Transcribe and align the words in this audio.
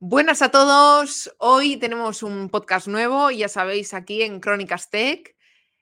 Buenas 0.00 0.42
a 0.42 0.52
todos. 0.52 1.34
Hoy 1.38 1.76
tenemos 1.76 2.22
un 2.22 2.50
podcast 2.50 2.86
nuevo, 2.86 3.32
ya 3.32 3.48
sabéis, 3.48 3.94
aquí 3.94 4.22
en 4.22 4.38
Crónicas 4.38 4.90
Tech. 4.90 5.34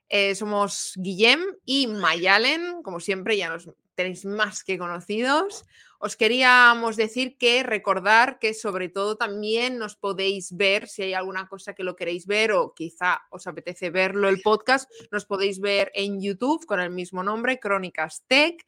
Eh, 0.09 0.33
somos 0.33 0.93
Guillem 0.95 1.39
y 1.65 1.85
Mayalen, 1.85 2.81
como 2.81 2.99
siempre, 2.99 3.37
ya 3.37 3.49
nos 3.49 3.69
tenéis 3.93 4.25
más 4.25 4.63
que 4.63 4.79
conocidos. 4.79 5.65
Os 5.99 6.15
queríamos 6.15 6.95
decir 6.95 7.37
que 7.37 7.61
recordar 7.61 8.39
que 8.39 8.55
sobre 8.55 8.89
todo 8.89 9.17
también 9.17 9.77
nos 9.77 9.95
podéis 9.95 10.57
ver, 10.57 10.87
si 10.87 11.03
hay 11.03 11.13
alguna 11.13 11.47
cosa 11.47 11.75
que 11.75 11.83
lo 11.83 11.95
queréis 11.95 12.25
ver 12.25 12.53
o 12.53 12.73
quizá 12.73 13.21
os 13.29 13.45
apetece 13.45 13.91
verlo 13.91 14.29
el 14.29 14.41
podcast, 14.41 14.89
nos 15.11 15.25
podéis 15.25 15.59
ver 15.59 15.91
en 15.93 16.19
YouTube 16.19 16.65
con 16.65 16.79
el 16.79 16.89
mismo 16.89 17.21
nombre, 17.21 17.59
Crónicas 17.59 18.23
Tech. 18.25 18.65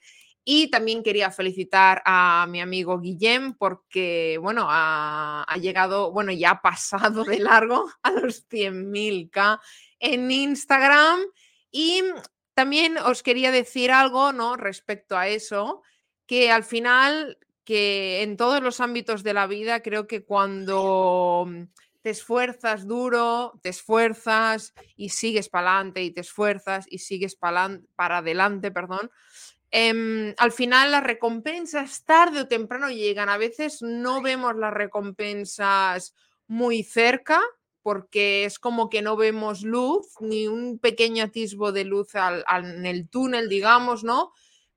Y 0.52 0.72
también 0.72 1.04
quería 1.04 1.30
felicitar 1.30 2.02
a 2.06 2.48
mi 2.50 2.60
amigo 2.60 3.00
Guillem 3.00 3.54
porque, 3.54 4.40
bueno, 4.42 4.66
ha, 4.68 5.46
llegado, 5.62 6.12
bueno, 6.12 6.32
ya 6.32 6.50
ha 6.50 6.62
pasado 6.64 7.24
de 7.24 7.38
largo 7.38 7.88
a 8.02 8.10
los 8.10 8.50
100.000K 8.50 9.60
en 10.00 10.32
Instagram. 10.32 11.20
Y 11.70 12.02
también 12.56 12.98
os 12.98 13.21
quería 13.21 13.52
decir 13.52 13.92
algo, 13.92 14.34
¿no? 14.34 14.56
Respecto 14.56 15.16
a 15.16 15.28
eso, 15.28 15.84
que 16.26 16.50
al 16.50 16.64
final, 16.64 17.38
que 17.64 18.24
en 18.24 18.36
todos 18.36 18.64
los 18.64 18.79
ámbitos 18.79 19.21
de 19.21 19.36
la 19.36 19.46
vida, 19.46 19.84
creo 19.84 20.07
que 20.07 20.26
cuando 20.26 21.48
te 22.02 22.10
esfuerzas 22.10 22.88
duro, 22.88 23.60
te 23.62 23.70
esfuerzas 23.70 24.74
y 24.96 25.10
sigues 25.10 25.48
para 25.48 25.76
adelante 25.76 26.02
y 26.02 26.10
te 26.10 26.21
esfuerzas 26.21 26.88
y 26.90 26.98
sigues 26.98 27.36
para 27.36 27.78
adelante, 27.96 28.71
perdón, 28.71 29.12
Em, 29.71 30.33
al 30.37 30.51
final 30.51 30.91
las 30.91 31.04
recompensas 31.04 32.03
tarde 32.03 32.41
o 32.41 32.47
temprano 32.47 32.89
llegan. 32.89 33.30
A 33.30 33.38
veces 33.38 33.81
no 33.81 34.22
vemos 34.22 34.55
las 34.55 34.73
recompensas 34.73 36.16
muy 36.47 36.83
cerca 36.83 37.42
porque 37.81 38.45
es 38.45 38.59
como 38.59 38.89
que 38.89 39.02
no 39.02 39.16
vemos 39.16 39.61
luz, 39.61 40.08
ni 40.20 40.48
un 40.48 40.80
pequeño 40.80 41.23
atisbo 41.23 41.72
de 41.72 41.86
luz 41.86 42.09
en 42.16 42.86
el 42.86 43.08
túnel, 43.08 43.48
digamos, 43.48 44.03
¿no? 44.03 44.34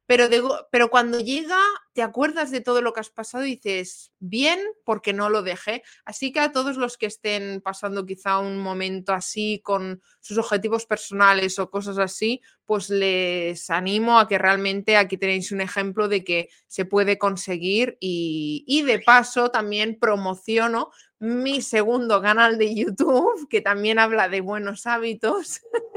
Pero, 0.06 0.28
pero 0.70 0.90
cuando 0.90 1.20
llega, 1.20 1.58
te 1.92 2.02
acuerdas 2.02 2.50
de 2.50 2.60
todo 2.60 2.82
lo 2.82 2.92
que 2.92 3.00
has 3.00 3.10
pasado 3.10 3.44
y 3.44 3.56
dices, 3.56 4.12
bien, 4.18 4.58
porque 4.84 5.12
no 5.12 5.30
lo 5.30 5.42
dejé. 5.42 5.82
Así 6.04 6.32
que 6.32 6.40
a 6.40 6.52
todos 6.52 6.76
los 6.76 6.98
que 6.98 7.06
estén 7.06 7.60
pasando 7.60 8.04
quizá 8.04 8.38
un 8.38 8.58
momento 8.58 9.12
así 9.12 9.60
con 9.62 10.02
sus 10.20 10.38
objetivos 10.38 10.86
personales 10.86 11.58
o 11.58 11.70
cosas 11.70 11.98
así, 11.98 12.40
pues 12.64 12.90
les 12.90 13.70
animo 13.70 14.18
a 14.18 14.26
que 14.28 14.38
realmente 14.38 14.96
aquí 14.96 15.16
tenéis 15.16 15.52
un 15.52 15.60
ejemplo 15.60 16.08
de 16.08 16.24
que 16.24 16.48
se 16.66 16.84
puede 16.84 17.18
conseguir 17.18 17.96
y, 18.00 18.64
y 18.66 18.82
de 18.82 18.98
paso 18.98 19.50
también 19.50 19.98
promociono 19.98 20.90
mi 21.18 21.62
segundo 21.62 22.20
canal 22.20 22.58
de 22.58 22.74
YouTube, 22.74 23.48
que 23.48 23.60
también 23.60 24.00
habla 24.00 24.28
de 24.28 24.40
buenos 24.40 24.86
hábitos. 24.86 25.60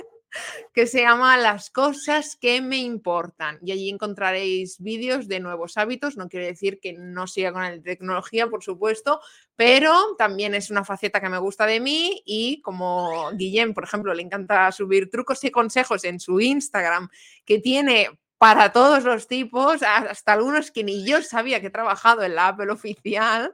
que 0.74 0.88
se 0.88 1.02
llama 1.02 1.38
Las 1.38 1.70
cosas 1.70 2.36
que 2.36 2.62
me 2.62 2.78
importan. 2.78 3.60
Y 3.62 3.72
allí 3.72 3.90
encontraréis 3.90 4.80
vídeos 4.80 5.28
de 5.28 5.40
nuevos 5.40 5.78
hábitos. 5.78 6.18
No 6.18 6.30
quiere 6.30 6.48
decir 6.48 6.80
que 6.80 6.94
no 6.94 7.28
siga 7.28 7.52
con 7.52 7.64
la 7.64 7.82
tecnología, 7.82 8.48
por 8.48 8.64
supuesto, 8.64 9.22
pero 9.56 10.16
también 10.18 10.54
es 10.54 10.70
una 10.70 10.84
faceta 10.84 11.22
que 11.22 11.30
me 11.30 11.38
gusta 11.38 11.66
de 11.66 11.80
mí 11.80 12.22
y 12.26 12.62
como 12.62 13.32
Guillem, 13.34 13.74
por 13.74 13.84
ejemplo, 13.84 14.14
le 14.14 14.24
encanta 14.24 14.72
subir 14.72 15.10
trucos 15.10 15.44
y 15.44 15.52
consejos 15.52 16.04
en 16.04 16.20
su 16.20 16.40
Instagram, 16.42 17.10
que 17.46 17.60
tiene 17.60 18.10
para 18.38 18.72
todos 18.72 19.04
los 19.04 19.28
tipos, 19.28 19.82
hasta 19.82 20.34
algunos 20.34 20.70
que 20.72 20.84
ni 20.84 21.06
yo 21.06 21.22
sabía 21.22 21.62
que 21.62 21.68
he 21.68 21.72
trabajado 21.72 22.24
en 22.24 22.36
la 22.36 22.50
Apple 22.50 22.72
oficial, 22.72 23.54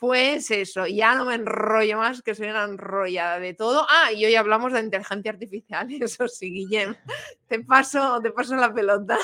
pues 0.00 0.50
eso, 0.50 0.86
ya 0.86 1.14
no 1.14 1.26
me 1.26 1.34
enrollo 1.34 1.98
más, 1.98 2.22
que 2.22 2.34
soy 2.34 2.48
una 2.48 2.64
enrollada 2.64 3.38
de 3.38 3.52
todo. 3.52 3.86
Ah, 3.86 4.10
y 4.10 4.24
hoy 4.24 4.34
hablamos 4.34 4.72
de 4.72 4.80
inteligencia 4.80 5.30
artificial, 5.30 5.88
eso 6.00 6.26
sí, 6.26 6.50
Guillem. 6.50 6.94
Te 7.46 7.60
paso, 7.60 8.18
te 8.22 8.30
paso 8.30 8.56
la 8.56 8.72
pelota. 8.72 9.18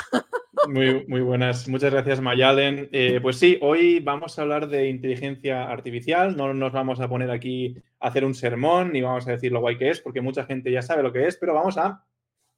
Muy, 0.69 1.07
muy 1.07 1.23
buenas, 1.23 1.67
muchas 1.67 1.93
gracias 1.93 2.21
Mayalen. 2.21 2.91
Eh, 2.93 3.21
pues 3.23 3.39
sí, 3.39 3.59
hoy 3.63 4.01
vamos 4.01 4.39
a 4.39 4.43
hablar 4.43 4.69
de 4.69 4.91
inteligencia 4.91 5.65
artificial. 5.65 6.37
No 6.37 6.53
nos 6.53 6.73
vamos 6.73 7.01
a 7.01 7.09
poner 7.09 7.31
aquí 7.31 7.75
a 7.99 8.09
hacer 8.09 8.27
un 8.27 8.35
sermón 8.35 8.93
ni 8.93 9.01
vamos 9.01 9.27
a 9.27 9.31
decir 9.31 9.53
lo 9.53 9.61
guay 9.61 9.79
que 9.79 9.89
es, 9.89 10.03
porque 10.03 10.21
mucha 10.21 10.45
gente 10.45 10.71
ya 10.71 10.83
sabe 10.83 11.03
lo 11.03 11.11
que 11.11 11.27
es, 11.27 11.39
pero 11.39 11.55
vamos 11.55 11.79
a 11.79 12.05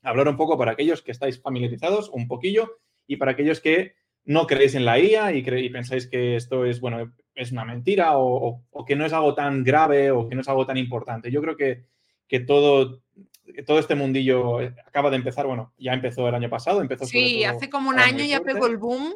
hablar 0.02 0.26
un 0.26 0.36
poco 0.36 0.58
para 0.58 0.72
aquellos 0.72 1.02
que 1.02 1.12
estáis 1.12 1.40
familiarizados, 1.40 2.08
un 2.08 2.26
poquillo, 2.26 2.78
y 3.06 3.16
para 3.16 3.30
aquellos 3.30 3.60
que 3.60 3.94
no 4.24 4.46
creéis 4.48 4.74
en 4.74 4.84
la 4.84 4.98
IA 4.98 5.32
y, 5.32 5.38
y 5.38 5.70
pensáis 5.70 6.08
que 6.08 6.34
esto 6.34 6.64
es, 6.64 6.80
bueno, 6.80 7.12
es 7.38 7.52
una 7.52 7.64
mentira 7.64 8.18
o, 8.18 8.64
que 8.86 8.96
no 8.96 9.06
es 9.06 9.12
algo 9.12 9.34
tan 9.34 9.62
grave 9.62 10.10
o 10.10 10.28
que 10.28 10.34
no 10.34 10.40
es 10.40 10.48
algo 10.48 10.66
tan 10.66 10.76
importante. 10.76 11.30
Yo 11.30 11.40
creo 11.40 11.56
que, 11.56 11.84
que 12.26 12.40
todo, 12.40 13.00
todo 13.64 13.78
este 13.78 13.94
mundillo 13.94 14.58
acaba 14.84 15.10
de 15.10 15.16
empezar, 15.16 15.46
bueno, 15.46 15.72
ya 15.78 15.92
empezó 15.92 16.28
el 16.28 16.34
año 16.34 16.50
pasado, 16.50 16.80
empezó 16.80 17.06
Sí, 17.06 17.44
hace 17.44 17.70
como 17.70 17.90
un 17.90 18.00
año 18.00 18.24
ya 18.24 18.40
pegó 18.40 18.66
el 18.66 18.76
boom. 18.76 19.14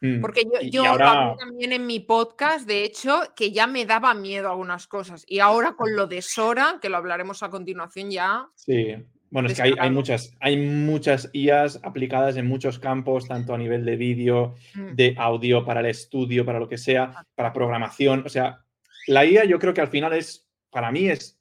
Mm, 0.00 0.20
porque 0.20 0.44
yo, 0.44 0.60
yo 0.62 0.84
ahora... 0.84 1.34
también 1.38 1.72
en 1.72 1.86
mi 1.86 1.98
podcast, 1.98 2.66
de 2.66 2.84
hecho, 2.84 3.22
que 3.34 3.50
ya 3.52 3.66
me 3.66 3.86
daba 3.86 4.14
miedo 4.14 4.50
algunas 4.50 4.86
cosas. 4.86 5.24
Y 5.26 5.40
ahora 5.40 5.74
con 5.74 5.96
lo 5.96 6.06
de 6.06 6.22
Sora, 6.22 6.78
que 6.80 6.88
lo 6.88 6.98
hablaremos 6.98 7.42
a 7.42 7.50
continuación 7.50 8.10
ya. 8.10 8.48
Sí, 8.54 8.94
bueno, 9.34 9.48
es 9.48 9.60
que 9.60 9.74
hay, 9.80 9.90
muchas, 9.90 10.32
hay 10.38 10.56
muchas 10.56 11.28
IAs 11.32 11.80
aplicadas 11.82 12.36
en 12.36 12.46
muchos 12.46 12.78
campos, 12.78 13.26
tanto 13.26 13.52
a 13.52 13.58
nivel 13.58 13.84
de 13.84 13.96
vídeo, 13.96 14.54
mm. 14.76 14.94
de 14.94 15.16
audio, 15.18 15.64
para 15.64 15.80
el 15.80 15.86
estudio, 15.86 16.46
para 16.46 16.60
lo 16.60 16.68
que 16.68 16.78
sea, 16.78 17.26
para 17.34 17.52
programación. 17.52 18.22
O 18.24 18.28
sea, 18.28 18.60
la 19.08 19.26
IA 19.26 19.44
yo 19.44 19.58
creo 19.58 19.74
que 19.74 19.80
al 19.80 19.88
final 19.88 20.12
es, 20.12 20.48
para 20.70 20.92
mí 20.92 21.08
es 21.08 21.36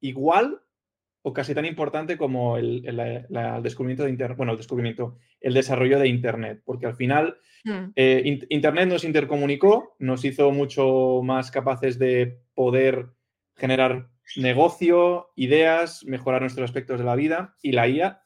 igual 0.00 0.62
o 1.20 1.34
casi 1.34 1.54
tan 1.54 1.66
importante 1.66 2.16
como 2.16 2.56
el, 2.56 2.80
descubrimiento 3.62 4.04
de 4.04 4.10
Internet, 4.10 4.38
bueno, 4.38 4.52
el 4.52 4.58
descubrimiento, 4.58 5.18
el 5.42 5.52
desarrollo 5.52 5.98
de 5.98 6.08
Internet, 6.08 6.62
porque 6.64 6.86
al 6.86 6.96
final 6.96 7.36
mm. 7.62 7.90
eh, 7.94 8.38
Internet 8.48 8.88
nos 8.88 9.04
intercomunicó, 9.04 9.96
nos 9.98 10.24
hizo 10.24 10.50
mucho 10.50 11.20
más 11.22 11.50
capaces 11.50 11.98
de 11.98 12.40
poder 12.54 13.10
generar 13.54 14.08
negocio, 14.36 15.30
ideas, 15.36 16.04
mejorar 16.04 16.42
nuestros 16.42 16.64
aspectos 16.64 16.98
de 16.98 17.04
la 17.04 17.16
vida 17.16 17.56
y 17.62 17.72
la 17.72 17.88
IA 17.88 18.22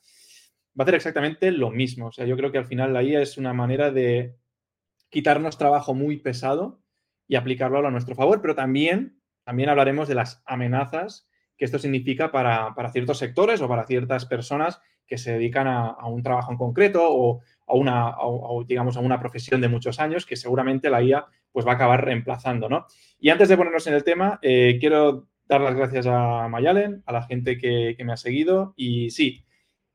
va 0.78 0.80
a 0.80 0.82
hacer 0.82 0.94
exactamente 0.94 1.50
lo 1.50 1.70
mismo. 1.70 2.06
O 2.06 2.12
sea, 2.12 2.26
yo 2.26 2.36
creo 2.36 2.52
que 2.52 2.58
al 2.58 2.66
final 2.66 2.92
la 2.92 3.02
IA 3.02 3.22
es 3.22 3.38
una 3.38 3.52
manera 3.52 3.90
de 3.90 4.36
quitarnos 5.10 5.58
trabajo 5.58 5.94
muy 5.94 6.16
pesado 6.18 6.82
y 7.28 7.36
aplicarlo 7.36 7.86
a 7.86 7.90
nuestro 7.90 8.14
favor, 8.14 8.40
pero 8.40 8.54
también, 8.54 9.20
también 9.44 9.68
hablaremos 9.68 10.08
de 10.08 10.14
las 10.14 10.42
amenazas 10.46 11.28
que 11.56 11.66
esto 11.66 11.78
significa 11.78 12.32
para, 12.32 12.74
ciertos 12.92 13.18
sectores 13.18 13.60
o 13.60 13.68
para 13.68 13.86
ciertas 13.86 14.26
personas 14.26 14.80
que 15.06 15.18
se 15.18 15.32
dedican 15.32 15.66
a, 15.68 16.06
un 16.06 16.22
trabajo 16.22 16.50
en 16.50 16.58
concreto 16.58 17.02
o 17.04 17.40
a 17.66 17.74
una, 17.74 18.16
digamos, 18.66 18.96
a 18.96 19.00
una 19.00 19.20
profesión 19.20 19.60
de 19.60 19.68
muchos 19.68 20.00
años 20.00 20.26
que 20.26 20.36
seguramente 20.36 20.90
la 20.90 21.02
IA 21.02 21.26
pues, 21.52 21.66
va 21.66 21.72
a 21.72 21.74
acabar 21.74 22.04
reemplazando. 22.04 22.68
¿no? 22.68 22.86
Y 23.20 23.28
antes 23.30 23.48
de 23.48 23.56
ponernos 23.56 23.86
en 23.86 23.94
el 23.94 24.04
tema, 24.04 24.38
eh, 24.42 24.78
quiero 24.80 25.28
dar 25.52 25.60
las 25.60 25.74
gracias 25.74 26.06
a 26.06 26.48
Mayalen, 26.48 27.02
a 27.06 27.12
la 27.12 27.22
gente 27.22 27.58
que, 27.58 27.96
me 28.04 28.12
ha 28.12 28.16
seguido. 28.16 28.74
Y 28.76 29.10
sí, 29.10 29.44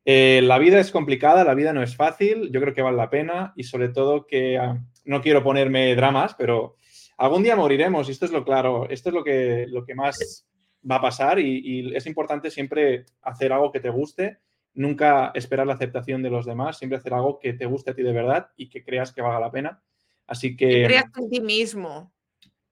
eh, 0.05 0.41
la 0.43 0.59
vida 0.59 0.79
es 0.79 0.91
complicada, 0.91 1.43
la 1.43 1.55
vida 1.55 1.73
no 1.73 1.81
es 1.81 1.95
fácil, 1.95 2.49
yo 2.51 2.61
creo 2.61 2.73
que 2.73 2.81
vale 2.81 2.97
la 2.97 3.09
pena 3.09 3.53
y 3.55 3.63
sobre 3.63 3.89
todo 3.89 4.25
que 4.25 4.57
ah, 4.57 4.81
no 5.05 5.21
quiero 5.21 5.43
ponerme 5.43 5.95
dramas, 5.95 6.35
pero 6.37 6.75
algún 7.17 7.43
día 7.43 7.55
moriremos 7.55 8.07
y 8.07 8.11
esto 8.11 8.25
es 8.25 8.31
lo 8.31 8.45
claro, 8.45 8.87
esto 8.89 9.09
es 9.09 9.15
lo 9.15 9.23
que, 9.23 9.65
lo 9.67 9.83
que 9.83 9.95
más 9.95 10.47
va 10.89 10.97
a 10.97 11.01
pasar 11.01 11.39
y, 11.39 11.95
es 11.95 12.05
importante 12.05 12.51
siempre 12.51 13.05
hacer 13.23 13.51
algo 13.51 13.71
que 13.71 13.79
te 13.79 13.89
guste, 13.89 14.37
nunca 14.75 15.31
esperar 15.33 15.65
la 15.65 15.73
aceptación 15.73 16.21
de 16.21 16.29
los 16.29 16.45
demás, 16.45 16.77
siempre 16.77 16.97
hacer 16.99 17.13
algo 17.13 17.39
que 17.39 17.53
te 17.53 17.65
guste 17.65 17.91
a 17.91 17.95
ti 17.95 18.03
de 18.03 18.13
verdad 18.13 18.51
y 18.55 18.69
que 18.69 18.83
creas 18.83 19.11
que 19.11 19.21
valga 19.21 19.39
la 19.39 19.51
pena. 19.51 19.81
Así 20.27 20.55
que... 20.55 20.85
creas 20.85 21.05
en 21.17 21.29
ti 21.29 21.41
mismo. 21.41 22.13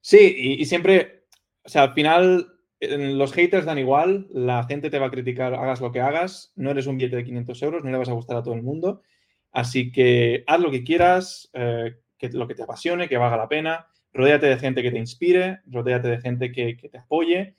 Sí, 0.02 0.36
y, 0.38 0.62
y 0.62 0.66
siempre, 0.66 1.26
o 1.64 1.70
sea, 1.70 1.84
al 1.84 1.94
final 1.94 2.55
los 2.82 3.34
haters 3.34 3.66
dan 3.66 3.80
igual, 3.80 4.28
la 4.32 4.64
gente 4.66 4.90
te 4.90 5.00
va 5.00 5.08
a 5.08 5.12
criticar, 5.12 5.54
hagas 5.54 5.82
lo 5.82 5.92
que 5.92 6.02
hagas, 6.02 6.52
no 6.56 6.72
eres 6.72 6.88
un 6.88 6.98
billete 6.98 7.18
de 7.18 7.24
500 7.24 7.64
euros, 7.64 7.84
no 7.84 7.92
le 7.92 7.98
vas 7.98 8.10
a 8.10 8.14
gustar 8.14 8.38
a 8.38 8.44
todo 8.44 8.54
el 8.54 8.64
mundo. 8.64 9.02
Así 9.52 9.92
que 9.92 10.44
haz 10.48 10.60
lo 10.60 10.72
que 10.72 10.84
quieras, 10.84 11.50
eh, 11.54 11.96
que, 12.18 12.30
lo 12.30 12.48
que 12.48 12.56
te 12.56 12.64
apasione, 12.64 13.08
que 13.08 13.18
valga 13.18 13.38
la 13.38 13.48
pena, 13.48 13.88
rodéate 14.12 14.48
de 14.48 14.58
gente 14.58 14.84
que 14.84 14.92
te 14.92 14.98
inspire, 14.98 15.62
rodéate 15.66 16.10
de 16.10 16.20
gente 16.20 16.52
que, 16.52 16.76
te 16.76 16.98
apoye 16.98 17.56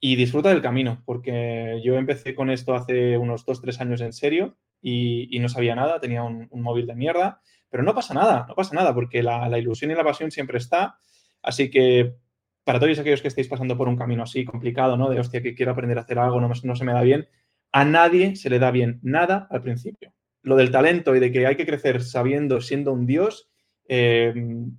y 0.00 0.16
disfruta 0.16 0.50
del 0.50 0.62
camino, 0.62 1.02
porque 1.04 1.80
yo 1.82 1.96
empecé 1.96 2.34
con 2.34 2.50
esto 2.50 2.74
hace 2.74 3.18
unos 3.18 3.46
2-3 3.46 3.80
años 3.80 4.00
en 4.00 4.12
serio 4.12 4.56
y, 4.80 5.38
no 5.40 5.48
sabía 5.48 5.74
nada, 5.74 5.98
tenía 5.98 6.22
un, 6.22 6.48
móvil 6.52 6.86
de 6.86 6.94
mierda, 6.94 7.40
pero 7.70 7.82
no 7.82 7.94
pasa 7.94 8.14
nada, 8.14 8.46
no 8.48 8.54
pasa 8.54 8.74
nada, 8.74 8.94
porque 8.94 9.22
la, 9.22 9.48
la 9.48 9.58
ilusión 9.58 9.90
y 9.90 9.94
la 9.94 10.04
pasión 10.04 10.30
siempre 10.30 10.58
está. 10.58 10.98
Así 11.42 11.70
que 11.70 12.14
para 12.64 12.80
todos 12.80 12.98
aquellos 12.98 13.22
que 13.22 13.28
estéis 13.28 13.48
pasando 13.48 13.76
por 13.76 13.88
un 13.88 13.96
camino 13.96 14.22
así 14.22 14.44
complicado, 14.44 14.96
¿no? 14.96 15.10
De 15.10 15.20
hostia, 15.20 15.42
que 15.42 15.54
quiero 15.54 15.72
aprender 15.72 15.98
a 15.98 16.02
hacer 16.02 16.18
algo, 16.18 16.40
no, 16.40 16.50
no 16.62 16.76
se 16.76 16.84
me 16.84 16.92
da 16.92 17.02
bien, 17.02 17.28
a 17.72 17.84
nadie 17.84 18.36
se 18.36 18.50
le 18.50 18.58
da 18.58 18.70
bien 18.70 19.00
nada 19.02 19.46
al 19.50 19.62
principio. 19.62 20.12
Lo 20.42 20.56
del 20.56 20.70
talento 20.70 21.14
y 21.16 21.20
de 21.20 21.32
que 21.32 21.46
hay 21.46 21.56
que 21.56 21.66
crecer 21.66 22.02
sabiendo, 22.02 22.60
siendo 22.60 22.92
un 22.92 23.06
dios, 23.06 23.50
eh, 23.88 24.32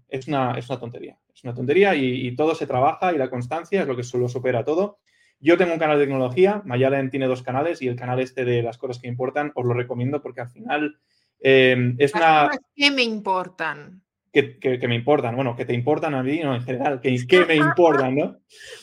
es, 0.08 0.28
una, 0.28 0.54
es 0.58 0.70
una 0.70 0.80
tontería. 0.80 1.20
Es 1.34 1.44
una 1.44 1.54
tontería 1.54 1.96
y, 1.96 2.34
todo 2.36 2.56
se 2.56 2.66
trabaja 2.66 3.14
y 3.14 3.18
la 3.18 3.30
constancia 3.30 3.82
es 3.82 3.88
lo 3.88 3.96
que 3.96 4.04
solo 4.04 4.30
supera 4.30 4.64
todo. 4.64 5.00
Yo 5.40 5.58
tengo 5.58 5.74
un 5.74 5.80
canal 5.80 6.00
de 6.00 6.06
tecnología, 6.06 6.62
Mayalen 6.66 7.10
tiene 7.10 7.28
dos 7.28 7.44
canales 7.44 7.82
y 7.82 7.88
el 7.90 7.98
canal 7.98 8.22
este 8.22 8.46
de 8.46 8.64
las 8.64 8.78
cosas 8.78 9.00
que 9.00 9.10
importan 9.10 9.52
os 9.54 9.66
lo 9.66 9.74
recomiendo 9.74 10.22
porque 10.22 10.42
al 10.42 10.50
final 10.50 10.98
eh, 11.42 11.94
es 11.98 12.14
una... 12.16 12.50
¿Qué 12.74 12.90
me 12.90 13.04
importan? 13.04 14.05
Que, 14.44 14.88
me 14.88 14.96
importan, 14.96 15.36
bueno, 15.36 15.56
que 15.56 15.64
te 15.64 15.74
importan 15.74 16.14
a 16.14 16.22
mí, 16.22 16.42
no, 16.44 16.54
en 16.56 16.62
general, 16.62 17.00
que, 17.00 17.12
me 17.48 17.56
importan, 17.56 18.16
¿no? 18.16 18.38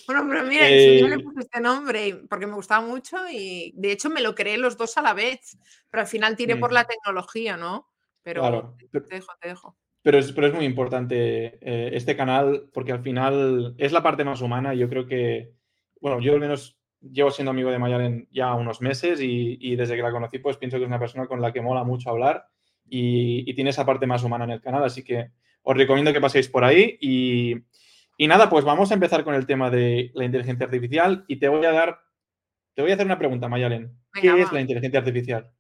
bueno, 0.07 0.27
pero 0.29 0.45
mira, 0.45 0.67
yo 0.69 1.09
le 1.09 1.17
eh, 1.17 1.23
puse 1.23 1.41
este 1.41 1.61
nombre 1.61 2.23
porque 2.29 2.47
me 2.47 2.55
gustaba 2.55 2.87
mucho 2.87 3.19
y 3.31 3.73
de 3.77 3.93
hecho 3.93 4.09
me 4.09 4.23
lo 4.23 4.35
creé 4.35 4.57
los 4.57 4.79
dos 4.79 4.97
a 4.97 5.03
la 5.03 5.13
vez, 5.13 5.59
pero 5.91 6.01
al 6.01 6.07
final 6.07 6.37
tiré 6.37 6.57
por 6.57 6.71
mm. 6.71 6.75
la 6.75 6.85
tecnología, 6.85 7.57
¿no? 7.59 7.89
Pero 8.23 8.77
te 8.91 9.01
dejo, 9.01 9.33
te 9.41 9.49
dejo. 9.49 9.77
Pero 10.01 10.19
es, 10.19 10.33
pero 10.33 10.47
es 10.47 10.55
muy 10.55 10.65
importante 10.65 11.59
eh, 11.61 11.91
este 11.93 12.17
canal 12.17 12.71
porque 12.73 12.93
al 12.93 13.03
final 13.03 13.75
es 13.77 13.93
la 13.93 14.03
parte 14.03 14.25
más 14.25 14.41
humana. 14.41 14.75
Yo 14.75 14.89
creo 14.89 15.07
que, 15.07 15.53
bueno, 16.01 16.21
yo 16.21 16.33
al 16.33 16.41
menos 16.41 16.79
llevo 17.01 17.31
siendo 17.31 17.51
amigo 17.51 17.71
de 17.71 17.79
Mayalen 17.79 18.29
ya 18.31 18.55
unos 18.55 18.81
meses 18.81 19.21
y, 19.21 19.59
y, 19.61 19.77
desde 19.77 19.97
que 19.97 20.03
la 20.03 20.13
conocí, 20.13 20.39
pues 20.39 20.57
pienso 20.57 20.79
que 20.79 20.85
es 20.85 20.89
una 20.89 20.99
persona 20.99 21.27
con 21.27 21.41
la 21.43 21.53
que 21.53 21.61
mola 21.61 21.85
mucho 21.85 22.11
hablar 22.11 22.47
y, 22.95 23.55
tiene 23.55 23.71
esa 23.71 23.87
parte 23.87 24.07
más 24.07 24.23
humana 24.23 24.45
en 24.45 24.51
el 24.51 24.61
canal. 24.61 24.85
Así 24.85 25.03
que 25.03 25.31
os 25.63 25.77
recomiendo 25.77 26.13
que 26.13 26.21
paséis 26.21 26.49
por 26.49 26.63
ahí. 26.63 26.99
Y, 27.01 28.27
nada, 28.27 28.51
pues 28.51 28.65
vamos 28.65 28.91
a 28.91 28.95
empezar 28.95 29.25
con 29.25 29.35
el 29.35 29.47
tema 29.47 29.71
de 29.71 30.11
la 30.15 30.25
inteligencia 30.25 30.67
artificial 30.67 31.25
y 31.27 31.37
te 31.37 31.49
voy 31.49 31.65
a 31.65 31.73
dar, 31.73 32.01
te 32.75 32.83
voy 32.83 32.91
a 32.91 32.95
hacer 32.95 33.07
una 33.07 33.19
pregunta, 33.19 33.49
Mayalen. 33.49 33.91
¿Qué 34.13 34.29
es 34.41 34.53
la 34.53 34.61
inteligencia 34.61 35.01
artificial? 35.01 35.51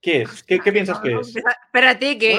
¿Qué 0.00 0.22
es? 0.22 0.42
¿Qué, 0.44 0.58
piensas 0.72 1.00
que 1.00 1.12
es? 1.12 1.34
Espérate, 1.36 2.16
que, 2.18 2.36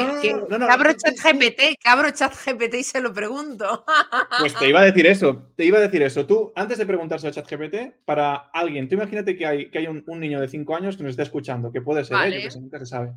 cabro 0.59 0.93
chat 0.93 1.15
GPT, 1.15 1.77
cabro 1.83 2.09
chat 2.11 2.33
GPT 2.33 2.75
y 2.75 2.83
se 2.83 3.01
lo 3.01 3.13
pregunto. 3.13 3.85
Pues 4.39 4.55
te 4.55 4.69
iba 4.69 4.79
a 4.79 4.85
decir 4.85 5.05
eso, 5.05 5.51
te 5.55 5.65
iba 5.65 5.77
a 5.77 5.81
decir 5.81 6.01
eso. 6.01 6.25
Tú, 6.25 6.53
antes 6.55 6.77
de 6.77 6.85
preguntarse 6.85 7.27
a 7.27 7.31
chat 7.31 7.49
GPT, 7.49 8.05
para 8.05 8.35
alguien, 8.53 8.87
tú 8.87 8.95
imagínate 8.95 9.35
que 9.35 9.45
hay, 9.45 9.69
que 9.69 9.79
hay 9.79 9.87
un, 9.87 10.03
niño 10.19 10.39
de 10.39 10.47
5 10.47 10.75
años 10.75 10.95
que 10.95 11.03
nos 11.03 11.11
está 11.11 11.23
escuchando, 11.23 11.71
que 11.71 11.81
puede 11.81 12.05
ser, 12.05 12.17
¿eh? 12.33 12.47
que 12.47 12.59
nunca 12.59 12.79
se 12.79 12.85
sabe. 12.85 13.11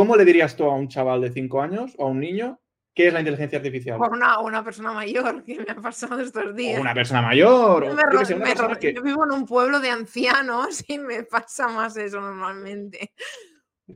¿Cómo 0.00 0.16
le 0.16 0.24
dirías 0.24 0.56
tú 0.56 0.64
a 0.64 0.74
un 0.74 0.88
chaval 0.88 1.20
de 1.20 1.30
5 1.30 1.60
años 1.60 1.92
o 1.98 2.06
a 2.06 2.08
un 2.08 2.20
niño 2.20 2.58
qué 2.94 3.08
es 3.08 3.12
la 3.12 3.18
inteligencia 3.18 3.58
artificial? 3.58 3.98
Por 3.98 4.14
una, 4.14 4.40
una 4.40 4.64
persona 4.64 4.92
mayor 4.92 5.44
que 5.44 5.58
me 5.58 5.70
ha 5.70 5.74
pasado 5.74 6.18
estos 6.20 6.56
días. 6.56 6.80
una 6.80 6.94
persona 6.94 7.20
mayor. 7.20 7.84
Yo, 7.84 9.02
vivo 9.02 9.24
en 9.26 9.32
un 9.32 9.44
pueblo 9.44 9.78
de 9.78 9.90
ancianos 9.90 10.82
y 10.88 10.98
me 10.98 11.24
pasa 11.24 11.68
más 11.68 11.98
eso 11.98 12.18
normalmente. 12.18 13.12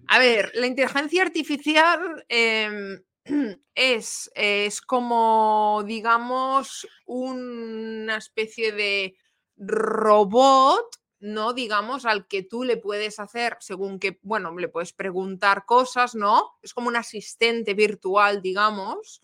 A 0.09 0.19
ver, 0.19 0.53
la 0.53 0.67
inteligencia 0.67 1.23
artificial 1.23 2.23
em, 2.29 3.01
es, 3.75 4.31
es 4.35 4.83
como, 4.83 5.83
digamos, 5.87 6.87
una 7.07 8.19
especie 8.19 8.73
de 8.73 9.17
robot 9.57 10.85
¿no? 11.25 11.55
Digamos, 11.55 12.05
al 12.05 12.27
que 12.27 12.43
tú 12.43 12.65
le 12.65 12.77
puedes 12.77 13.19
hacer, 13.19 13.57
según 13.61 13.99
que, 13.99 14.19
bueno, 14.23 14.55
le 14.57 14.69
puedes 14.69 14.93
preguntar 14.93 15.65
cosas, 15.65 16.15
¿no? 16.15 16.59
Es 16.63 16.75
como 16.75 16.89
un 16.89 16.97
asistente 16.97 17.73
virtual, 17.73 18.43
digamos, 18.43 19.23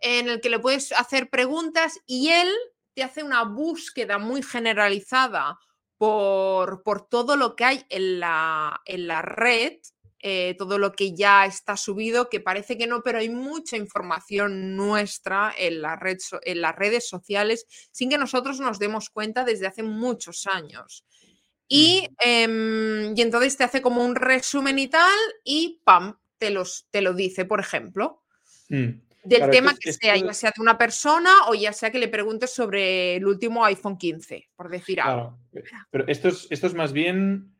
en 0.00 0.28
el 0.28 0.40
que 0.40 0.50
le 0.50 0.58
puedes 0.58 0.90
hacer 0.90 1.30
preguntas 1.30 2.00
y 2.06 2.30
él 2.30 2.52
te 2.94 3.04
hace 3.04 3.22
una 3.22 3.44
búsqueda 3.44 4.18
muy 4.18 4.42
generalizada 4.42 5.60
por, 5.98 6.82
por 6.82 7.06
todo 7.06 7.36
lo 7.36 7.54
que 7.54 7.64
hay 7.64 7.86
en 7.90 8.18
la, 8.18 8.80
en 8.84 9.06
la 9.06 9.22
red, 9.22 9.78
eh, 10.22 10.54
todo 10.58 10.76
lo 10.76 10.92
que 10.92 11.14
ya 11.14 11.46
está 11.46 11.78
subido, 11.78 12.28
que 12.28 12.40
parece 12.40 12.76
que 12.76 12.86
no, 12.86 13.02
pero 13.02 13.18
hay 13.18 13.30
mucha 13.30 13.78
información 13.78 14.76
nuestra 14.76 15.54
en, 15.56 15.80
la 15.80 15.96
red, 15.96 16.18
en 16.42 16.60
las 16.60 16.76
redes 16.76 17.08
sociales 17.08 17.66
sin 17.90 18.10
que 18.10 18.18
nosotros 18.18 18.60
nos 18.60 18.78
demos 18.78 19.08
cuenta 19.08 19.44
desde 19.44 19.66
hace 19.66 19.82
muchos 19.82 20.46
años. 20.46 21.06
Y, 21.68 22.06
em, 22.18 23.16
y, 23.16 23.22
entonces 23.22 23.56
te 23.56 23.64
hace 23.64 23.80
como 23.80 24.04
un 24.04 24.14
resumen 24.14 24.78
y 24.78 24.88
tal, 24.88 25.18
y 25.44 25.80
¡pam! 25.84 26.18
Te, 26.36 26.50
los, 26.50 26.86
te 26.90 27.00
lo 27.00 27.14
dice, 27.14 27.46
por 27.46 27.60
ejemplo. 27.60 28.24
Mm. 28.68 29.00
Del 29.22 29.50
tema 29.50 29.74
que, 29.78 29.92
sea, 29.92 30.16
ya 30.16 30.34
sea 30.34 30.52
de 30.54 30.62
una 30.62 30.76
persona 30.76 31.30
o 31.48 31.54
ya 31.54 31.72
sea 31.72 31.90
que 31.90 31.98
le 31.98 32.08
preguntes 32.08 32.52
sobre 32.52 33.16
el 33.16 33.26
último 33.26 33.64
iPhone 33.64 33.96
15, 33.96 34.50
por 34.56 34.68
decir 34.70 35.00
algo. 35.00 35.38
Pero 35.90 36.06
esto 36.08 36.28
es, 36.28 36.46
esto 36.50 36.66
es 36.66 36.74
más 36.74 36.92
bien. 36.92 37.54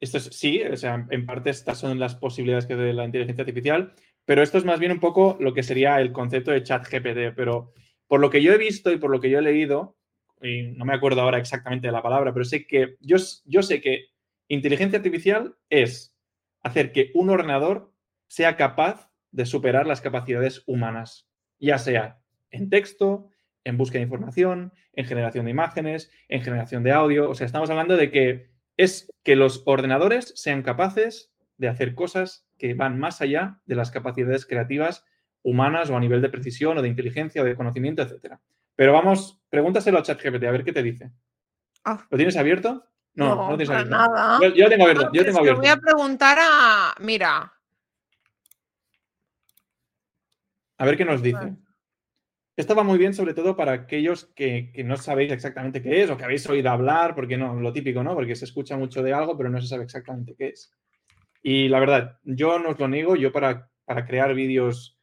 Esto 0.00 0.16
es, 0.16 0.24
sí, 0.24 0.62
o 0.62 0.76
sea, 0.76 1.06
en 1.10 1.26
parte 1.26 1.50
estas 1.50 1.78
son 1.78 1.98
las 1.98 2.14
posibilidades 2.14 2.66
que 2.66 2.74
de 2.74 2.94
la 2.94 3.04
inteligencia 3.04 3.42
artificial, 3.42 3.92
pero 4.24 4.42
esto 4.42 4.58
es 4.58 4.64
más 4.64 4.80
bien 4.80 4.92
un 4.92 5.00
poco 5.00 5.36
lo 5.40 5.52
que 5.52 5.62
sería 5.62 6.00
el 6.00 6.12
concepto 6.12 6.50
de 6.50 6.62
chat 6.62 6.86
GPT. 6.88 7.34
Pero 7.36 7.72
por 8.06 8.20
lo 8.20 8.30
que 8.30 8.42
yo 8.42 8.52
he 8.52 8.58
visto 8.58 8.90
y 8.90 8.96
por 8.96 9.10
lo 9.10 9.20
que 9.20 9.30
yo 9.30 9.38
he 9.38 9.42
leído, 9.42 9.96
y 10.42 10.62
no 10.62 10.84
me 10.84 10.94
acuerdo 10.94 11.20
ahora 11.20 11.38
exactamente 11.38 11.88
de 11.88 11.92
la 11.92 12.02
palabra, 12.02 12.32
pero 12.32 12.44
sé 12.44 12.66
que 12.66 12.96
yo, 13.00 13.18
yo 13.44 13.62
sé 13.62 13.80
que 13.80 14.06
inteligencia 14.48 14.98
artificial 14.98 15.54
es 15.68 16.16
hacer 16.62 16.92
que 16.92 17.10
un 17.14 17.30
ordenador 17.30 17.92
sea 18.26 18.56
capaz 18.56 19.10
de 19.32 19.46
superar 19.46 19.86
las 19.86 20.00
capacidades 20.00 20.62
humanas, 20.66 21.28
ya 21.58 21.78
sea 21.78 22.20
en 22.50 22.70
texto, 22.70 23.28
en 23.64 23.76
búsqueda 23.76 24.00
de 24.00 24.04
información, 24.04 24.72
en 24.94 25.04
generación 25.04 25.44
de 25.44 25.50
imágenes, 25.50 26.10
en 26.28 26.42
generación 26.42 26.82
de 26.82 26.92
audio. 26.92 27.30
O 27.30 27.34
sea, 27.34 27.46
estamos 27.46 27.70
hablando 27.70 27.96
de 27.96 28.10
que 28.10 28.50
es 28.82 29.12
que 29.22 29.36
los 29.36 29.62
ordenadores 29.66 30.32
sean 30.36 30.62
capaces 30.62 31.30
de 31.58 31.68
hacer 31.68 31.94
cosas 31.94 32.46
que 32.56 32.72
van 32.72 32.98
más 32.98 33.20
allá 33.20 33.60
de 33.66 33.74
las 33.74 33.90
capacidades 33.90 34.46
creativas 34.46 35.04
humanas 35.42 35.90
o 35.90 35.96
a 35.96 36.00
nivel 36.00 36.22
de 36.22 36.30
precisión 36.30 36.78
o 36.78 36.82
de 36.82 36.88
inteligencia 36.88 37.42
o 37.42 37.44
de 37.44 37.54
conocimiento, 37.54 38.00
etcétera. 38.00 38.40
Pero 38.76 38.94
vamos, 38.94 39.42
pregúntaselo 39.50 39.98
a 39.98 40.02
ChatGPT 40.02 40.44
a 40.44 40.50
ver 40.50 40.64
qué 40.64 40.72
te 40.72 40.82
dice. 40.82 41.10
Ah. 41.84 42.06
¿Lo 42.10 42.16
tienes 42.16 42.38
abierto? 42.38 42.86
No, 43.14 43.34
no, 43.34 43.50
lo 43.50 43.56
tienes 43.58 43.68
abierto. 43.68 43.90
Nada. 43.90 44.38
Yo, 44.40 44.64
lo 44.64 44.70
tengo 44.70 44.84
abierto. 44.84 45.10
yo 45.12 45.24
tengo 45.24 45.38
abierto. 45.40 45.60
voy 45.60 45.70
a 45.70 45.76
preguntar 45.76 46.38
a. 46.40 46.94
Mira. 47.00 47.52
A 50.78 50.84
ver 50.86 50.96
qué 50.96 51.04
nos 51.04 51.22
dice. 51.22 51.54
Va 52.68 52.82
muy 52.82 52.98
bien, 52.98 53.14
sobre 53.14 53.34
todo 53.34 53.56
para 53.56 53.72
aquellos 53.72 54.26
que, 54.34 54.70
que, 54.72 54.84
no 54.84 54.96
sabéis 54.96 55.32
exactamente 55.32 55.82
qué 55.82 56.02
es 56.02 56.10
o 56.10 56.16
que 56.16 56.24
habéis 56.24 56.48
oído 56.48 56.70
hablar, 56.70 57.14
porque 57.14 57.36
no, 57.36 57.54
lo 57.60 57.72
típico, 57.72 58.02
¿no? 58.02 58.14
Porque 58.14 58.36
se 58.36 58.44
escucha 58.44 58.76
mucho 58.76 59.02
de 59.02 59.12
algo, 59.12 59.36
pero 59.36 59.50
no 59.50 59.60
se 59.60 59.68
sabe 59.68 59.84
exactamente 59.84 60.34
qué 60.36 60.48
es. 60.48 60.72
Y 61.42 61.68
la 61.68 61.80
verdad, 61.80 62.18
yo 62.24 62.58
no 62.58 62.70
os 62.70 62.78
lo 62.78 62.88
niego, 62.88 63.16
yo 63.16 63.32
para, 63.32 63.70
para 63.84 64.06
crear 64.06 64.34
vídeos 64.34 64.98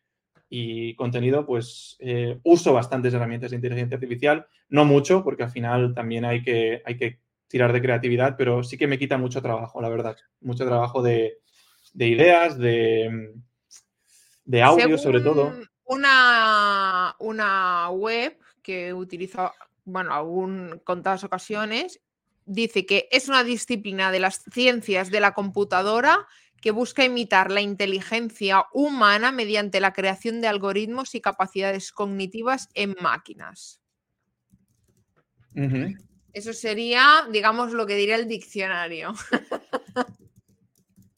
y 0.49 0.95
contenido, 0.95 1.45
pues 1.45 1.97
eh, 1.99 2.39
uso 2.43 2.73
bastantes 2.73 3.13
herramientas 3.13 3.51
de 3.51 3.57
inteligencia 3.57 3.95
artificial, 3.95 4.47
no 4.69 4.85
mucho, 4.85 5.23
porque 5.23 5.43
al 5.43 5.51
final 5.51 5.93
también 5.93 6.25
hay 6.25 6.41
que, 6.41 6.81
hay 6.85 6.97
que 6.97 7.19
tirar 7.47 7.73
de 7.73 7.81
creatividad, 7.81 8.35
pero 8.37 8.63
sí 8.63 8.77
que 8.77 8.87
me 8.87 8.99
quita 8.99 9.17
mucho 9.17 9.41
trabajo, 9.41 9.81
la 9.81 9.89
verdad, 9.89 10.15
mucho 10.41 10.65
trabajo 10.65 11.01
de, 11.01 11.39
ideas, 11.95 12.57
de, 12.57 13.33
de 14.45 14.61
audio 14.61 14.97
sobre 14.97 15.21
todo. 15.21 15.53
Una, 15.87 17.15
una 17.19 17.89
web 17.89 18.37
que 18.61 18.93
utilizo, 18.93 19.53
bueno, 19.85 20.13
aún 20.13 20.81
contadas 20.83 21.23
ocasiones, 21.23 22.01
dice 22.45 22.85
que 22.85 23.07
es 23.11 23.29
una 23.29 23.43
disciplina 23.43 24.11
de 24.11 24.19
las 24.19 24.43
ciencias 24.51 25.09
de 25.11 25.19
la 25.19 25.33
computadora 25.33 26.27
que 26.61 26.71
busca 26.71 27.05
imitar 27.05 27.51
la 27.51 27.61
inteligencia 27.61 28.65
humana 28.73 29.31
mediante 29.31 29.79
la 29.79 29.93
creación 29.93 30.41
de 30.41 30.47
algoritmos 30.47 31.15
y 31.15 31.21
capacidades 31.21 31.91
cognitivas 31.91 32.69
en 32.73 32.95
máquinas. 33.01 33.79
Eso 36.33 36.53
sería, 36.53 37.27
digamos, 37.31 37.73
lo 37.73 37.85
que 37.85 37.95
diría 37.95 38.15
el 38.15 38.27
diccionario. 38.27 39.13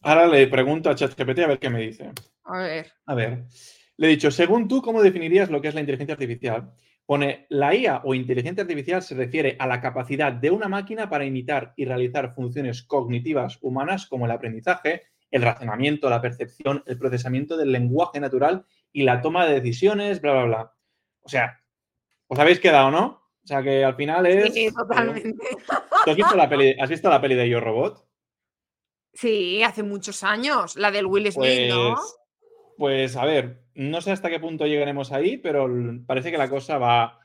Ahora 0.02 0.28
le 0.28 0.48
pregunto 0.48 0.90
a 0.90 0.96
ChatGPT 0.96 1.40
a 1.40 1.48
ver 1.48 1.60
qué 1.60 1.70
me 1.70 1.82
dice. 1.82 2.12
A 2.46 2.58
ver. 2.58 2.94
A 3.06 3.16
ver. 3.16 3.46
Le 4.00 4.08
he 4.08 4.12
dicho, 4.12 4.32
según 4.32 4.70
tú, 4.70 4.82
¿cómo 4.82 5.02
definirías 5.02 5.50
lo 5.50 5.60
que 5.60 5.68
es 5.68 5.74
la 5.74 5.82
inteligencia 5.82 6.14
artificial? 6.14 6.72
Pone, 7.06 7.48
la 7.50 7.76
IA 7.76 8.02
o 8.06 8.14
inteligencia 8.14 8.62
artificial 8.62 9.02
se 9.02 9.14
refiere 9.14 9.58
a 9.60 9.68
la 9.68 9.82
capacidad 9.82 10.32
de 10.32 10.52
una 10.52 10.70
máquina 10.70 11.10
para 11.10 11.26
imitar 11.26 11.74
y 11.76 11.84
realizar 11.84 12.34
funciones 12.34 12.82
cognitivas 12.82 13.60
humanas 13.62 14.08
como 14.08 14.26
el 14.26 14.32
aprendizaje, 14.32 15.02
el 15.30 15.42
razonamiento, 15.42 16.10
la 16.10 16.22
percepción, 16.22 16.82
el 16.86 16.98
procesamiento 16.98 17.58
del 17.58 17.74
lenguaje 17.74 18.22
natural 18.22 18.66
y 18.94 19.04
la 19.04 19.20
toma 19.20 19.46
de 19.46 19.56
decisiones, 19.56 20.22
bla, 20.22 20.32
bla, 20.32 20.44
bla. 20.46 20.74
O 21.20 21.28
sea, 21.28 21.60
os 22.28 22.40
habéis 22.40 22.62
quedado, 22.62 22.92
¿no? 22.92 23.22
O 23.44 23.48
sea, 23.48 23.62
que 23.62 23.84
al 23.84 23.96
final 23.98 24.26
es... 24.28 24.54
Sí, 24.54 24.70
totalmente. 24.74 25.46
has, 26.08 26.16
visto 26.16 26.38
la 26.38 26.48
peli, 26.48 26.74
¿Has 26.80 26.90
visto 26.90 27.10
la 27.10 27.20
peli 27.20 27.36
de 27.36 27.50
Yo 27.50 27.60
Robot? 27.60 28.08
Sí, 29.14 29.62
hace 29.62 29.84
muchos 29.84 30.24
años, 30.24 30.78
la 30.78 30.90
del 30.90 31.06
Will 31.06 31.30
Smith, 31.30 31.68
¿no? 31.68 31.96
Pues, 31.96 32.16
pues 32.78 33.16
a 33.18 33.26
ver, 33.26 33.60
no 33.80 34.02
sé 34.02 34.12
hasta 34.12 34.30
qué 34.30 34.42
punto 34.42 34.68
llegaremos 34.68 35.14
ahí, 35.14 35.38
pero 35.38 35.70
parece 36.06 36.32
que 36.32 36.38
la 36.38 36.50
cosa 36.50 36.78
va, 36.78 37.18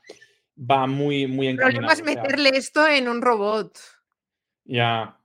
va 0.57 0.87
muy, 0.87 1.27
muy 1.27 1.49
encaminada. 1.49 1.67
El 1.67 1.75
problema 1.75 1.93
es 1.93 2.03
meterle 2.03 2.49
esto 2.57 2.87
en 2.87 3.09
un 3.09 3.21
robot. 3.21 3.77
Ya. 4.63 5.19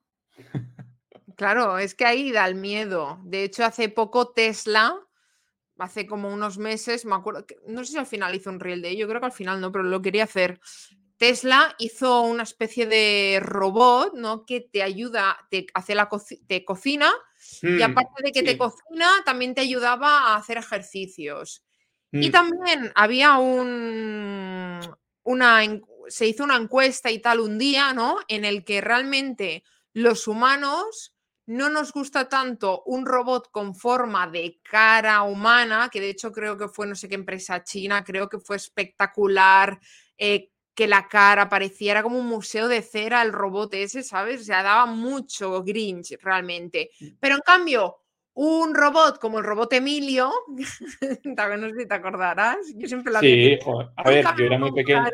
Claro, 1.37 1.78
es 1.78 1.94
que 1.94 2.04
ahí 2.04 2.32
da 2.32 2.49
el 2.49 2.56
miedo. 2.56 3.20
De 3.22 3.44
hecho, 3.44 3.64
hace 3.64 3.88
poco 3.88 4.32
Tesla 4.32 4.99
hace 5.78 6.04
como 6.04 6.28
unos 6.30 6.58
meses, 6.58 7.06
me 7.06 7.14
acuerdo, 7.14 7.46
no 7.66 7.84
sé 7.84 7.92
si 7.92 7.99
al 7.99 8.06
final 8.06 8.34
hizo 8.34 8.50
un 8.50 8.60
reel 8.60 8.82
de 8.82 8.90
ello, 8.90 9.08
creo 9.08 9.20
que 9.20 9.26
al 9.26 9.32
final 9.32 9.60
no, 9.60 9.70
pero 9.70 9.84
lo 9.84 10.02
quería 10.02 10.25
hacer. 10.25 10.60
Tesla 11.16 11.76
hizo 11.78 12.22
una 12.22 12.42
especie 12.42 12.87
de 12.87 13.38
robot, 13.40 14.14
¿no? 14.14 14.44
Que 14.44 14.60
te 14.60 14.82
ayuda, 14.82 15.38
te 15.49 15.66
hace 15.75 15.94
la 15.94 16.08
te 16.49 16.64
cocina 16.64 17.10
y 17.62 17.66
mm, 17.66 17.82
aparte 17.82 18.23
de 18.23 18.32
que 18.32 18.42
te 18.42 18.59
cocina, 18.59 19.09
también 19.25 19.54
te 19.54 19.61
ayudaba 19.61 20.28
a 20.28 20.37
hacer 20.37 20.59
ejercicios. 20.59 21.64
Y 22.12 22.28
mm. 22.28 22.32
también 22.32 22.92
había 22.94 23.38
un, 23.38 24.80
una, 25.23 25.61
se 26.09 26.26
hizo 26.26 26.44
una 26.44 26.56
encuesta 26.56 27.11
y 27.11 27.20
tal 27.20 27.40
un 27.40 27.59
día, 27.59 27.92
¿no? 27.92 28.18
En 28.28 28.44
el 28.44 28.64
que 28.64 28.80
realmente 28.80 29.62
los 29.92 30.26
humanos 30.28 31.14
no 31.47 31.68
nos 31.68 31.92
gusta 31.92 32.28
tanto 32.28 32.82
un 32.87 33.04
robot 33.04 33.50
con 33.50 33.75
forma 33.75 34.28
de 34.28 34.61
cara 34.62 35.23
humana, 35.23 35.88
que 35.90 36.00
de 36.00 36.11
hecho 36.11 36.30
creo 36.30 36.56
que 36.56 36.68
fue 36.68 36.87
no 36.87 36.94
sé 36.94 37.09
qué 37.09 37.16
empresa 37.16 37.64
china, 37.64 38.04
creo 38.04 38.28
que 38.28 38.38
fue 38.38 38.56
espectacular, 38.56 39.80
eh, 40.16 40.50
que 40.80 40.88
la 40.88 41.08
cara 41.08 41.50
pareciera 41.50 42.02
como 42.02 42.18
un 42.18 42.26
museo 42.26 42.66
de 42.66 42.80
cera 42.80 43.20
el 43.20 43.34
robot 43.34 43.75
ese, 43.75 44.02
¿sabes? 44.02 44.40
O 44.40 44.44
sea, 44.44 44.62
daba 44.62 44.87
mucho 44.87 45.62
Grinch 45.62 46.16
realmente. 46.22 46.88
Mm. 46.99 47.06
Pero 47.20 47.34
en 47.34 47.42
cambio, 47.42 47.99
un 48.32 48.75
robot 48.75 49.18
como 49.18 49.40
el 49.40 49.44
robot 49.44 49.75
Emilio, 49.75 50.32
también 51.37 51.60
no 51.60 51.68
sé 51.68 51.82
si 51.82 51.87
te 51.87 51.94
acordarás, 51.94 52.56
yo 52.76 52.88
siempre 52.88 53.12
la 53.12 53.20
Sí, 53.20 53.58
a 53.94 54.08
ver, 54.08 54.25
yo 54.38 54.44
era 54.46 54.58
muy 54.58 54.72
pequeño. 54.72 55.04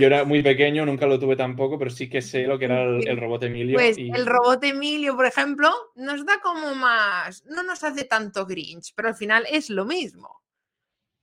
Yo 0.00 0.06
era 0.06 0.24
muy 0.24 0.42
pequeño, 0.42 0.84
nunca 0.84 1.06
lo 1.06 1.20
tuve 1.20 1.36
tampoco, 1.36 1.78
pero 1.78 1.92
sí 1.92 2.10
que 2.10 2.20
sé 2.20 2.48
lo 2.48 2.58
que 2.58 2.64
era 2.64 2.82
el, 2.82 3.16
robot 3.16 3.44
Emilio. 3.44 3.76
Pues 3.76 3.96
el 3.98 4.26
robot 4.26 4.64
Emilio, 4.64 5.14
por 5.14 5.26
ejemplo, 5.26 5.70
nos 5.94 6.26
da 6.26 6.40
como 6.42 6.74
más, 6.74 7.44
no 7.44 7.62
nos 7.62 7.84
hace 7.84 8.02
tanto 8.02 8.46
Grinch, 8.46 8.94
pero 8.96 9.10
al 9.10 9.14
final 9.14 9.46
es 9.48 9.70
lo 9.70 9.84
mismo. 9.84 10.42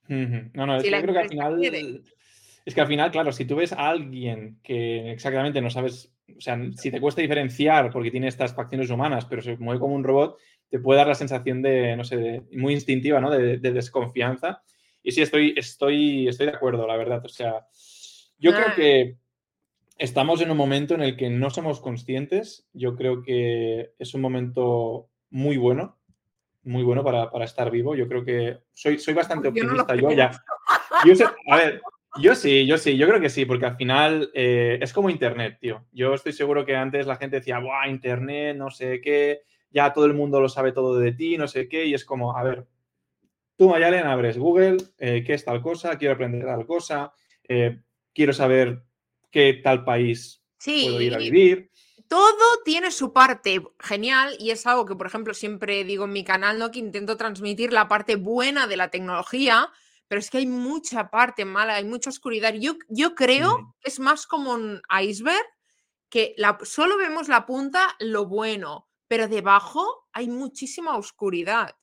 No, 0.08 0.66
no, 0.66 0.82
yo 0.82 0.90
creo 0.90 1.14
que 1.14 1.20
al 1.20 1.30
final... 1.30 2.02
Es 2.66 2.76
que 2.76 2.82
al 2.82 2.88
final, 2.88 3.12
claro, 3.12 3.32
si 3.32 3.46
tú 3.46 3.56
ves 3.56 3.74
a 3.74 3.90
alguien 3.90 4.60
que 4.64 5.12
exactamente 5.12 5.62
no 5.62 5.70
sabes, 5.70 6.14
o 6.38 6.42
sea, 6.42 6.60
si 6.76 6.92
te 6.92 7.02
cuesta 7.02 7.22
diferenciar 7.22 7.92
porque 7.92 8.12
tiene 8.12 8.28
estas 8.28 8.54
facciones 8.54 8.90
humanas, 8.90 9.26
pero 9.26 9.42
se 9.42 9.58
mueve 9.58 9.80
como 9.80 9.96
un 9.96 10.04
robot, 10.04 10.38
te 10.70 10.80
puede 10.80 11.00
dar 11.00 11.08
la 11.08 11.16
sensación 11.16 11.62
de, 11.62 11.96
no 11.96 12.04
sé, 12.04 12.44
muy 12.52 12.74
instintiva, 12.74 13.20
¿no? 13.20 13.32
De, 13.32 13.58
desconfianza. 13.58 14.62
Y 15.02 15.12
sí, 15.12 15.22
estoy, 15.22 15.54
estoy, 15.58 16.28
estoy 16.28 16.48
de 16.48 16.54
acuerdo, 16.54 16.86
la 16.86 16.98
verdad. 16.98 17.26
O 17.26 17.30
sea, 17.30 17.66
yo 18.38 18.52
creo 18.52 18.68
ah. 18.70 18.76
que 18.76 19.18
estamos 19.98 20.42
en 20.42 20.52
un 20.52 20.58
momento 20.58 20.94
en 20.94 21.02
el 21.02 21.18
que 21.18 21.30
no 21.30 21.50
somos 21.50 21.80
conscientes. 21.80 22.68
Yo 22.74 22.96
creo 22.96 23.24
que 23.24 23.94
es 23.98 24.14
un 24.14 24.22
momento 24.22 25.10
muy 25.32 25.58
bueno, 25.58 25.98
muy 26.64 26.84
bueno 26.84 27.04
para, 27.04 27.30
estar 27.44 27.72
vivo. 27.72 27.96
Yo 27.96 28.08
creo 28.08 28.24
que 28.24 28.60
soy, 28.74 29.00
soy 29.00 29.16
bastante 29.16 29.48
optimista. 29.48 29.96
Yo, 29.96 30.12
ya. 30.12 30.32
a 31.48 31.56
ver, 31.56 31.82
yo 32.22 32.36
sí, 32.36 32.66
yo 32.66 32.78
sí, 32.78 32.98
yo 32.98 33.08
creo 33.08 33.20
que 33.20 33.30
sí, 33.30 33.46
porque 33.46 33.66
al 33.66 33.76
final 33.76 34.32
eh, 34.34 34.80
es 34.82 34.94
como 34.94 35.10
Internet, 35.10 35.58
tío. 35.60 35.86
Yo 35.92 36.14
estoy 36.14 36.34
seguro 36.34 36.66
que 36.66 36.76
antes 36.76 37.08
la 37.08 37.18
gente 37.18 37.38
decía, 37.38 37.60
¡buah, 37.60 37.88
Internet, 37.88 38.58
no 38.58 38.70
sé 38.70 39.02
qué! 39.02 39.42
ya 39.72 39.94
todo 39.94 40.06
el 40.06 40.14
mundo 40.14 40.42
lo 40.42 40.50
sabe 40.50 40.72
todo 40.72 40.98
de 40.98 41.12
ti, 41.12 41.38
no 41.38 41.48
sé 41.48 41.68
qué, 41.68 41.86
y 41.86 41.94
es 41.94 42.06
como, 42.06 42.36
a 42.36 42.44
ver, 42.44 42.68
tú, 43.56 43.70
Mayalen, 43.70 44.08
abres 44.08 44.38
Google, 44.38 44.78
eh, 44.98 45.24
qué 45.26 45.34
es 45.34 45.46
tal 45.46 45.62
cosa, 45.62 45.98
quiero 45.98 46.16
aprender 46.16 46.46
tal 46.46 46.66
cosa, 46.66 47.14
eh, 47.48 47.82
quiero 48.14 48.34
saber 48.34 48.84
qué 49.32 49.60
tal 49.64 49.84
país 49.84 50.42
puedo 50.64 51.02
ir 51.02 51.14
a 51.14 51.20
vivir. 51.20 51.70
Todo 52.08 52.64
tiene 52.66 52.90
su 52.90 53.14
parte 53.14 53.62
genial 53.80 54.36
y 54.40 54.50
es 54.50 54.66
algo 54.66 54.88
que, 54.88 54.96
por 54.96 55.06
ejemplo, 55.06 55.36
siempre 55.36 55.84
digo 55.84 56.06
en 56.06 56.14
mi 56.14 56.24
canal, 56.24 56.58
¿no? 56.58 56.72
Que 56.72 56.80
intento 56.80 57.18
transmitir 57.18 57.72
la 57.72 57.88
parte 57.88 58.16
buena 58.16 58.66
de 58.66 58.78
la 58.78 58.90
tecnología, 58.90 59.70
pero 60.10 60.20
es 60.20 60.30
que 60.30 60.40
hay 60.40 60.48
mucha 60.48 61.10
parte 61.12 61.46
mala, 61.46 61.76
hay 61.76 61.86
mucha 61.86 62.10
oscuridad. 62.10 62.54
Yo, 62.56 62.74
yo 62.90 63.14
creo 63.14 63.76
que 63.80 63.90
es 63.90 64.00
más 64.00 64.26
como 64.26 64.54
un 64.54 64.82
iceberg 65.02 65.46
que 66.10 66.34
la, 66.36 66.58
solo 66.64 66.98
vemos 66.98 67.28
la 67.28 67.46
punta, 67.46 67.96
lo 68.00 68.26
bueno, 68.26 68.90
pero 69.08 69.28
debajo 69.28 70.08
hay 70.12 70.28
muchísima 70.28 70.98
oscuridad. 70.98 71.76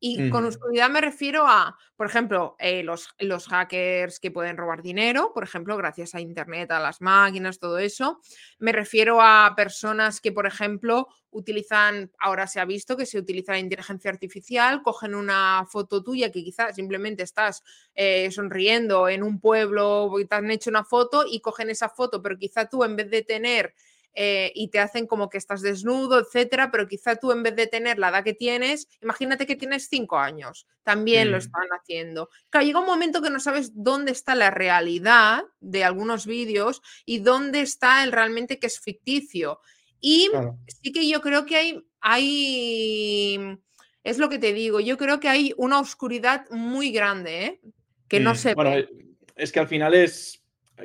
Y 0.00 0.30
con 0.30 0.44
oscuridad 0.44 0.90
me 0.90 1.00
refiero 1.00 1.46
a, 1.46 1.76
por 1.96 2.06
ejemplo, 2.06 2.56
eh, 2.58 2.82
los, 2.82 3.08
los, 3.18 3.46
hackers 3.48 4.20
que 4.20 4.30
pueden 4.30 4.56
robar 4.56 4.82
dinero, 4.82 5.32
por 5.32 5.44
ejemplo, 5.44 5.76
gracias 5.76 6.14
a 6.14 6.20
Internet, 6.20 6.70
a 6.70 6.80
las 6.80 7.00
máquinas, 7.00 7.58
todo 7.58 7.78
eso. 7.78 8.20
Me 8.58 8.72
refiero 8.72 9.20
a 9.20 9.54
personas 9.56 10.20
que, 10.20 10.32
por 10.32 10.46
ejemplo, 10.46 11.08
utilizan, 11.30 12.12
ahora 12.18 12.46
se 12.46 12.60
ha 12.60 12.64
visto 12.64 12.96
que 12.96 13.06
se 13.06 13.18
utiliza 13.18 13.52
la 13.52 13.58
inteligencia 13.58 14.10
artificial, 14.10 14.82
cogen 14.82 15.14
una 15.14 15.66
foto 15.68 16.02
tuya 16.02 16.30
que 16.30 16.44
quizás 16.44 16.76
simplemente 16.76 17.22
estás 17.22 17.62
eh, 17.94 18.30
sonriendo 18.30 19.08
en 19.08 19.22
un 19.22 19.40
pueblo 19.40 20.10
y 20.20 20.26
te 20.26 20.34
han 20.36 20.50
hecho 20.50 20.70
una 20.70 20.84
foto 20.84 21.24
y 21.28 21.40
cogen 21.40 21.70
esa 21.70 21.88
foto, 21.88 22.22
pero 22.22 22.38
quizá 22.38 22.68
tú 22.68 22.84
en 22.84 22.96
vez 22.96 23.10
de 23.10 23.22
tener 23.22 23.74
eh, 24.16 24.52
y 24.54 24.68
te 24.68 24.78
hacen 24.78 25.08
como 25.08 25.28
que 25.28 25.38
estás 25.38 25.60
desnudo, 25.60 26.20
etcétera, 26.20 26.70
pero 26.70 26.86
quizá 26.86 27.16
tú 27.16 27.32
en 27.32 27.42
vez 27.42 27.56
de 27.56 27.66
tener 27.66 27.98
la 27.98 28.10
edad 28.10 28.22
que 28.22 28.32
tienes, 28.32 28.88
imagínate 29.02 29.44
que 29.44 29.56
tienes 29.56 29.88
cinco 29.88 30.18
años, 30.18 30.68
también 30.84 31.32
lo 31.32 31.36
mm. 31.36 31.40
están 31.40 31.68
haciendo. 31.76 32.30
Claro, 32.48 32.64
llega 32.64 32.78
un 32.78 32.86
momento 32.86 33.22
que 33.22 33.30
no 33.30 33.40
sabes 33.40 33.72
dónde 33.74 34.12
está 34.12 34.36
la 34.36 34.52
realidad 34.52 35.42
de 35.58 35.82
algunos 35.82 36.26
vídeos 36.26 36.80
y 37.04 37.18
dónde 37.18 37.60
está 37.60 38.04
el 38.04 38.12
realmente 38.12 38.60
que 38.60 38.68
es 38.68 38.78
ficticio. 38.78 39.58
Y 40.00 40.30
sí 40.68 40.92
que 40.92 41.08
yo 41.08 41.20
creo 41.20 41.44
que 41.44 41.56
hay, 41.56 41.84
hay, 42.00 43.58
es 44.04 44.18
lo 44.18 44.28
que 44.28 44.38
te 44.38 44.52
digo, 44.52 44.78
yo 44.78 44.96
creo 44.96 45.18
que 45.18 45.28
hay 45.28 45.54
una 45.56 45.80
oscuridad 45.80 46.48
muy 46.50 46.92
grande, 46.92 47.44
¿eh? 47.44 47.60
que 48.06 48.20
no 48.20 48.34
mm, 48.34 48.36
se 48.36 48.54
ve. 48.54 48.88
Es 49.34 49.50
que 49.50 49.58
al 49.58 49.66
final 49.66 49.94
es, 49.94 50.44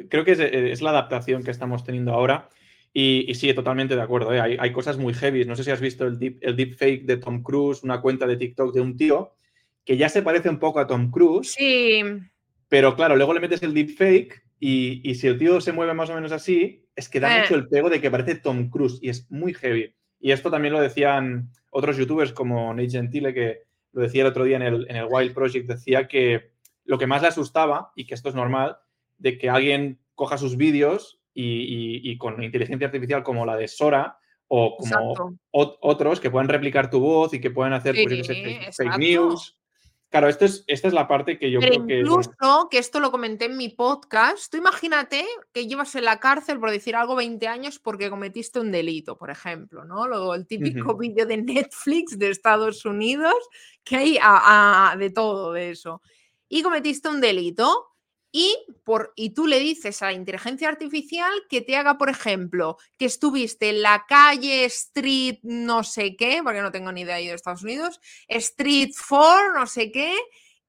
creo 0.10 0.26
que 0.26 0.72
es 0.72 0.82
la 0.82 0.90
adaptación 0.90 1.44
que 1.44 1.52
estamos 1.52 1.84
teniendo 1.84 2.12
ahora 2.14 2.50
y, 2.93 3.34
sí, 3.36 3.53
totalmente 3.53 3.96
de 3.96 4.01
acuerdo. 4.01 4.34
¿eh? 4.34 4.58
Hay, 4.60 4.72
cosas 4.72 4.98
muy 4.98 5.13
heavy. 5.13 5.46
No 5.46 5.55
sé 5.55 5.63
si 5.63 5.72
has 5.72 5.81
visto 5.81 6.05
el, 6.05 6.17
deep, 6.17 6.38
el 6.41 6.55
deepfake 6.55 7.05
de 7.05 7.17
Tom 7.17 7.43
Cruise, 7.43 7.84
una 7.84 8.01
cuenta 8.01 8.25
de 8.25 8.38
TikTok 8.38 8.74
de 8.74 8.81
un 8.81 8.98
tío 8.98 9.34
que 9.86 9.98
ya 9.98 10.10
se 10.10 10.22
parece 10.22 10.50
un 10.50 10.60
poco 10.60 10.79
a 10.79 10.88
Tom 10.88 11.10
Cruise. 11.10 11.53
Sí. 11.53 12.01
Pero 12.67 12.96
claro, 12.96 13.15
luego 13.15 13.34
le 13.34 13.39
metes 13.39 13.63
el 13.63 13.74
deepfake 13.74 14.43
y, 14.60 15.01
y 15.10 15.15
si 15.15 15.27
el 15.27 15.38
tío 15.38 15.62
se 15.62 15.72
mueve 15.72 15.93
más 15.93 16.10
o 16.10 16.15
menos 16.15 16.31
así, 16.31 16.86
es 16.96 17.10
que 17.10 17.19
da 17.19 17.36
eh. 17.36 17.41
mucho 17.41 17.55
el 17.55 17.67
pego 17.67 17.89
de 17.89 18.01
que 18.01 18.12
parece 18.12 18.36
Tom 18.36 18.69
Cruise 18.69 19.00
y 19.01 19.10
es 19.10 19.29
muy 19.31 19.53
heavy. 19.53 19.96
Y 20.19 20.31
esto 20.31 20.51
también 20.51 20.74
lo 20.74 20.81
decían 20.81 21.50
otros 21.69 21.98
youtubers 21.98 22.34
como 22.34 22.74
Nate 22.74 22.89
Gentile, 22.89 23.34
que 23.34 23.63
lo 23.93 24.01
decía 24.01 24.22
el 24.22 24.27
otro 24.27 24.43
día 24.43 24.58
en 24.58 24.63
el, 24.63 24.88
en 24.89 24.98
el 24.98 25.08
Wild 25.10 25.34
Project, 25.34 25.67
decía 25.67 26.08
que 26.08 26.51
lo 26.86 26.98
que 26.98 27.08
más 27.08 27.22
le 27.22 27.29
asustaba, 27.29 27.91
y 27.96 28.05
que 28.05 28.15
esto 28.15 28.29
es 28.29 28.36
normal, 28.36 28.77
de 29.17 29.38
que 29.38 29.50
alguien 29.50 30.00
coja 30.15 30.38
sus 30.38 30.58
vídeos 30.58 31.19
y, 31.41 32.17
con 32.17 32.41
inteligencia 32.43 32.88
artificial 32.88 33.24
como 33.24 33.46
la 33.46 33.55
de 33.55 33.67
Sora 33.67 34.17
o 34.48 34.77
como 34.77 35.39
otros 35.51 36.19
que 36.19 36.31
puedan 36.31 36.50
replicar 36.50 36.89
tu 36.89 37.00
voz 37.00 37.34
y 37.34 37.39
que 37.39 37.51
puedan 37.51 37.74
hacer 37.74 37.96
pues, 38.03 38.27
fake, 38.75 38.98
news. 38.98 39.55
Claro, 40.10 40.27
esto 40.27 40.46
es, 40.46 40.63
esta 40.65 40.88
es 40.88 40.93
la 40.96 41.08
parte 41.08 41.38
que 41.38 41.51
yo 41.51 41.60
creo 41.60 41.86
que. 41.86 42.00
Incluso, 42.00 42.67
que 42.72 42.79
esto 42.79 43.00
lo 43.00 43.12
comenté 43.12 43.46
en 43.46 43.58
mi 43.58 43.69
podcast, 43.69 44.51
tú 44.51 44.58
imagínate 44.58 45.24
que 45.53 45.67
llevas 45.67 45.93
en 45.93 46.05
la 46.05 46.19
cárcel 46.19 46.60
por 46.60 46.72
decir 46.72 46.96
algo 46.96 47.15
20 47.15 47.48
años 47.48 47.77
porque 47.77 48.10
cometiste 48.10 48.60
un 48.60 48.72
delito, 48.72 49.19
por 49.19 49.29
ejemplo, 49.29 49.86
¿no? 49.86 50.08
Lo, 50.08 50.34
el 50.34 50.48
típico 50.48 50.98
vídeo 50.98 51.27
de 51.27 51.38
Netflix 51.38 52.17
de 52.17 52.31
Estados 52.31 52.86
Unidos, 52.86 53.36
que 53.84 53.98
hay 53.98 54.19
de 54.98 55.10
todo 55.12 55.53
de 55.53 55.69
eso. 55.69 56.01
Y 56.48 56.63
cometiste 56.63 57.08
un 57.08 57.22
delito 57.22 57.88
y, 58.32 58.56
por, 58.84 59.14
y 59.16 59.32
tú 59.32 59.48
le 59.48 59.60
dices 59.60 60.02
a 60.02 60.08
la 60.08 60.14
inteligencia 60.14 60.70
artificial 60.70 61.32
que 61.50 61.62
te 61.62 61.76
haga, 61.76 61.98
por 61.98 62.10
ejemplo, 62.10 62.78
que 62.98 63.06
estuviste 63.06 63.70
en 63.70 63.82
la 63.82 64.06
calle 64.08 64.66
Street 64.66 65.40
no 65.42 65.84
sé 65.84 66.16
qué, 66.16 66.42
porque 66.44 66.62
no 66.62 66.72
tengo 66.72 66.92
ni 66.92 67.02
idea 67.02 67.16
de 67.16 67.34
Estados 67.34 67.64
Unidos, 67.64 68.00
Street 68.28 68.92
4 69.08 69.54
no 69.54 69.66
sé 69.66 69.92
qué, 69.92 70.16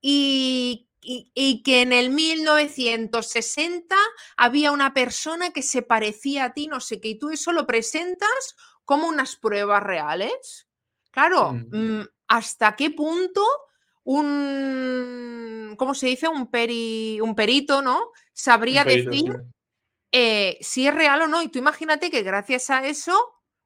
y, 0.01 0.89
y, 1.03 1.63
que 1.63 1.83
en 1.83 1.93
el 1.93 2.11
1960 2.11 3.95
había 4.39 4.73
una 4.73 4.95
persona 4.95 5.51
que 5.51 5.63
se 5.63 5.83
parecía 5.83 6.45
a 6.45 6.53
ti, 6.55 6.67
no 6.67 6.81
sé 6.81 7.01
qué, 7.01 7.09
y 7.09 7.19
tú 7.19 7.31
eso 7.31 7.53
lo 7.53 7.67
presentas 7.67 8.57
como 8.87 9.07
unas 9.07 9.37
pruebas 9.37 9.83
reales. 9.83 10.67
Claro, 11.11 11.53
mm. 11.53 12.01
Mm, 12.01 12.09
¿hasta 12.29 12.77
qué 12.77 12.91
punto 12.91 13.43
un, 14.13 15.77
¿cómo 15.79 15.95
se 15.95 16.09
dice? 16.09 16.27
Un, 16.27 16.51
peri, 16.51 17.21
un 17.21 17.37
perito, 17.37 17.81
¿no? 17.81 18.11
Sabría 18.33 18.85
decir 18.85 19.37
eh, 20.11 20.59
si 20.61 20.89
es 20.89 20.95
real 20.95 21.23
o 21.23 21.29
no. 21.29 21.43
Y 21.43 21.49
tú 21.49 21.61
imagínate 21.61 22.11
que 22.11 22.23
gracias 22.23 22.71
a 22.71 22.85
eso, 22.87 23.17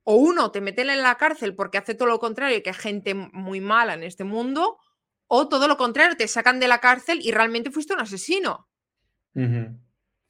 o 0.03 0.17
uno 0.17 0.51
te 0.51 0.61
meten 0.61 0.91
en 0.91 1.03
la 1.03 1.17
cárcel 1.17 1.55
porque 1.55 1.79
hace 1.79 1.95
todo 1.95 2.09
lo 2.09 2.19
contrario, 2.19 2.63
que 2.63 2.71
hay 2.71 2.77
gente 2.77 3.15
muy 3.15 3.61
mala 3.63 3.95
en 3.95 4.03
este 4.03 4.25
mundo, 4.25 4.79
o 5.29 5.49
todo 5.49 5.67
lo 5.67 5.79
contrario, 5.79 6.17
te 6.17 6.29
sacan 6.29 6.61
de 6.61 6.69
la 6.69 6.81
cárcel 6.81 7.21
y 7.23 7.33
realmente 7.33 7.71
fuiste 7.71 7.95
un 7.95 8.01
asesino. 8.01 8.69
O 9.35 9.41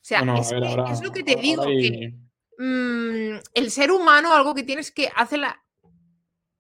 sea, 0.00 0.20
es, 0.20 1.02
lo 1.02 1.10
que 1.10 1.24
te 1.24 1.34
digo, 1.36 1.64
que 1.64 2.14
mm, 2.58 3.40
el 3.52 3.70
ser 3.70 3.90
humano, 3.90 4.32
algo 4.32 4.54
que 4.54 4.62
tienes 4.62 4.92
que 4.92 5.10
hacer 5.14 5.40
la... 5.40 5.60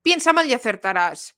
Piensa 0.02 0.32
mal 0.32 0.48
y 0.48 0.52
acertarás. 0.52 1.36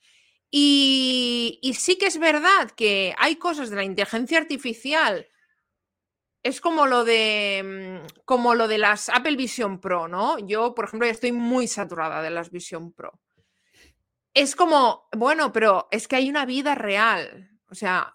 Y, 0.51 1.75
sí 1.79 1.99
que 1.99 2.07
es 2.07 2.19
verdad 2.19 2.71
que 2.71 3.15
hay 3.19 3.37
cosas 3.37 3.71
de 3.71 3.77
la 3.77 3.85
inteligencia 3.85 4.39
artificial. 4.39 5.27
Es 6.43 6.61
como 6.61 6.87
lo 6.87 7.05
de 7.05 8.03
mm, 8.05 8.23
como 8.25 8.55
lo 8.55 8.69
de 8.69 8.79
las 8.79 9.09
Apple 9.09 9.37
Vision 9.37 9.81
Pro, 9.81 10.07
¿no? 10.09 10.39
Yo, 10.39 10.75
por 10.75 10.85
ejemplo, 10.85 11.07
ya 11.07 11.13
estoy 11.13 11.33
muy 11.33 11.67
saturada 11.67 12.23
de 12.23 12.31
las 12.31 12.51
Vision 12.51 12.93
Pro. 12.93 13.21
Es 14.33 14.55
como, 14.55 15.09
bueno, 15.17 15.53
pero 15.53 15.89
es 15.91 16.07
que 16.07 16.17
hay 16.17 16.31
una 16.31 16.47
vida 16.47 16.75
real. 16.75 17.51
O 17.69 17.75
sea, 17.75 18.15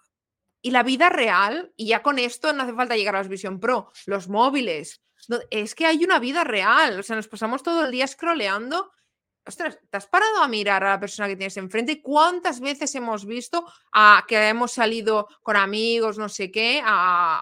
y 0.62 0.70
la 0.70 0.82
vida 0.82 1.10
real, 1.10 1.72
y 1.76 1.88
ya 1.88 2.02
con 2.02 2.18
esto 2.18 2.52
no 2.52 2.62
hace 2.62 2.74
falta 2.74 2.96
llegar 2.96 3.16
a 3.16 3.18
las 3.18 3.28
Vision 3.28 3.60
Pro, 3.60 3.92
los 4.06 4.28
móviles, 4.28 5.02
es 5.50 5.74
que 5.74 5.86
hay 5.86 6.04
una 6.04 6.18
vida 6.18 6.44
real, 6.44 6.98
o 6.98 7.02
sea, 7.02 7.16
nos 7.16 7.28
pasamos 7.28 7.62
todo 7.62 7.84
el 7.84 7.90
día 7.90 8.06
scrolleando. 8.06 8.92
Ostras, 9.44 9.78
¿te 9.90 9.96
has 9.96 10.06
parado 10.06 10.40
a 10.42 10.48
mirar 10.48 10.84
a 10.84 10.90
la 10.90 11.00
persona 11.00 11.28
que 11.28 11.36
tienes 11.36 11.56
enfrente? 11.56 12.00
¿Cuántas 12.00 12.60
veces 12.60 12.94
hemos 12.94 13.26
visto 13.26 13.64
a, 13.92 14.24
que 14.28 14.48
hemos 14.48 14.72
salido 14.72 15.26
con 15.42 15.56
amigos, 15.56 16.16
no 16.16 16.28
sé 16.28 16.50
qué, 16.50 16.80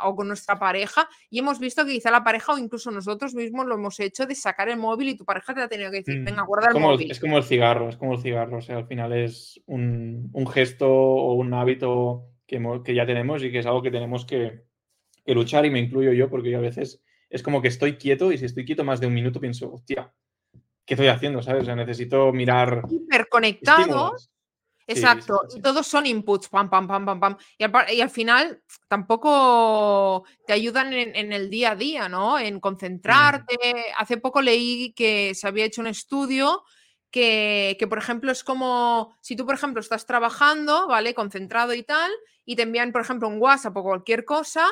o 0.05 0.17
con 0.17 0.29
nuestra 0.29 0.59
pareja, 0.59 1.09
y 1.29 1.41
hemos 1.41 1.59
visto 1.59 1.85
que 1.85 1.93
quizá 1.93 2.11
la 2.11 2.25
pareja 2.25 2.55
o 2.55 2.59
incluso 2.59 2.91
nosotros 2.91 3.35
mismos 3.35 3.67
lo 3.67 3.75
hemos 3.75 4.01
hecho 4.01 4.25
de 4.25 4.35
sacar 4.35 4.71
el 4.71 4.79
móvil 4.79 5.11
y 5.11 5.17
tu 5.17 5.25
pareja 5.25 5.53
te 5.53 5.61
ha 5.61 5.69
tenido 5.69 5.91
que 5.91 5.99
decir, 5.99 6.23
venga, 6.25 6.45
mm, 6.45 6.47
guarda 6.47 6.69
el 6.69 6.81
móvil. 6.81 7.11
Es 7.11 7.21
como 7.21 7.37
el 7.37 7.45
cigarro, 7.45 7.91
es 7.91 7.97
como 7.97 8.15
el 8.15 8.23
cigarro, 8.23 8.59
o 8.59 8.63
sea, 8.63 8.79
al 8.79 8.87
final 8.87 9.13
es 9.13 9.61
un, 9.67 10.31
un 10.33 10.47
gesto 10.47 10.91
o 10.91 11.35
un 11.35 11.53
hábito 11.53 12.31
que, 12.83 12.95
ya 12.95 13.07
tenemos 13.07 13.43
y 13.45 13.53
que 13.53 13.61
es 13.61 13.67
algo 13.67 13.83
que 13.83 13.91
tenemos 13.91 14.25
que, 14.25 14.63
luchar 15.27 15.65
y 15.65 15.71
me 15.71 15.79
incluyo 15.79 16.13
yo 16.13 16.29
porque 16.29 16.51
yo 16.51 16.59
a 16.59 16.63
veces 16.63 17.05
es 17.29 17.43
como 17.45 17.63
que 17.63 17.69
estoy 17.69 17.97
quieto 17.97 18.33
y 18.33 18.39
si 18.39 18.47
estoy 18.47 18.65
quieto 18.65 18.83
más 18.83 18.99
de 18.99 19.07
un 19.07 19.15
minuto 19.15 19.39
pienso, 19.39 19.73
hostia, 19.73 20.13
¿qué 20.91 20.95
estoy 20.95 21.07
haciendo? 21.07 21.41
¿Sabes? 21.41 21.63
O 21.63 21.67
sea, 21.67 21.77
necesito 21.77 22.33
mirar. 22.33 22.83
Hiperconectados. 22.91 24.29
Exacto, 24.89 25.43
todos 25.63 25.87
son 25.87 26.05
inputs, 26.05 26.49
pam, 26.49 26.69
pam, 26.69 26.89
pam, 26.89 27.07
pam, 27.07 27.21
pam. 27.21 27.37
Y 27.57 28.01
al, 28.01 28.11
final 28.11 28.61
tampoco 28.89 30.25
te 30.45 30.53
ayudan 30.53 30.93
en, 30.93 31.33
el 31.33 31.49
día 31.49 31.71
a 31.71 31.77
día, 31.77 32.09
¿no? 32.09 32.41
En 32.41 32.59
concentrarte. 32.59 33.57
Hace 33.97 34.17
poco 34.17 34.43
leí 34.43 34.93
que 34.95 35.33
se 35.37 35.47
había 35.47 35.65
hecho 35.65 35.81
un 35.81 35.87
estudio 35.87 36.65
que, 37.13 37.77
que, 37.79 37.87
por 37.87 37.99
ejemplo, 37.99 38.33
es 38.33 38.43
como 38.43 39.17
si 39.21 39.37
tú, 39.37 39.47
por 39.47 39.55
ejemplo, 39.55 39.81
estás 39.81 40.07
trabajando, 40.07 40.89
¿vale? 40.89 41.15
Concentrado 41.15 41.73
y 41.73 41.85
tal, 41.85 42.11
y 42.45 42.57
te 42.57 42.63
envían, 42.63 42.91
por 42.91 43.03
ejemplo, 43.03 43.29
un 43.29 43.41
WhatsApp 43.41 43.77
o 43.77 43.85
cualquier 43.85 44.25
cosa, 44.25 44.67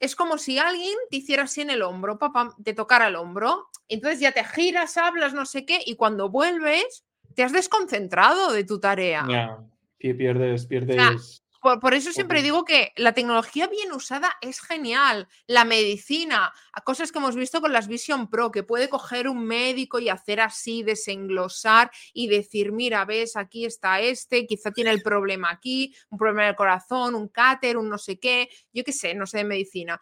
es 0.00 0.16
como 0.16 0.38
si 0.38 0.58
alguien 0.58 0.94
te 1.10 1.16
hiciera 1.16 1.44
así 1.44 1.60
en 1.60 1.70
el 1.70 1.82
hombro, 1.82 2.18
papá, 2.18 2.54
te 2.62 2.74
tocara 2.74 3.08
el 3.08 3.16
hombro, 3.16 3.68
entonces 3.88 4.20
ya 4.20 4.32
te 4.32 4.44
giras, 4.44 4.96
hablas, 4.96 5.32
no 5.32 5.46
sé 5.46 5.64
qué, 5.64 5.80
y 5.84 5.96
cuando 5.96 6.28
vuelves, 6.28 7.04
te 7.34 7.42
has 7.42 7.52
desconcentrado 7.52 8.52
de 8.52 8.64
tu 8.64 8.80
tarea. 8.80 9.26
Ya, 9.28 9.58
pierdes, 9.98 10.66
pierdes. 10.66 11.42
Por, 11.80 11.94
eso 11.94 12.12
siempre 12.12 12.42
digo 12.42 12.64
que 12.64 12.92
la 12.94 13.12
tecnología 13.12 13.66
bien 13.66 13.90
usada 13.90 14.36
es 14.40 14.60
genial. 14.60 15.26
La 15.48 15.64
medicina, 15.64 16.52
cosas 16.84 17.10
que 17.10 17.18
hemos 17.18 17.34
visto 17.34 17.60
con 17.60 17.72
las 17.72 17.88
Vision 17.88 18.30
Pro, 18.30 18.52
que 18.52 18.62
puede 18.62 18.88
coger 18.88 19.28
un 19.28 19.44
médico 19.44 19.98
y 19.98 20.08
hacer 20.08 20.40
así, 20.40 20.84
desenglosar 20.84 21.90
y 22.12 22.28
decir, 22.28 22.70
mira, 22.70 23.04
ves, 23.04 23.36
aquí 23.36 23.64
está 23.64 24.00
este, 24.00 24.46
quizá 24.46 24.70
tiene 24.70 24.90
el 24.90 25.02
problema 25.02 25.50
aquí, 25.50 25.92
un 26.10 26.18
problema 26.18 26.44
del 26.44 26.54
corazón, 26.54 27.16
un 27.16 27.26
cáter, 27.28 27.76
un 27.76 27.88
no 27.88 27.98
sé 27.98 28.20
qué, 28.20 28.48
yo 28.72 28.84
qué 28.84 28.92
sé, 28.92 29.14
no 29.14 29.26
sé 29.26 29.38
de 29.38 29.44
medicina. 29.44 30.00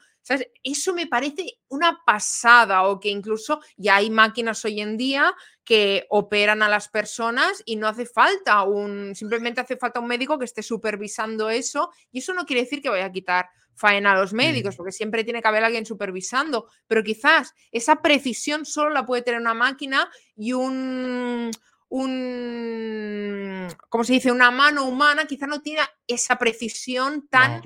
Eso 0.63 0.95
me 0.95 1.07
parece 1.07 1.59
una 1.69 2.03
pasada 2.05 2.85
o 2.85 2.99
que 2.99 3.11
incluso 3.11 3.61
ya 3.77 3.97
hay 3.97 4.11
máquinas 4.11 4.65
hoy 4.65 4.81
en 4.81 4.97
día 4.97 5.35
que 5.65 6.07
operan 6.09 6.63
a 6.63 6.69
las 6.69 6.89
personas 6.89 7.63
y 7.67 7.77
no 7.77 7.89
hace 7.89 8.07
falta 8.07 8.63
un, 8.63 9.15
simplemente 9.15 9.61
hace 9.61 9.77
falta 9.77 10.01
un 10.01 10.07
médico 10.07 10.39
que 10.39 10.45
esté 10.47 10.63
supervisando 10.63 11.51
eso 11.51 11.91
y 12.11 12.21
eso 12.21 12.33
no 12.33 12.47
quiere 12.47 12.63
decir 12.63 12.81
que 12.81 12.89
vaya 12.89 13.07
a 13.07 13.13
quitar 13.13 13.49
faena 13.75 14.13
a 14.13 14.21
los 14.21 14.33
médicos, 14.33 14.75
mm. 14.75 14.77
porque 14.77 14.93
siempre 14.93 15.25
tiene 15.25 15.43
que 15.43 15.49
haber 15.49 15.65
alguien 15.65 15.85
supervisando, 15.85 16.69
pero 16.87 17.03
quizás 17.03 17.55
esa 17.73 18.01
precisión 18.03 18.65
solo 18.65 18.91
la 18.91 19.05
puede 19.05 19.23
tener 19.23 19.41
una 19.41 19.55
máquina 19.55 20.09
y 20.37 20.53
un, 20.53 21.51
un, 21.89 23.69
¿cómo 23.89 24.05
se 24.05 24.15
dice? 24.15 24.33
Una 24.33 24.51
mano 24.51 24.85
humana 24.85 25.27
quizá 25.27 25.47
no 25.47 25.61
tiene 25.61 25.83
esa 26.07 26.37
precisión 26.37 27.29
tan 27.29 27.63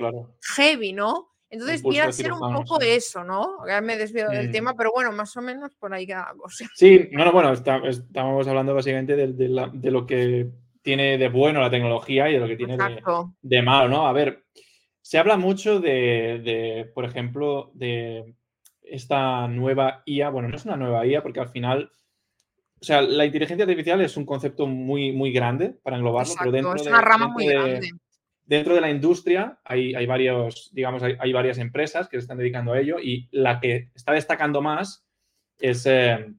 heavy, 0.57 0.93
¿no? 0.93 1.29
Entonces 1.51 1.83
viene 1.83 2.01
a 2.01 2.13
ser 2.13 2.33
un 2.33 2.53
poco 2.55 2.81
eso, 2.81 3.25
¿no? 3.25 3.67
Ya 3.67 3.81
me 3.81 3.95
he 3.95 3.99
desviado 3.99 4.33
del 4.33 4.51
tema, 4.51 4.75
pero 4.75 4.93
bueno, 4.93 5.13
más 5.13 5.35
o 5.37 5.41
menos 5.41 5.75
por 5.77 5.95
ahí 5.95 6.07
queda 6.07 6.29
la 6.31 6.35
cosa. 6.35 6.67
Sí, 6.75 7.09
no, 7.13 7.25
no, 7.25 7.33
bueno, 7.33 7.53
estamos 7.53 8.47
hablando 8.47 8.75
básicamente 8.75 9.17
de, 9.17 9.49
lo 9.49 10.07
que 10.07 10.51
tiene 10.83 11.17
de 11.17 11.29
bueno 11.29 11.61
la 11.61 11.71
tecnología 11.71 12.29
y 12.29 12.35
de 12.35 12.41
lo 12.41 12.47
que 12.47 12.57
tiene 12.57 12.77
de, 13.41 13.63
malo, 13.63 13.89
¿no? 13.89 14.07
A 14.07 14.13
ver, 14.13 14.45
se 15.01 15.17
habla 15.17 15.39
mucho 15.39 15.81
de, 15.81 16.91
por 16.95 17.07
ejemplo, 17.07 17.71
de 17.73 18.35
esta 18.83 19.49
nueva 19.49 20.03
IA. 20.05 20.29
Bueno, 20.29 20.49
no 20.49 20.57
es 20.57 20.67
una 20.67 20.77
nueva 20.77 21.07
IA 21.07 21.23
porque 21.23 21.41
al 21.41 21.49
final, 21.49 21.91
o 22.79 22.85
sea, 22.85 23.01
la 23.01 23.25
inteligencia 23.25 23.65
artificial 23.65 24.03
es 24.03 24.19
un 24.19 24.27
concepto 24.27 24.67
muy, 24.67 25.13
muy 25.13 25.33
grande 25.33 25.75
para 25.83 25.97
englobarlo, 25.97 26.35
pero 26.39 26.53
dentro 26.53 26.75
es 26.75 26.87
una 26.87 27.01
rama 27.01 27.29
muy 27.29 27.47
grande 27.47 27.91
Dentro 28.49 28.75
de 28.75 28.81
la 28.81 28.89
industria 28.89 29.59
hay, 29.63 30.07
varios, 30.07 30.71
digamos, 30.73 31.03
hay, 31.03 31.33
varias 31.35 31.59
empresas 31.59 32.09
que 32.09 32.17
se 32.17 32.23
están 32.23 32.39
dedicando 32.39 32.73
a 32.73 32.81
ello 32.81 32.97
y 32.99 33.29
la 33.31 33.61
que 33.61 33.91
está 33.95 34.13
destacando 34.13 34.63
más 34.63 35.07
es 35.59 35.85
eh, 35.85 36.33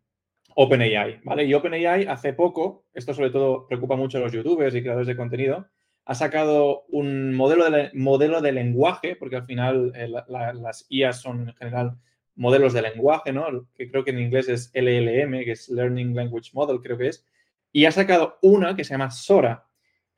OpenAI, 0.55 1.19
¿vale? 1.23 1.43
Y 1.43 1.53
OpenAI 1.53 2.07
hace 2.07 2.33
poco, 2.33 2.87
esto 2.95 3.13
sobre 3.13 3.29
todo 3.29 3.67
preocupa 3.67 3.95
mucho 3.95 4.17
a 4.17 4.21
los 4.21 4.31
youtubers 4.31 4.73
y 4.73 4.81
creadores 4.81 5.05
de 5.05 5.15
contenido, 5.15 5.67
ha 6.03 6.15
sacado 6.15 6.85
un 6.87 7.35
modelo 7.35 7.69
de, 7.69 7.91
modelo 7.93 8.41
de 8.41 8.53
lenguaje, 8.53 9.15
porque 9.15 9.35
al 9.35 9.45
final 9.45 9.91
eh, 9.95 10.07
las 10.07 10.87
IAs 10.89 11.21
son 11.21 11.49
en 11.49 11.55
general 11.57 11.95
modelos 12.33 12.73
de 12.73 12.81
lenguaje, 12.81 13.31
¿no? 13.31 13.67
Que 13.75 13.91
creo 13.91 14.03
que 14.03 14.09
en 14.09 14.19
inglés 14.19 14.49
es 14.49 14.71
LLM, 14.73 15.43
que 15.43 15.51
es 15.51 15.69
Learning 15.69 16.15
Language 16.15 16.49
Model, 16.53 16.79
creo 16.81 16.97
que 16.97 17.09
es. 17.09 17.23
Y 17.71 17.85
ha 17.85 17.91
sacado 17.91 18.39
una 18.41 18.75
que 18.75 18.83
se 18.83 18.95
llama 18.95 19.11
Sora, 19.11 19.68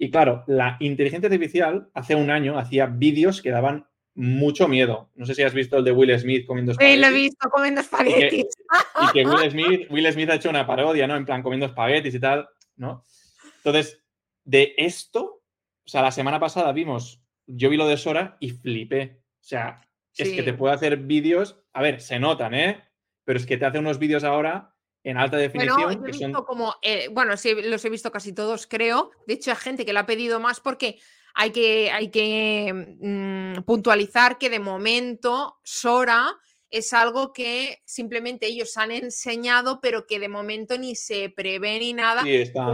y 0.02 0.10
claro, 0.10 0.44
la 0.48 0.78
inteligencia 0.80 1.28
artificial 1.28 1.92
hace 1.94 2.16
un 2.16 2.32
año 2.32 2.58
hacía 2.58 2.88
vídeos 2.88 3.40
que 3.40 3.52
daban 3.52 3.86
mucho 4.16 4.68
miedo. 4.68 5.12
No 5.14 5.28
sé 5.28 5.36
si 5.36 5.44
has 5.44 5.54
visto 5.54 5.78
el 5.78 5.84
de 5.84 5.92
Will 5.92 6.18
Smith 6.18 6.48
comiendo 6.48 6.72
espaguetis. 6.72 6.96
Sí, 6.96 7.02
lo 7.02 7.08
he 7.08 7.22
visto 7.22 7.50
comiendo 7.52 7.82
espaguetis. 7.82 8.48
Y 9.04 9.12
que, 9.14 9.24
Will, 9.28 9.52
Smith, 9.52 9.92
Will 9.92 10.12
Smith 10.12 10.32
ha 10.32 10.36
hecho 10.36 10.50
una 10.50 10.66
parodia, 10.66 11.06
¿no? 11.06 11.16
En 11.16 11.24
plan, 11.24 11.44
comiendo 11.44 11.68
espaguetis 11.68 12.16
y 12.16 12.20
tal, 12.20 12.50
¿no? 12.78 13.04
Entonces, 13.58 14.04
de 14.44 14.74
esto, 14.76 15.44
o 15.86 15.88
sea, 15.88 16.02
la 16.02 16.12
semana 16.12 16.40
pasada 16.40 16.72
vimos, 16.72 17.22
yo 17.46 17.70
vi 17.70 17.78
lo 17.78 17.88
de 17.88 17.98
Sora 17.98 18.38
y 18.40 18.50
flipé. 18.50 19.22
O 19.40 19.44
sea, 19.44 19.88
es 20.18 20.32
que 20.32 20.42
te 20.42 20.54
puede 20.54 20.74
hacer 20.74 20.98
vídeos, 20.98 21.62
a 21.74 21.84
ver, 21.84 22.02
se 22.02 22.18
notan, 22.20 22.56
¿eh? 22.56 22.84
Pero 23.24 23.38
es 23.38 23.46
que 23.46 23.58
te 23.58 23.66
hace 23.66 23.78
unos 23.78 24.00
vídeos 24.00 24.24
ahora 24.24 24.71
en 25.04 25.18
alta 25.18 25.38
definición. 25.38 26.02
Bueno, 26.02 26.46
como, 26.46 26.76
eh, 26.82 27.10
bueno, 27.12 27.36
sí, 27.38 27.56
los 27.64 27.84
he 27.86 27.90
visto 27.90 28.12
casi 28.12 28.34
todos, 28.34 28.68
creo. 28.68 29.12
De 29.28 29.36
hecho, 29.36 29.52
hay 29.52 29.58
gente 29.58 29.86
que 29.86 29.94
lo 29.94 30.00
ha 30.00 30.06
pedido 30.06 30.40
más 30.40 30.60
porque 30.60 31.00
hay 31.34 31.52
que, 31.52 31.92
hay 31.92 32.10
que 32.10 32.98
mm, 33.00 33.64
puntualizar 33.64 34.38
que 34.38 34.50
de 34.50 34.60
momento 34.60 35.60
Sora 35.64 36.38
es 36.70 36.94
algo 36.94 37.34
que 37.34 37.82
simplemente 37.86 38.46
ellos 38.46 38.78
han 38.78 38.92
enseñado, 38.92 39.82
pero 39.82 40.08
que 40.08 40.20
de 40.20 40.30
momento 40.30 40.78
ni 40.78 40.96
se 40.96 41.30
prevé 41.30 41.80
ni 41.80 41.92
nada 41.94 42.24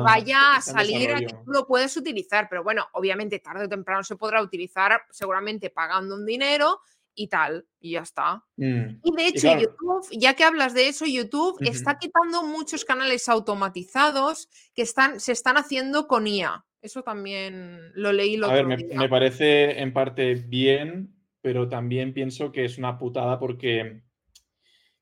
vaya 0.04 0.56
a 0.56 0.62
salir 0.62 1.12
a 1.12 1.20
que 1.20 1.34
tú 1.34 1.52
lo 1.52 1.66
puedes 1.66 1.98
utilizar. 1.98 2.48
Pero 2.48 2.64
bueno, 2.64 2.88
obviamente 2.94 3.40
tarde 3.40 3.66
o 3.66 3.70
temprano 3.70 4.04
se 4.04 4.16
podrá 4.16 4.42
utilizar, 4.42 5.02
seguramente 5.10 5.72
pagando 5.72 6.16
un 6.16 6.26
dinero 6.26 6.82
y 7.18 7.28
tal, 7.28 7.66
y 7.82 7.94
ya 7.94 8.02
está. 8.02 8.44
Mm, 8.56 9.00
y 9.04 9.16
de 9.16 9.28
hecho, 9.28 9.60
YouTube, 9.60 10.08
ya 10.12 10.36
que 10.36 10.44
hablas 10.44 10.74
de 10.76 10.88
eso, 10.88 11.06
YouTube 11.06 11.58
está 11.62 11.98
quitando 11.98 12.44
muchos 12.44 12.86
canales 12.86 13.28
automatizados 13.28 14.50
que 14.76 14.84
están, 14.84 15.20
se 15.20 15.32
están 15.32 15.58
haciendo 15.58 16.08
con 16.08 16.28
IA. 16.28 16.64
Eso 16.80 17.02
también 17.02 17.92
lo 17.96 18.14
leí 18.14 18.38
lo 18.38 18.48
A 18.48 18.54
ver, 18.54 18.68
me, 18.68 19.10
parece 19.10 19.82
en 19.82 19.92
parte 19.94 20.36
bien, 20.36 21.16
pero 21.42 21.68
también 21.68 22.14
pienso 22.14 22.52
que 22.52 22.66
es 22.66 22.78
una 22.78 23.00
putada 23.00 23.40
porque, 23.40 24.04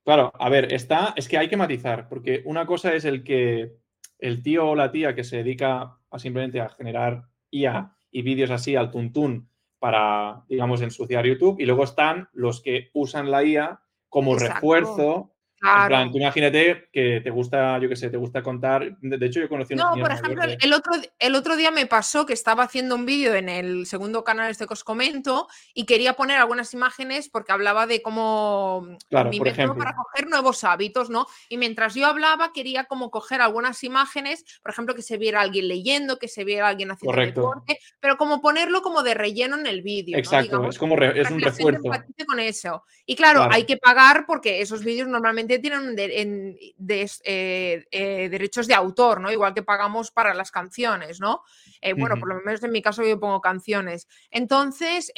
claro, 0.02 0.32
a 0.38 0.48
ver, 0.48 0.72
está, 0.72 1.12
es 1.16 1.28
que 1.28 1.36
hay 1.36 1.48
que 1.48 1.58
matizar, 1.58 2.08
porque 2.08 2.42
una 2.46 2.64
cosa 2.64 2.94
es 2.94 3.04
el 3.04 3.22
que 3.22 3.76
el 4.18 4.42
tío 4.42 4.70
o 4.70 4.74
la 4.74 4.90
tía 4.90 5.14
que 5.14 5.22
se 5.22 5.36
dedica 5.36 5.98
a 6.10 6.18
simplemente 6.18 6.62
a 6.62 6.70
generar 6.70 7.24
IA 7.50 7.94
y 8.10 8.22
vídeos 8.22 8.50
así 8.50 8.74
al 8.74 8.90
tuntún 8.90 9.50
para, 9.78 10.44
digamos, 10.48 10.80
ensuciar 10.82 11.26
YouTube. 11.26 11.60
Y 11.60 11.66
luego 11.66 11.84
están 11.84 12.28
los 12.32 12.62
que 12.62 12.90
usan 12.92 13.30
la 13.30 13.44
IA 13.44 13.80
como 14.08 14.38
refuerzo 14.38 15.35
En 15.62 15.88
plan, 15.88 16.12
tú 16.12 16.18
imagínate 16.18 16.88
que 16.92 17.20
te 17.24 17.30
gusta, 17.30 17.78
yo 17.78 17.88
qué 17.88 17.96
sé, 17.96 18.10
te 18.10 18.18
gusta 18.18 18.42
contar. 18.42 18.96
De, 19.00 19.26
hecho, 19.26 19.40
yo 19.40 19.48
conocí 19.48 19.74
No, 19.74 19.94
por 19.94 20.12
ejemplo, 20.12 20.44
el, 20.60 20.72
otro, 20.74 20.92
el 21.18 21.34
otro 21.34 21.56
día 21.56 21.70
me 21.70 21.86
pasó 21.86 22.26
que 22.26 22.34
estaba 22.34 22.64
haciendo 22.64 22.94
un 22.94 23.06
vídeo 23.06 23.34
en 23.34 23.48
el 23.48 23.86
segundo 23.86 24.22
canal 24.22 24.50
este 24.50 24.66
que 24.66 24.74
os 24.74 24.84
comento 24.84 25.48
y 25.72 25.86
quería 25.86 26.12
poner 26.12 26.36
algunas 26.38 26.74
imágenes 26.74 27.30
porque 27.30 27.52
hablaba 27.52 27.86
de 27.86 28.02
cómo 28.02 28.86
claro, 29.08 29.30
mi 29.30 29.38
por 29.38 29.46
método 29.46 29.62
ejemplo. 29.64 29.78
para 29.84 29.96
coger 29.96 30.28
nuevos 30.28 30.62
hábitos, 30.62 31.08
¿no? 31.08 31.26
Y 31.48 31.56
mientras 31.56 31.94
yo 31.94 32.06
hablaba, 32.06 32.52
quería 32.52 32.84
como 32.84 33.10
coger 33.10 33.40
algunas 33.40 33.82
imágenes, 33.82 34.44
por 34.62 34.72
ejemplo, 34.72 34.94
que 34.94 35.02
se 35.02 35.16
viera 35.16 35.40
alguien 35.40 35.68
leyendo, 35.68 36.18
que 36.18 36.28
se 36.28 36.44
viera 36.44 36.68
alguien 36.68 36.90
haciendo 36.90 37.12
Correcto. 37.12 37.40
deporte, 37.40 37.78
pero 37.98 38.16
como 38.18 38.42
ponerlo 38.42 38.82
como 38.82 39.02
de 39.02 39.14
relleno 39.14 39.56
en 39.58 39.66
el 39.66 39.80
vídeo. 39.82 40.12
¿no? 40.16 40.18
Exacto, 40.18 40.42
Digamos, 40.50 40.74
es 40.74 40.78
como 40.78 40.96
re- 40.96 41.18
es 41.20 41.30
un 41.30 41.40
refuerzo. 41.40 41.82
con 42.26 42.40
eso. 42.40 42.84
Y 43.06 43.16
claro, 43.16 43.40
Claro. 43.40 43.54
hay 43.54 43.64
que 43.64 43.76
pagar 43.78 44.24
porque 44.26 44.60
esos 44.60 44.84
vídeos 44.84 45.08
normalmente 45.08 45.45
tienen 45.46 45.96
de- 45.96 46.20
en- 46.20 46.58
de- 46.76 47.10
eh, 47.24 47.84
eh, 47.90 48.28
derechos 48.28 48.66
de 48.66 48.74
autor, 48.74 49.20
¿no? 49.20 49.30
Igual 49.30 49.54
que 49.54 49.62
pagamos 49.62 50.10
para 50.10 50.34
las 50.34 50.50
canciones, 50.50 51.20
¿no? 51.20 51.42
Eh, 51.80 51.92
bueno, 51.92 52.16
por 52.18 52.28
lo 52.28 52.40
menos 52.42 52.62
en 52.62 52.72
mi 52.72 52.82
caso 52.82 53.04
yo 53.04 53.18
pongo 53.20 53.40
canciones. 53.40 54.08
Entonces, 54.30 55.12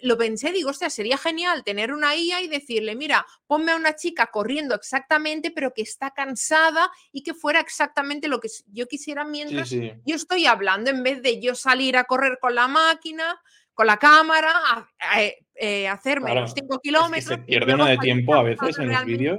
lo 0.00 0.16
pensé, 0.18 0.52
digo, 0.52 0.70
hostia, 0.70 0.90
sería 0.90 1.18
genial 1.18 1.64
tener 1.64 1.92
una 1.92 2.14
IA 2.16 2.40
y 2.40 2.48
decirle, 2.48 2.94
mira, 2.96 3.24
ponme 3.46 3.72
a 3.72 3.76
una 3.76 3.94
chica 3.94 4.26
corriendo 4.28 4.74
exactamente, 4.74 5.50
pero 5.50 5.72
que 5.74 5.82
está 5.82 6.10
cansada 6.12 6.90
y 7.12 7.22
que 7.22 7.34
fuera 7.34 7.60
exactamente 7.60 8.28
lo 8.28 8.40
que 8.40 8.48
yo 8.72 8.86
quisiera 8.86 9.24
Sí, 9.24 9.30
mientras 9.30 9.68
sí. 9.68 9.92
yo 10.04 10.16
estoy 10.16 10.46
hablando, 10.46 10.90
en 10.90 11.02
vez 11.02 11.22
de 11.22 11.40
yo 11.40 11.54
salir 11.54 11.96
a 11.96 12.04
correr 12.04 12.38
con 12.40 12.54
la 12.54 12.68
máquina, 12.68 13.40
con 13.78 13.86
la 13.86 13.96
cámara, 13.96 14.50
a, 14.50 14.88
a- 14.98 15.22
eh, 15.54 15.86
hacerme 15.86 16.26
Claro, 16.26 16.40
los 16.40 16.52
5 16.52 16.66
es 16.74 16.78
que 16.82 16.88
kilómetros. 16.88 17.24
se 17.26 17.38
pierde 17.38 17.74
uno 17.74 17.86
de 17.86 17.96
tiempo 17.98 18.34
a 18.34 18.42
veces 18.42 18.76
en 18.76 18.88
los 18.88 19.04
vídeos. 19.04 19.38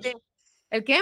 ¿El 0.71 0.83
qué? 0.85 0.99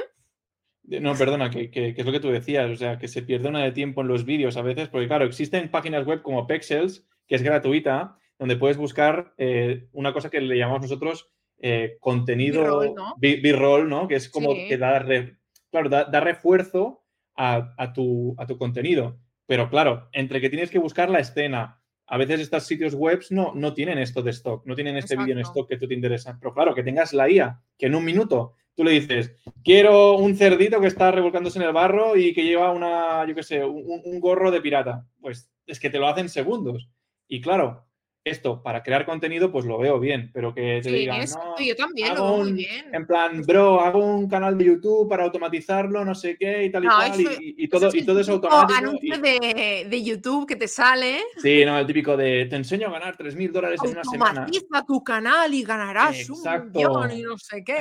Eh, 0.89 0.99
No, 0.99 1.13
perdona, 1.15 1.51
que, 1.51 1.69
que- 1.69 1.93
que 1.93 2.01
es 2.01 2.05
lo 2.07 2.11
que 2.11 2.19
tú 2.19 2.29
decías, 2.31 2.67
o 2.71 2.75
sea, 2.75 2.97
que 2.97 3.07
se 3.07 3.21
pierde 3.21 3.47
una 3.49 3.63
de 3.63 3.71
tiempo 3.73 4.01
en 4.01 4.07
los 4.07 4.25
vídeos 4.25 4.57
a 4.57 4.63
veces, 4.63 4.89
porque 4.89 5.05
claro, 5.07 5.25
existen 5.25 5.69
páginas 5.69 6.03
web 6.07 6.23
como 6.23 6.47
Pexels, 6.47 7.05
que 7.27 7.35
es 7.35 7.43
gratuita, 7.43 8.17
donde 8.39 8.55
puedes 8.57 8.77
buscar 8.77 9.35
eh, 9.37 9.87
una 9.91 10.13
cosa 10.13 10.31
que 10.31 10.41
le 10.41 10.57
llamamos 10.57 10.81
nosotros 10.81 11.29
eh, 11.59 11.97
contenido 11.99 12.95
B-roll, 13.17 13.87
¿no? 13.87 14.07
Que 14.07 14.15
es 14.15 14.29
como 14.29 14.53
Sí. 14.53 14.67
que 14.67 14.77
da, 14.79 14.97
re- 14.97 15.37
claro, 15.69 15.89
da, 15.89 16.05
da 16.05 16.21
refuerzo 16.21 17.03
a, 17.35 17.75
a 17.77 17.93
tu, 17.93 18.33
a 18.39 18.47
tu 18.47 18.57
contenido. 18.57 19.19
Pero 19.45 19.69
claro, 19.69 20.09
entre 20.11 20.41
que 20.41 20.49
tienes 20.49 20.71
que 20.71 20.79
buscar 20.79 21.07
la 21.11 21.19
escena, 21.19 21.79
a 22.07 22.17
veces 22.17 22.39
estos 22.39 22.63
sitios 22.63 22.93
web 22.95 23.21
no, 23.29 23.53
no 23.53 23.73
tienen 23.73 23.97
esto 23.97 24.21
de 24.21 24.31
stock, 24.31 24.65
no 24.65 24.75
tienen 24.75 24.97
este 24.97 25.17
vídeo 25.17 25.33
en 25.33 25.39
stock 25.39 25.67
que 25.67 25.77
tú 25.77 25.87
te 25.87 25.93
interesa. 25.93 26.37
Pero 26.39 26.53
claro, 26.53 26.73
que 26.73 26.83
tengas 26.83 27.13
la 27.13 27.29
IA, 27.29 27.61
que 27.77 27.87
en 27.87 27.95
un 27.95 28.05
minuto 28.05 28.53
tú 28.75 28.83
le 28.83 28.91
dices, 28.91 29.35
quiero 29.63 30.17
un 30.17 30.35
cerdito 30.35 30.79
que 30.79 30.87
está 30.87 31.11
revolcándose 31.11 31.59
en 31.59 31.65
el 31.65 31.73
barro 31.73 32.15
y 32.15 32.33
que 32.33 32.43
lleva 32.43 32.71
una, 32.71 33.27
yo 33.27 33.35
qué 33.35 33.43
sé, 33.43 33.63
un, 33.63 34.01
un 34.05 34.19
gorro 34.19 34.51
de 34.51 34.61
pirata. 34.61 35.05
Pues 35.19 35.51
es 35.65 35.79
que 35.79 35.89
te 35.89 35.99
lo 35.99 36.07
hacen 36.07 36.29
segundos. 36.29 36.89
Y 37.27 37.41
claro, 37.41 37.86
esto 38.29 38.61
para 38.61 38.83
crear 38.83 39.05
contenido, 39.05 39.51
pues 39.51 39.65
lo 39.65 39.77
veo 39.77 39.99
bien, 39.99 40.29
pero 40.33 40.53
que 40.53 40.79
te 40.83 40.89
Sí, 40.89 40.95
digan, 40.95 41.25
no, 41.29 41.55
yo 41.65 41.75
también 41.75 42.15
lo 42.15 42.23
veo 42.23 42.37
muy 42.43 42.53
bien. 42.53 42.85
en 42.93 43.05
plan, 43.07 43.41
bro, 43.41 43.81
hago 43.81 43.99
un 44.05 44.27
canal 44.29 44.57
de 44.57 44.65
YouTube 44.65 45.09
para 45.09 45.23
automatizarlo, 45.23 46.03
no 46.05 46.13
sé 46.15 46.37
qué 46.37 46.65
y 46.65 46.71
tal 46.71 46.83
y 46.83 46.87
No, 46.87 47.01
eso- 47.03 47.21
y, 47.41 47.55
y 47.57 47.67
todo, 47.67 47.87
Ese 47.87 47.97
y 47.99 48.05
todo 48.05 48.19
es 48.19 48.29
automático. 48.29 48.77
anuncio 48.79 49.15
y- 49.15 49.19
de, 49.21 49.87
de 49.89 50.03
YouTube 50.03 50.47
que 50.47 50.55
te 50.55 50.67
sale. 50.67 51.19
Sí, 51.41 51.63
no, 51.65 51.77
el 51.79 51.85
típico 51.87 52.15
de 52.17 52.45
te 52.45 52.55
enseño 52.55 52.87
a 52.87 52.91
ganar 52.91 53.15
3.000 53.17 53.51
dólares 53.51 53.79
en 53.83 53.91
una 53.91 54.03
semana. 54.03 54.41
Automatiza 54.43 54.83
tu 54.85 55.03
canal 55.03 55.53
y 55.53 55.63
ganarás 55.63 56.19
Exacto. 56.29 56.79
un 56.79 57.07
millón 57.07 57.11
y 57.17 57.21
no 57.23 57.37
sé 57.37 57.63
qué. 57.63 57.75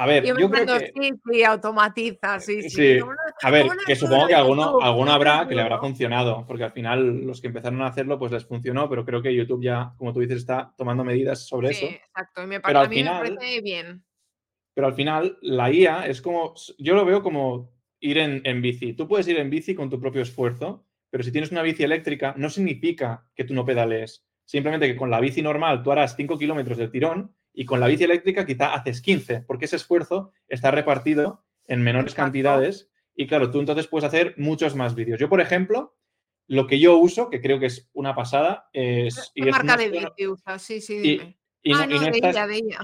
A 0.00 0.06
ver, 0.06 0.24
Yo 0.24 0.38
yo 0.38 0.48
creo 0.48 0.78
que. 0.78 0.92
sí, 0.94 1.10
sí, 1.28 1.42
automatiza, 1.42 2.38
sí, 2.38 2.62
sí. 2.62 2.70
Sí. 2.70 3.00
¿Cómo 3.00 3.12
no- 3.14 3.18
A 3.42 3.50
ver, 3.50 3.66
que 3.84 3.96
supongo 3.96 4.22
de 4.22 4.28
que 4.28 4.34
alguno, 4.36 4.62
alguno 4.80 4.92
¿Cómo 4.92 5.04
no 5.06 5.12
habrá 5.12 5.48
que 5.48 5.56
le 5.56 5.60
habrá 5.62 5.78
funcionado, 5.80 6.44
porque 6.46 6.62
al 6.64 6.70
final 6.72 7.26
los 7.26 7.40
que 7.40 7.48
empezaron 7.48 7.82
a 7.82 7.88
hacerlo, 7.88 8.16
pues 8.18 8.30
les 8.30 8.44
funcionó, 8.46 8.88
pero 8.88 9.04
creo 9.04 9.20
que 9.22 9.34
YouTube 9.34 9.62
ya, 9.62 9.92
como 9.96 10.12
tú 10.12 10.20
dices, 10.20 10.38
está 10.38 10.72
tomando 10.76 11.02
medidas 11.04 11.46
sobre 11.48 11.74
Sí, 11.74 11.84
eso. 11.86 11.94
exacto. 11.94 12.44
Y 12.44 12.46
me, 12.46 12.60
Pero 12.60 12.78
a 12.78 12.88
mí 12.88 12.94
final- 12.96 13.22
me 13.24 13.30
parece 13.36 13.60
bien. 13.60 14.04
Pero 14.74 14.86
al 14.86 14.94
final, 14.94 15.36
la 15.42 15.72
IA 15.72 16.06
es 16.06 16.22
como. 16.22 16.54
Yo 16.78 16.94
lo 16.94 17.04
veo 17.04 17.20
como 17.20 17.72
ir 17.98 18.18
en, 18.18 18.40
en 18.44 18.62
bici. 18.62 18.92
Tú 18.92 19.08
puedes 19.08 19.26
ir 19.26 19.36
en 19.38 19.50
bici 19.50 19.74
con 19.74 19.90
tu 19.90 19.98
propio 20.00 20.22
esfuerzo, 20.22 20.86
pero 21.10 21.24
si 21.24 21.32
tienes 21.32 21.50
una 21.50 21.62
bici 21.62 21.82
eléctrica, 21.82 22.34
no 22.36 22.48
significa 22.50 23.26
que 23.34 23.42
tú 23.42 23.52
no 23.54 23.64
pedalees. 23.64 24.24
Simplemente 24.44 24.86
que 24.86 24.94
con 24.96 25.10
la 25.10 25.18
bici 25.18 25.42
normal 25.42 25.82
tú 25.82 25.90
harás 25.90 26.14
5 26.14 26.38
kilómetros 26.38 26.78
del 26.78 26.92
tirón 26.92 27.34
y 27.52 27.64
con 27.64 27.80
la 27.80 27.86
bici 27.86 28.04
eléctrica 28.04 28.46
quizá 28.46 28.74
haces 28.74 29.00
15, 29.02 29.42
porque 29.42 29.64
ese 29.66 29.76
esfuerzo 29.76 30.32
está 30.48 30.70
repartido 30.70 31.44
en 31.66 31.82
menores 31.82 32.12
Exacto. 32.12 32.22
cantidades 32.26 32.90
y 33.14 33.26
claro, 33.26 33.50
tú 33.50 33.58
entonces 33.60 33.86
puedes 33.88 34.06
hacer 34.06 34.34
muchos 34.36 34.74
más 34.76 34.94
vídeos. 34.94 35.18
Yo, 35.18 35.28
por 35.28 35.40
ejemplo, 35.40 35.96
lo 36.46 36.66
que 36.66 36.78
yo 36.78 36.96
uso, 36.96 37.28
que 37.30 37.40
creo 37.42 37.58
que 37.58 37.66
es 37.66 37.90
una 37.92 38.14
pasada, 38.14 38.68
es... 38.72 39.32
¿Qué 39.34 39.42
y 39.48 39.50
marca 39.50 39.76
de 39.76 39.90
bici 39.90 40.26
usas? 40.26 40.62
Sí, 40.62 40.80
sí, 40.80 40.98
dime. 40.98 41.38
y 41.62 41.72
ah, 41.74 41.86
no, 41.86 41.96
no 41.96 42.00
de 42.00 42.10
está- 42.10 42.30
ella, 42.30 42.46
de 42.46 42.56
ella. 42.56 42.78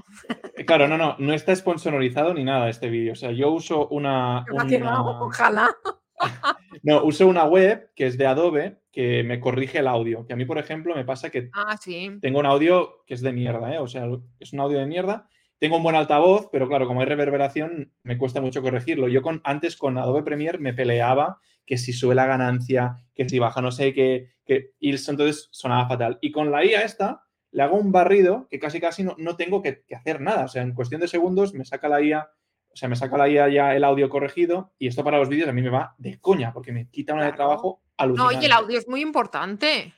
eh, 0.57 0.64
Claro, 0.64 0.88
no, 0.88 0.98
no, 0.98 1.16
no 1.18 1.33
está 1.33 1.55
sponsorizado 1.55 2.35
ni 2.35 2.42
nada 2.44 2.68
este 2.68 2.90
vídeo. 2.90 3.12
O 3.12 3.16
sea, 3.16 3.31
yo 3.31 3.50
uso 3.53 3.88
una, 3.88 4.44
una- 4.50 5.03
Ojalá. 5.20 5.74
No, 6.83 7.05
uso 7.05 7.27
una 7.27 7.44
web 7.44 7.90
que 7.94 8.07
es 8.07 8.18
de 8.18 8.27
Adobe 8.27 8.79
que 8.94 9.24
me 9.24 9.40
corrige 9.40 9.78
el 9.80 9.88
audio. 9.88 10.24
Que 10.24 10.35
a 10.35 10.37
mí, 10.37 10.44
por 10.44 10.57
ejemplo, 10.59 10.94
me 10.94 11.04
pasa 11.04 11.30
que 11.30 11.50
Ah, 11.52 11.76
sí. 11.76 12.11
tengo 12.20 12.38
un 12.38 12.46
audio 12.46 13.02
que 13.07 13.14
es 13.14 13.22
de 13.22 13.33
mierda, 13.33 13.74
¿eh? 13.74 13.78
O 13.78 13.88
sea, 13.88 14.07
es 14.38 14.52
un 14.52 14.61
audio 14.61 14.78
de 14.78 14.87
mierda. 14.87 15.28
Tengo 15.59 15.78
un 15.78 15.83
buen 15.83 15.96
altavoz, 15.96 16.48
pero 16.52 16.68
claro, 16.68 16.87
como 16.87 17.00
hay 17.00 17.07
reverberación, 17.07 17.92
me 18.04 18.16
cuesta 18.18 18.40
mucho 18.40 18.62
corregirlo. 18.62 19.09
Yo 19.09 19.20
con, 19.22 19.40
antes 19.44 19.76
con 19.76 19.98
Adobe 19.98 20.22
Premiere 20.22 20.59
me 20.59 20.74
peleaba 20.74 21.38
que 21.66 21.76
si 21.76 21.92
sube 21.92 22.14
la 22.14 22.26
ganancia, 22.26 22.96
que 23.14 23.28
si 23.28 23.38
baja 23.38 23.61
no 23.62 23.72
sé 23.72 23.92
qué, 23.94 24.30
que, 24.44 24.72
y 24.78 24.90
entonces 24.90 25.48
sonaba 25.50 25.88
fatal. 25.88 26.18
Y 26.20 26.30
con 26.30 26.50
la 26.52 26.64
IA 26.64 26.83
esta, 26.83 27.22
le 27.50 27.62
hago 27.62 27.76
un 27.76 27.90
barrido 27.90 28.46
que 28.48 28.59
casi 28.61 28.80
casi 28.80 29.02
no, 29.02 29.16
no 29.18 29.37
tengo 29.37 29.61
que, 29.62 29.83
que 29.87 29.96
hacer 29.96 30.20
nada. 30.20 30.44
O 30.44 30.48
sea, 30.48 30.62
en 30.62 30.74
cuestión 30.74 31.00
de 31.00 31.09
segundos 31.09 31.52
me 31.54 31.64
saca 31.64 31.88
la 31.88 32.00
IA, 32.02 32.28
o 32.70 32.76
sea, 32.76 32.88
me 32.88 32.96
saca 32.96 33.16
la 33.16 33.28
IA 33.28 33.48
ya 33.48 33.74
el 33.74 33.85
audio 33.85 34.09
corregido 34.09 34.72
y 34.78 34.88
esto 34.88 35.02
para 35.02 35.18
los 35.18 35.28
vídeos 35.28 35.48
a 35.48 35.52
mí 35.52 35.62
me 35.62 35.70
va 35.70 35.94
de 35.98 36.20
coña 36.20 36.52
porque 36.52 36.72
me 36.72 36.88
quita 36.90 37.14
una 37.14 37.24
de 37.24 37.33
Claro. 37.33 37.52
No, 37.98 38.33
y 38.33 38.44
el 38.44 38.52
audio 38.52 38.78
es 38.78 38.88
muy 38.88 39.00
importante. 39.00 39.94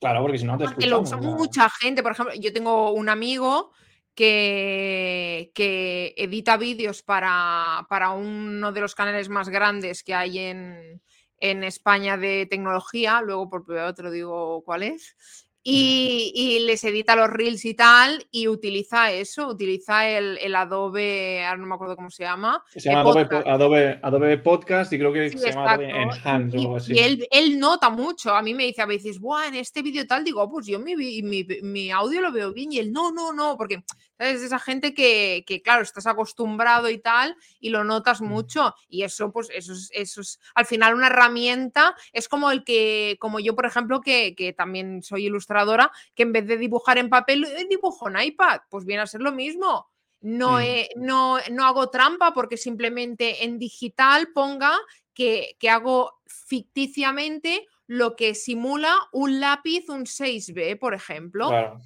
Claro, 0.00 0.22
porque 0.22 0.38
si 0.38 0.44
no 0.44 0.56
te 0.56 0.64
Porque 0.64 0.86
lo 0.86 1.00
usa 1.00 1.16
mucha 1.18 1.68
gente. 1.68 2.02
Por 2.02 2.12
ejemplo, 2.12 2.34
yo 2.34 2.52
tengo 2.52 2.92
un 2.92 3.08
amigo 3.08 3.72
que, 4.14 5.52
que 5.54 6.14
edita 6.16 6.56
vídeos 6.56 7.02
para, 7.02 7.86
para 7.88 8.10
uno 8.10 8.72
de 8.72 8.80
los 8.80 8.94
canales 8.94 9.28
más 9.28 9.48
grandes 9.48 10.02
que 10.02 10.14
hay 10.14 10.38
en, 10.38 11.02
en 11.38 11.64
España 11.64 12.16
de 12.16 12.46
tecnología. 12.46 13.20
Luego 13.20 13.50
por 13.50 13.64
privado 13.64 13.94
te 13.94 14.02
lo 14.02 14.10
digo 14.10 14.62
cuál 14.64 14.84
es. 14.84 15.16
Y, 15.62 16.32
y 16.34 16.60
les 16.60 16.82
edita 16.84 17.14
los 17.16 17.28
reels 17.28 17.64
y 17.66 17.74
tal, 17.74 18.26
y 18.30 18.48
utiliza 18.48 19.12
eso, 19.12 19.46
utiliza 19.48 20.08
el, 20.08 20.38
el 20.38 20.54
Adobe, 20.56 21.44
ahora 21.44 21.58
no 21.58 21.66
me 21.66 21.74
acuerdo 21.74 21.96
cómo 21.96 22.10
se 22.10 22.22
llama. 22.24 22.64
Se 22.70 22.80
llama 22.80 23.00
Adobe, 23.00 23.22
podcast. 23.26 23.46
Adobe, 23.46 24.00
Adobe 24.02 24.38
Podcast 24.38 24.92
y 24.94 24.98
creo 24.98 25.12
que 25.12 25.28
Sí, 25.28 25.38
se 25.38 25.50
llama 25.50 25.72
Adobe. 25.72 25.90
Enhance 26.02 26.56
o 26.56 26.60
algo 26.60 26.76
así. 26.76 26.94
y 26.94 26.98
él, 26.98 27.28
él 27.30 27.58
nota 27.58 27.90
mucho. 27.90 28.34
A 28.34 28.40
mí 28.42 28.54
me 28.54 28.64
dice 28.64 28.80
a 28.80 28.86
veces, 28.86 29.18
Buah, 29.20 29.48
en 29.48 29.56
este 29.56 29.82
vídeo 29.82 30.06
tal, 30.06 30.24
digo, 30.24 30.42
"Oh, 30.42 30.50
pues 30.50 30.66
yo 30.66 30.78
mi, 30.78 30.96
mi, 30.96 31.46
mi 31.62 31.90
audio 31.90 32.22
lo 32.22 32.32
veo 32.32 32.54
bien. 32.54 32.72
Y 32.72 32.78
él, 32.78 32.90
no, 32.90 33.12
no, 33.12 33.32
no, 33.34 33.56
porque 33.58 33.82
¿sabes? 34.16 34.40
esa 34.42 34.58
gente 34.58 34.94
que, 34.94 35.44
que, 35.46 35.60
claro, 35.60 35.82
estás 35.82 36.06
acostumbrado 36.06 36.88
y 36.88 36.98
tal, 36.98 37.36
y 37.60 37.68
lo 37.68 37.84
notas 37.84 38.20
mucho. 38.22 38.74
Y 38.88 39.02
eso, 39.02 39.30
pues, 39.30 39.48
eso 39.54 39.72
es, 39.74 39.90
eso 39.92 40.20
es 40.22 40.40
al 40.54 40.64
final 40.64 40.94
una 40.94 41.08
herramienta. 41.08 41.94
Es 42.14 42.28
como 42.28 42.50
el 42.50 42.64
que, 42.64 43.16
como 43.20 43.40
yo, 43.40 43.54
por 43.54 43.66
ejemplo, 43.66 44.00
que, 44.00 44.34
que 44.34 44.52
también 44.54 45.02
soy 45.02 45.26
ilustradora, 45.50 45.90
que 46.14 46.22
en 46.22 46.32
vez 46.32 46.46
de 46.46 46.56
dibujar 46.56 46.98
en 46.98 47.08
papel, 47.08 47.44
eh, 47.44 47.66
dibujo 47.68 48.08
en 48.08 48.20
iPad. 48.20 48.60
Pues 48.70 48.84
viene 48.84 49.02
a 49.02 49.06
ser 49.06 49.20
lo 49.20 49.32
mismo. 49.32 49.88
No, 50.22 50.58
Mm. 50.58 50.84
no, 50.96 51.38
no 51.50 51.64
hago 51.64 51.88
trampa 51.90 52.32
porque 52.34 52.56
simplemente 52.58 53.44
en 53.44 53.58
digital 53.58 54.28
ponga 54.34 54.72
que, 55.14 55.56
que 55.58 55.70
hago 55.70 56.12
ficticiamente 56.26 57.66
lo 57.86 58.14
que 58.16 58.34
simula 58.34 58.94
un 59.12 59.40
lápiz, 59.40 59.88
un 59.88 60.04
6B, 60.06 60.76
por 60.78 60.94
ejemplo. 60.94 61.48
Claro. 61.48 61.80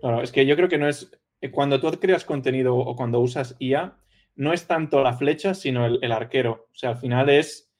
Claro, 0.00 0.22
es 0.22 0.32
que 0.32 0.44
yo 0.46 0.56
creo 0.56 0.68
que 0.68 0.78
no 0.78 0.88
es. 0.88 1.10
eh, 1.40 1.50
Cuando 1.50 1.80
tú 1.80 1.90
creas 1.98 2.24
contenido 2.24 2.76
o 2.76 2.94
cuando 2.96 3.20
usas 3.20 3.56
IA, 3.58 3.96
no 4.34 4.52
es 4.52 4.66
tanto 4.66 5.02
la 5.02 5.14
flecha, 5.16 5.54
sino 5.54 5.86
el, 5.86 5.98
el 6.02 6.12
arquero. 6.12 6.68
O 6.72 6.74
sea, 6.74 6.90
al 6.90 6.96
final 6.98 7.28
es 7.30 7.72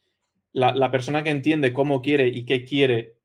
la, 0.53 0.73
la 0.75 0.91
persona 0.91 1.23
que 1.23 1.31
entiende 1.31 1.73
cómo 1.73 2.01
quiere 2.03 2.29
y 2.29 2.45
qué 2.45 2.65
quiere 2.65 3.19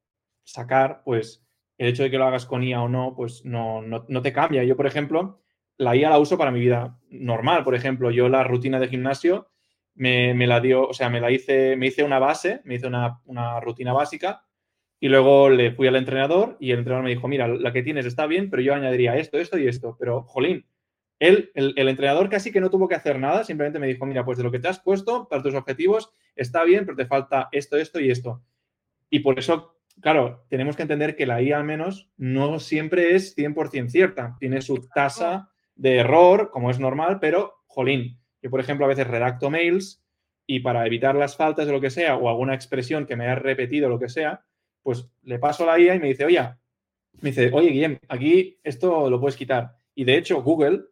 sacar, 0.44 1.02
pues 1.04 1.46
el 1.78 1.88
hecho 1.88 2.04
de 2.04 2.12
que 2.12 2.18
lo 2.18 2.26
hagas 2.26 2.46
con 2.46 2.64
IA 2.64 2.82
o 2.82 2.90
no, 2.90 3.14
pues 3.16 3.46
no, 3.46 3.82
no, 3.82 4.06
no 4.08 4.22
te 4.22 4.34
cambia. 4.34 4.64
Yo, 4.64 4.76
por 4.76 4.88
ejemplo, 4.88 5.42
la 5.78 5.96
IA 5.96 6.10
la 6.10 6.20
uso 6.20 6.38
para 6.38 6.52
mi 6.52 6.60
vida 6.60 7.00
normal. 7.10 7.64
Por 7.64 7.76
ejemplo, 7.76 8.12
yo 8.12 8.30
la 8.30 8.44
rutina 8.44 8.80
de 8.80 8.88
gimnasio 8.88 9.50
me, 9.96 10.34
me 10.34 10.48
la 10.48 10.60
dio, 10.60 10.88
o 10.88 10.94
sea, 10.94 11.10
me 11.10 11.22
la 11.22 11.32
hice, 11.32 11.76
me 11.76 11.88
hice 11.88 12.04
una 12.04 12.20
base, 12.20 12.62
me 12.64 12.76
hice 12.76 12.88
una, 12.88 13.22
una 13.26 13.60
rutina 13.60 13.94
básica 13.94 14.44
y 15.00 15.10
luego 15.10 15.50
le 15.50 15.72
fui 15.72 15.88
al 15.88 15.96
entrenador 15.96 16.58
y 16.60 16.72
el 16.72 16.80
entrenador 16.80 17.04
me 17.04 17.12
dijo, 17.12 17.28
mira, 17.28 17.48
la 17.48 17.72
que 17.72 17.84
tienes 17.84 18.06
está 18.06 18.26
bien, 18.26 18.50
pero 18.50 18.64
yo 18.64 18.74
añadiría 18.74 19.16
esto, 19.16 19.38
esto 19.38 19.58
y 19.58 19.68
esto. 19.68 19.96
Pero, 20.00 20.24
jolín, 20.24 20.66
él, 21.20 21.52
el, 21.54 21.88
entrenador 21.88 22.30
casi 22.30 22.52
que 22.52 22.62
no 22.62 22.70
tuvo 22.70 22.88
que 22.88 22.96
hacer 22.96 23.20
nada, 23.20 23.44
simplemente 23.44 23.80
me 23.80 23.88
dijo, 23.88 24.06
mira, 24.06 24.26
pues 24.26 24.38
de 24.38 24.44
lo 24.44 24.52
que 24.52 24.60
te 24.60 24.68
has 24.68 24.80
puesto 24.80 25.28
para 25.28 25.44
tus 25.44 25.54
objetivos 25.54 26.12
está 26.36 26.64
bien, 26.64 26.86
pero 26.86 26.98
te 26.98 27.06
falta 27.06 27.50
esto, 27.52 27.78
esto 27.78 28.00
y 28.00 28.10
esto. 28.10 28.42
Y 29.10 29.20
por 29.20 29.38
eso, 29.38 29.77
claro, 30.02 30.46
tenemos 30.50 30.76
que 30.76 30.84
entender 30.84 31.16
que 31.16 31.26
la 31.26 31.42
IA 31.42 31.58
al 31.58 31.64
menos 31.64 32.10
no 32.18 32.60
siempre 32.60 33.16
es 33.16 33.36
100% 33.36 33.90
cierta, 33.90 34.36
tiene 34.40 34.62
su 34.62 34.88
tasa 34.94 35.50
de 35.76 35.98
error, 35.98 36.50
como 36.52 36.72
es 36.72 36.80
normal, 36.80 37.20
pero, 37.20 37.64
jolín, 37.68 38.20
yo 38.42 38.50
por 38.50 38.60
ejemplo 38.60 38.86
a 38.86 38.90
veces 38.90 39.08
redacto 39.08 39.50
mails 39.50 40.04
y 40.46 40.62
para 40.62 40.86
evitar 40.86 41.16
las 41.16 41.36
faltas 41.36 41.68
de 41.68 41.74
lo 41.74 41.82
que 41.82 41.90
sea 41.90 42.16
o 42.16 42.30
alguna 42.30 42.56
expresión 42.56 43.06
que 43.06 43.16
me 43.16 43.26
haya 43.26 43.36
repetido 43.36 43.90
lo 43.90 44.00
que 44.00 44.10
sea, 44.10 44.44
pues 44.82 45.10
le 45.24 45.40
paso 45.40 45.64
a 45.64 45.78
la 45.78 45.80
IA 45.80 45.96
y 45.96 46.00
me 46.00 46.08
dice, 46.08 46.26
oye, 46.26 46.42
me 47.22 47.32
dice, 47.32 47.50
oye, 47.52 47.70
Guillem, 47.70 48.00
aquí 48.08 48.60
esto 48.64 49.10
lo 49.10 49.20
puedes 49.20 49.36
quitar. 49.36 49.76
Y 49.94 50.06
de 50.06 50.18
hecho, 50.18 50.42
Google, 50.42 50.84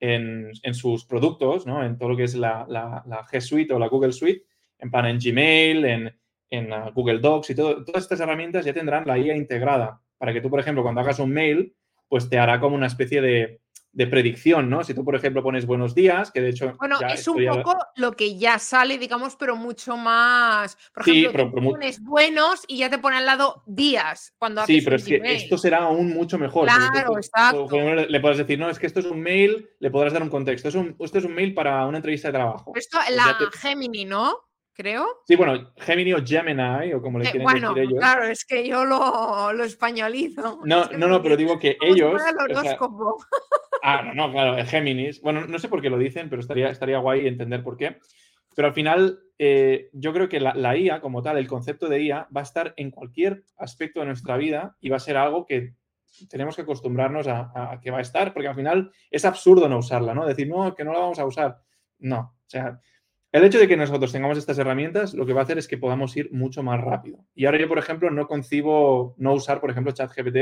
en, 0.00 0.74
sus 0.74 1.04
productos, 1.04 1.66
¿no? 1.66 1.84
en 1.84 1.96
todo 1.98 2.10
lo 2.10 2.16
que 2.16 2.24
es 2.24 2.34
la, 2.34 2.66
G 3.30 3.40
Suite 3.40 3.72
o 3.72 3.78
la 3.78 3.88
Google 3.88 4.12
Suite, 4.12 4.44
en 4.78 4.90
plan 4.90 5.06
en 5.06 5.18
Gmail, 5.18 5.84
en, 5.84 6.21
en 6.52 6.70
uh, 6.70 6.92
Google 6.92 7.18
Docs 7.18 7.50
y 7.50 7.54
todo, 7.54 7.84
todas 7.84 8.04
estas 8.04 8.20
herramientas 8.20 8.64
ya 8.64 8.74
tendrán 8.74 9.06
la 9.06 9.18
IA 9.18 9.34
integrada 9.34 10.00
para 10.18 10.32
que 10.32 10.40
tú, 10.40 10.50
por 10.50 10.60
ejemplo, 10.60 10.82
cuando 10.82 11.00
hagas 11.00 11.18
un 11.18 11.32
mail, 11.32 11.74
pues 12.08 12.28
te 12.28 12.38
hará 12.38 12.60
como 12.60 12.76
una 12.76 12.86
especie 12.86 13.22
de, 13.22 13.62
de 13.90 14.06
predicción, 14.06 14.68
¿no? 14.68 14.84
Si 14.84 14.92
tú, 14.92 15.02
por 15.02 15.14
ejemplo, 15.14 15.42
pones 15.42 15.64
buenos 15.64 15.94
días, 15.94 16.30
que 16.30 16.42
de 16.42 16.50
hecho... 16.50 16.74
Bueno, 16.78 16.98
es 17.08 17.26
un 17.26 17.42
poco 17.46 17.78
lo 17.96 18.12
que 18.12 18.36
ya 18.36 18.58
sale, 18.58 18.98
digamos, 18.98 19.34
pero 19.36 19.56
mucho 19.56 19.96
más... 19.96 20.76
Por 20.94 21.08
ejemplo, 21.08 21.50
sí, 21.54 21.68
pones 21.70 22.02
buenos 22.02 22.64
y 22.68 22.76
ya 22.76 22.90
te 22.90 22.98
pone 22.98 23.16
al 23.16 23.24
lado 23.24 23.62
días 23.66 24.34
cuando 24.36 24.66
Sí, 24.66 24.82
pero 24.82 24.96
es 24.96 25.04
que 25.04 25.20
esto 25.24 25.56
será 25.56 25.78
aún 25.78 26.10
mucho 26.10 26.38
mejor. 26.38 26.68
Claro, 26.68 27.16
exacto. 27.16 27.66
Le 27.70 28.20
puedes 28.20 28.38
decir, 28.38 28.58
no, 28.58 28.68
es 28.68 28.78
que 28.78 28.86
esto 28.86 29.00
es 29.00 29.06
un 29.06 29.20
mail, 29.22 29.70
le 29.80 29.90
podrás 29.90 30.12
dar 30.12 30.22
un 30.22 30.28
contexto. 30.28 30.68
esto 30.68 31.18
es 31.18 31.24
un 31.24 31.34
mail 31.34 31.54
para 31.54 31.86
una 31.86 31.96
entrevista 31.96 32.28
de 32.28 32.34
trabajo. 32.34 32.72
Esto, 32.74 32.98
pues 32.98 33.16
la 33.16 33.38
Gemini, 33.58 34.04
¿no? 34.04 34.51
Creo. 34.72 35.06
Sí, 35.26 35.36
bueno, 35.36 35.72
Gemini 35.78 36.12
o 36.12 36.24
Gemini, 36.24 36.92
o 36.92 37.02
como 37.02 37.18
le 37.18 37.28
eh, 37.28 37.30
quieren 37.30 37.48
decir 37.48 37.78
ellos. 37.78 37.98
Claro, 37.98 38.24
es 38.24 38.44
que 38.44 38.66
yo 38.66 38.84
lo, 38.84 39.52
lo 39.52 39.64
españolizo. 39.64 40.60
No, 40.64 40.86
no, 40.86 41.08
no, 41.08 41.22
pero 41.22 41.36
digo 41.36 41.58
que 41.58 41.76
ellos. 41.80 42.20
ah, 43.82 44.02
no, 44.02 44.14
no, 44.14 44.32
claro, 44.32 44.58
el 44.58 44.66
Géminis. 44.66 45.20
Bueno, 45.20 45.46
no 45.46 45.58
sé 45.58 45.68
por 45.68 45.82
qué 45.82 45.90
lo 45.90 45.98
dicen, 45.98 46.28
pero 46.28 46.40
estaría, 46.40 46.68
estaría 46.68 46.98
guay 46.98 47.26
entender 47.26 47.62
por 47.62 47.76
qué. 47.76 47.98
Pero 48.54 48.68
al 48.68 48.74
final, 48.74 49.20
eh, 49.38 49.88
yo 49.92 50.12
creo 50.12 50.28
que 50.28 50.40
la, 50.40 50.76
IA, 50.76 51.00
como 51.00 51.22
tal, 51.22 51.38
el 51.38 51.48
concepto 51.48 51.88
de 51.88 52.02
IA, 52.02 52.28
va 52.34 52.40
a 52.40 52.44
estar 52.44 52.74
en 52.76 52.90
cualquier 52.90 53.44
aspecto 53.56 54.00
de 54.00 54.06
nuestra 54.06 54.36
vida 54.36 54.76
y 54.80 54.90
va 54.90 54.96
a 54.96 55.00
ser 55.00 55.16
algo 55.16 55.46
que 55.46 55.74
tenemos 56.28 56.56
que 56.56 56.62
acostumbrarnos 56.62 57.26
a, 57.26 57.50
a, 57.54 57.80
que 57.80 57.90
va 57.90 57.98
a 57.98 58.02
estar, 58.02 58.34
porque 58.34 58.48
al 58.48 58.54
final 58.54 58.92
es 59.10 59.24
absurdo 59.24 59.68
no 59.68 59.78
usarla, 59.78 60.12
¿no? 60.14 60.26
Decir, 60.26 60.46
no, 60.48 60.74
que 60.74 60.84
no 60.84 60.92
la 60.92 60.98
vamos 60.98 61.18
a 61.18 61.24
usar. 61.24 61.58
No, 61.98 62.18
o 62.18 62.48
sea, 62.50 62.78
el 63.32 63.44
hecho 63.44 63.58
de 63.58 63.66
que 63.66 63.76
nosotros 63.78 64.12
tengamos 64.12 64.36
estas 64.36 64.58
herramientas 64.58 65.14
lo 65.14 65.24
que 65.24 65.32
va 65.32 65.40
a 65.40 65.44
hacer 65.44 65.56
es 65.56 65.66
que 65.66 65.78
podamos 65.78 66.14
ir 66.16 66.30
mucho 66.32 66.62
más 66.62 66.80
rápido. 66.80 67.24
Y 67.34 67.46
ahora 67.46 67.58
yo, 67.58 67.66
por 67.66 67.78
ejemplo, 67.78 68.10
no 68.10 68.26
concibo 68.26 69.14
no 69.16 69.32
usar, 69.32 69.60
por 69.60 69.70
ejemplo, 69.70 69.92
ChatGPT 69.92 70.36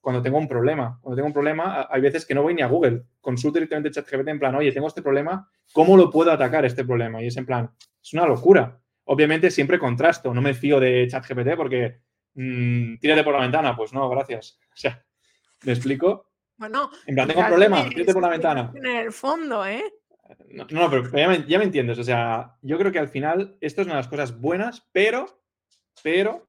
cuando 0.00 0.20
tengo 0.20 0.36
un 0.36 0.48
problema. 0.48 0.98
Cuando 1.00 1.16
tengo 1.16 1.28
un 1.28 1.32
problema, 1.32 1.86
hay 1.88 2.00
veces 2.00 2.26
que 2.26 2.34
no 2.34 2.42
voy 2.42 2.54
ni 2.54 2.62
a 2.62 2.66
Google. 2.66 3.04
Consulto 3.20 3.58
directamente 3.58 3.90
ChatGPT 3.90 4.28
en 4.28 4.38
plan, 4.40 4.54
oye, 4.56 4.72
tengo 4.72 4.88
este 4.88 5.00
problema, 5.00 5.48
¿cómo 5.72 5.96
lo 5.96 6.10
puedo 6.10 6.32
atacar 6.32 6.64
este 6.64 6.84
problema? 6.84 7.22
Y 7.22 7.28
es 7.28 7.36
en 7.36 7.46
plan, 7.46 7.70
es 8.02 8.12
una 8.12 8.26
locura. 8.26 8.80
Obviamente 9.04 9.50
siempre 9.50 9.78
contrasto, 9.78 10.34
no 10.34 10.42
me 10.42 10.54
fío 10.54 10.80
de 10.80 11.06
ChatGPT 11.08 11.56
porque 11.56 12.00
mmm, 12.34 12.96
tírate 12.96 13.22
por 13.22 13.34
la 13.34 13.40
ventana. 13.42 13.76
Pues 13.76 13.92
no, 13.92 14.08
gracias. 14.08 14.58
O 14.74 14.76
sea, 14.76 15.04
¿me 15.62 15.72
explico? 15.72 16.32
Bueno, 16.56 16.90
en 17.06 17.14
plan, 17.14 17.28
tengo 17.28 17.40
un 17.42 17.46
problema, 17.46 17.88
tírate 17.88 18.12
por 18.12 18.22
la 18.22 18.28
ventana. 18.28 18.72
En 18.74 18.86
el 18.86 19.12
fondo, 19.12 19.64
¿eh? 19.64 19.84
No, 20.48 20.66
no 20.70 20.90
pero 20.90 21.10
ya 21.10 21.58
me, 21.58 21.64
entiendes. 21.64 21.98
O 21.98 22.04
sea, 22.04 22.56
yo 22.62 22.78
creo 22.78 22.92
que 22.92 22.98
al 22.98 23.08
final 23.08 23.56
esto 23.60 23.80
es 23.80 23.86
una 23.86 23.96
de 23.96 24.00
las 24.00 24.08
cosas 24.08 24.40
buenas, 24.40 24.88
pero, 24.92 25.42
pero 26.02 26.48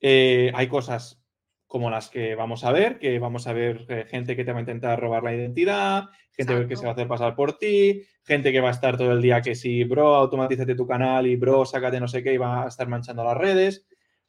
eh, 0.00 0.52
hay 0.54 0.68
cosas 0.68 1.22
como 1.66 1.90
las 1.90 2.08
que 2.08 2.34
vamos 2.34 2.64
a 2.64 2.72
ver, 2.72 2.98
que 2.98 3.18
vamos 3.18 3.46
a 3.46 3.52
ver 3.52 3.84
eh, 3.88 4.06
gente 4.08 4.34
que 4.34 4.44
te 4.44 4.52
va 4.52 4.58
a 4.58 4.62
intentar 4.62 4.98
robar 4.98 5.22
la 5.22 5.34
identidad, 5.34 6.04
gente 6.32 6.66
que 6.66 6.76
se 6.76 6.84
va 6.84 6.90
a 6.90 6.92
hacer 6.94 7.06
pasar 7.06 7.36
por 7.36 7.58
ti, 7.58 8.02
gente 8.24 8.52
que 8.52 8.60
va 8.60 8.68
a 8.68 8.72
estar 8.72 8.96
todo 8.96 9.12
el 9.12 9.20
día 9.20 9.42
que 9.42 9.54
si, 9.54 9.84
bro, 9.84 10.14
automatízate 10.14 10.74
tu 10.74 10.86
canal 10.86 11.26
y, 11.26 11.36
bro, 11.36 11.66
sácate 11.66 12.00
no 12.00 12.08
sé 12.08 12.22
qué 12.22 12.32
y 12.32 12.38
va 12.38 12.64
a 12.64 12.68
estar 12.68 12.88
manchando 12.88 13.22
las 13.22 13.36
redes. 13.36 13.86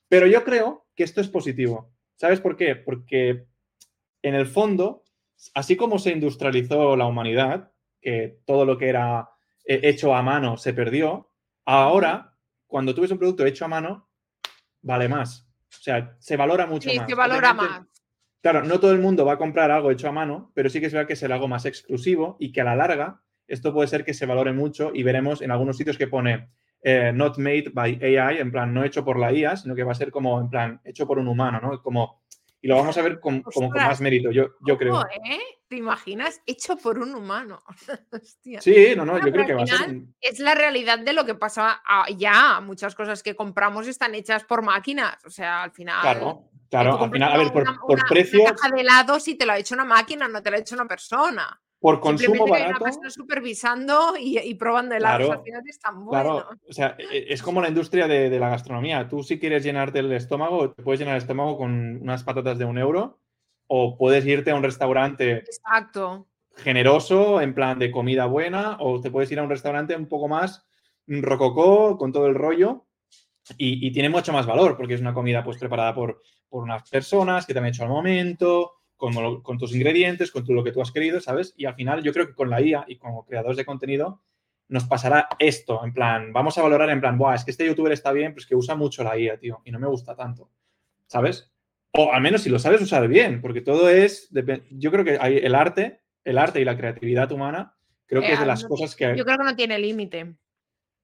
Pero 0.10 0.28
yo 0.28 0.44
creo 0.44 0.88
que 0.96 1.04
esto 1.04 1.22
es 1.22 1.30
positivo. 1.30 1.94
¿Sabes 2.16 2.42
por 2.42 2.58
qué? 2.58 2.76
Porque 2.76 3.46
en 4.22 4.36
el 4.36 4.46
fondo, 4.46 5.04
así 5.54 5.78
como 5.78 5.98
se 5.98 6.12
industrializó 6.12 6.98
la 6.98 7.06
humanidad, 7.06 7.72
que 8.02 8.40
todo 8.46 8.66
lo 8.66 8.78
que 8.78 8.90
era 8.90 9.30
eh, 9.66 9.82
hecho 9.84 10.16
a 10.16 10.22
mano 10.22 10.58
se 10.58 10.74
perdió, 10.74 11.30
ahora, 11.66 12.34
cuando 12.68 12.94
tú 12.94 13.02
ves 13.02 13.12
un 13.12 13.20
producto 13.20 13.46
hecho 13.46 13.66
a 13.66 13.70
mano, 13.70 14.10
vale 14.82 15.08
más. 15.08 15.48
O 15.70 15.82
sea, 15.82 16.16
se 16.20 16.38
valora 16.38 16.66
mucho 16.66 16.90
más. 16.94 17.08
se 17.08 17.16
valora 17.16 17.54
más. 17.54 17.82
Claro, 18.42 18.64
no 18.64 18.80
todo 18.80 18.92
el 18.94 19.00
mundo 19.00 19.26
va 19.26 19.34
a 19.34 19.38
comprar 19.38 19.70
algo 19.70 19.92
hecho 19.92 20.08
a 20.08 20.14
mano, 20.14 20.52
pero 20.54 20.70
sí 20.70 20.80
que 20.80 20.90
se 20.90 20.98
ve 20.98 21.06
que 21.06 21.14
es 21.14 21.24
algo 21.24 21.48
más 21.48 21.66
exclusivo 21.66 22.38
y 22.40 22.52
que 22.52 22.62
a 22.62 22.64
la 22.64 22.76
larga 22.76 23.22
esto 23.48 23.74
puede 23.74 23.88
ser 23.88 24.06
que 24.06 24.14
se 24.14 24.26
valore 24.26 24.54
mucho 24.54 24.92
y 24.94 25.04
veremos 25.04 25.42
en 25.42 25.52
algunos 25.52 25.76
sitios 25.76 25.98
que 25.98 26.08
pone 26.08 26.50
eh, 26.82 27.12
not 27.14 27.38
made 27.38 27.72
by 27.74 28.00
AI, 28.02 28.38
en 28.38 28.52
plan 28.52 28.74
no 28.74 28.84
hecho 28.84 29.04
por 29.04 29.20
la 29.20 29.34
IA, 29.34 29.58
sino 29.58 29.76
que 29.76 29.84
va 29.84 29.92
a 29.92 29.96
ser 29.96 30.12
como 30.12 30.40
en 30.40 30.50
plan 30.50 30.80
hecho 30.86 31.06
por 31.06 31.20
un 31.20 31.28
humano, 31.28 31.60
¿no? 31.60 31.82
Como, 31.82 32.22
y 32.62 32.68
lo 32.68 32.78
vamos 32.78 32.98
a 32.98 33.02
ver 33.02 33.20
como 33.20 33.44
con 33.44 33.70
más 33.70 34.00
mérito, 34.00 34.32
yo, 34.32 34.52
yo 34.66 34.78
creo. 34.78 35.02
¿eh? 35.02 35.40
¿Te 35.70 35.76
imaginas? 35.76 36.42
Hecho 36.48 36.78
por 36.78 36.98
un 36.98 37.14
humano. 37.14 37.62
Sí, 38.60 38.94
no, 38.98 39.06
no, 39.06 39.24
yo 39.24 39.32
creo 39.32 39.46
que 39.46 39.54
va 39.54 39.64
a 39.64 39.68
ser. 39.68 40.02
Es 40.20 40.40
la 40.40 40.56
realidad 40.56 40.98
de 41.00 41.14
lo 41.14 41.26
que 41.26 41.36
pasa 41.36 41.82
ya. 42.18 42.60
Muchas 42.60 42.96
cosas 42.96 43.22
que 43.22 43.36
compramos 43.36 43.88
están 43.88 44.16
hechas 44.16 44.44
por 44.44 44.64
máquinas. 44.64 45.24
O 45.26 45.30
sea, 45.30 45.64
al 45.64 45.72
final. 45.72 46.02
Claro, 46.02 46.50
claro. 46.70 47.04
Al 47.04 47.12
final, 47.12 47.32
a 47.32 47.38
ver, 47.38 47.54
por, 47.54 47.64
por 47.82 48.08
precio. 48.08 48.42
Una 48.42 48.56
caja 48.56 48.70
de 48.74 48.82
helado 48.82 49.20
si 49.20 49.36
te 49.36 49.46
lo 49.46 49.54
ha 49.54 49.60
hecho 49.60 49.76
una 49.76 49.86
máquina, 49.86 50.28
no 50.28 50.42
te 50.42 50.50
lo 50.50 50.58
ha 50.58 50.60
hecho 50.60 50.76
una 50.76 50.88
persona. 50.88 51.62
Por 51.80 52.00
consumo 52.00 52.48
barato. 52.48 52.72
Una 52.72 52.80
persona 52.80 53.10
supervisando 53.12 54.14
y, 54.20 54.54
probando 54.56 54.96
helados. 54.96 55.28
Claro, 55.28 55.64
es 55.68 55.80
tan 55.80 56.04
bueno. 56.04 56.10
Claro, 56.10 56.50
o 56.68 56.74
sea, 56.74 56.96
e, 56.98 57.04
e, 57.04 57.34
es 57.34 57.44
como 57.44 57.62
la 57.62 57.70
industria 57.70 58.08
de, 58.08 58.30
de 58.30 58.40
la 58.40 58.50
gastronomía. 58.50 59.08
Tú, 59.08 59.22
si 59.22 59.40
quieres 59.40 59.64
llenarte 59.64 60.00
el 60.00 60.12
estómago, 60.12 60.72
te 60.72 60.82
puedes 60.82 61.00
llenar 61.00 61.16
el 61.16 61.22
estómago 61.22 61.58
con 61.58 62.02
unas 62.02 62.24
patatas 62.24 62.58
de 62.58 62.66
un 62.66 62.80
euro 62.80 63.20
o 63.72 63.96
puedes 63.98 64.26
irte 64.26 64.52
a 64.52 64.56
un 64.56 64.64
restaurante 64.64 65.38
Exacto. 65.38 66.28
generoso, 66.58 67.40
en 67.40 67.54
plan 67.54 67.78
de 67.78 67.92
comida 67.92 68.26
buena, 68.26 68.78
o 68.80 69.00
te 69.00 69.12
puedes 69.12 69.32
ir 69.32 69.40
a 69.40 69.44
un 69.44 69.50
restaurante 69.50 69.96
un 69.96 70.08
poco 70.08 70.28
más 70.28 70.66
rococó, 71.08 71.98
con 71.98 72.12
todo 72.12 72.28
el 72.28 72.36
rollo, 72.36 72.88
y, 73.58 73.92
tiene 73.92 74.10
mucho 74.10 74.34
más 74.34 74.46
valor, 74.46 74.76
porque 74.76 74.94
es 74.96 75.02
una 75.02 75.14
comida 75.14 75.44
pues 75.44 75.58
preparada 75.58 75.94
por, 75.96 76.22
por 76.50 76.64
unas 76.64 76.88
personas 76.90 77.46
que 77.46 77.54
te 77.54 77.60
han 77.60 77.66
hecho 77.66 77.84
al 77.84 77.90
momento, 77.90 78.74
con, 78.96 79.42
con, 79.42 79.58
tus 79.58 79.74
ingredientes, 79.74 80.32
con 80.32 80.44
todo 80.44 80.56
lo 80.56 80.64
que 80.64 80.72
tú 80.72 80.82
has 80.82 80.92
querido, 80.92 81.20
¿sabes? 81.22 81.54
Y 81.58 81.66
al 81.66 81.76
final 81.76 82.04
yo 82.04 82.12
creo 82.12 82.28
que 82.28 82.36
con 82.36 82.50
la 82.50 82.62
IA 82.62 82.86
y 82.88 82.98
como 82.98 83.26
creadores 83.26 83.58
de 83.58 83.66
contenido 83.66 84.22
nos 84.68 84.84
pasará 84.84 85.28
esto, 85.40 85.84
en 85.84 85.94
plan, 85.94 86.32
vamos 86.32 86.58
a 86.58 86.62
valorar 86.62 86.90
en 86.92 87.02
plan, 87.02 87.18
Buah, 87.18 87.36
es 87.36 87.44
que 87.44 87.52
este 87.52 87.66
youtuber 87.66 87.92
está 87.92 88.12
bien, 88.12 88.34
pues 88.34 88.46
que 88.46 88.56
usa 88.56 88.76
mucho 88.76 89.04
la 89.04 89.18
IA, 89.18 89.40
tío, 89.40 89.62
y 89.66 89.72
no 89.72 89.80
me 89.80 89.88
gusta 89.88 90.16
tanto, 90.16 90.52
¿sabes? 91.08 91.52
O 91.94 92.14
al 92.14 92.22
menos 92.22 92.42
si 92.42 92.50
lo 92.50 92.60
sabes 92.60 92.82
usar 92.82 93.08
bien, 93.08 93.42
porque 93.42 93.62
todo 93.62 93.90
es, 93.90 94.30
yo 94.70 94.92
creo 94.92 95.04
que 95.04 95.18
hay 95.20 95.38
el 95.38 95.56
arte, 95.56 96.02
el 96.24 96.38
arte 96.38 96.62
y 96.62 96.66
la 96.66 96.78
creatividad 96.78 97.32
humana, 97.32 97.76
creo 98.06 98.22
que 98.22 98.34
es 98.34 98.40
de 98.40 98.46
las 98.46 98.64
cosas 98.64 98.96
que... 98.96 99.16
Yo 99.18 99.26
creo 99.26 99.38
que 99.38 99.44
no 99.44 99.56
tiene 99.56 99.80
límite. 99.80 100.36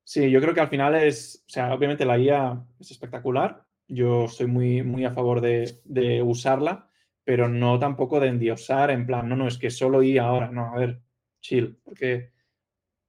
Sí, 0.03 0.29
yo 0.29 0.39
creo 0.39 0.53
que 0.53 0.61
al 0.61 0.69
final 0.69 0.93
es, 0.95 1.43
o 1.47 1.49
sea, 1.49 1.73
obviamente 1.73 2.05
la 2.05 2.19
IA 2.19 2.63
es 2.79 2.91
espectacular, 2.91 3.65
yo 3.87 4.27
soy 4.27 4.45
muy, 4.45 4.83
muy 4.83 5.05
a 5.05 5.11
favor 5.11 5.41
de, 5.41 5.79
de 5.85 6.21
usarla, 6.21 6.89
pero 7.23 7.49
no 7.49 7.79
tampoco 7.79 8.19
de 8.19 8.27
endiosar 8.27 8.91
en 8.91 9.07
plan, 9.07 9.27
no, 9.27 9.35
no, 9.35 9.47
es 9.47 9.57
que 9.57 9.71
solo 9.71 10.03
IA 10.03 10.23
ahora, 10.23 10.51
no, 10.51 10.75
a 10.75 10.77
ver, 10.77 11.01
chill, 11.41 11.79
porque 11.83 12.31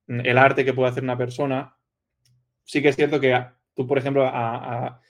el 0.07 0.39
arte 0.39 0.65
que 0.65 0.73
puede 0.73 0.89
hacer 0.89 1.03
una 1.03 1.19
persona, 1.19 1.77
sí 2.65 2.81
que 2.81 2.89
es 2.89 2.97
cierto 2.97 3.21
que 3.21 3.39
tú, 3.75 3.87
por 3.87 3.99
ejemplo, 3.99 4.25
a 4.25 4.87
a 4.87 5.01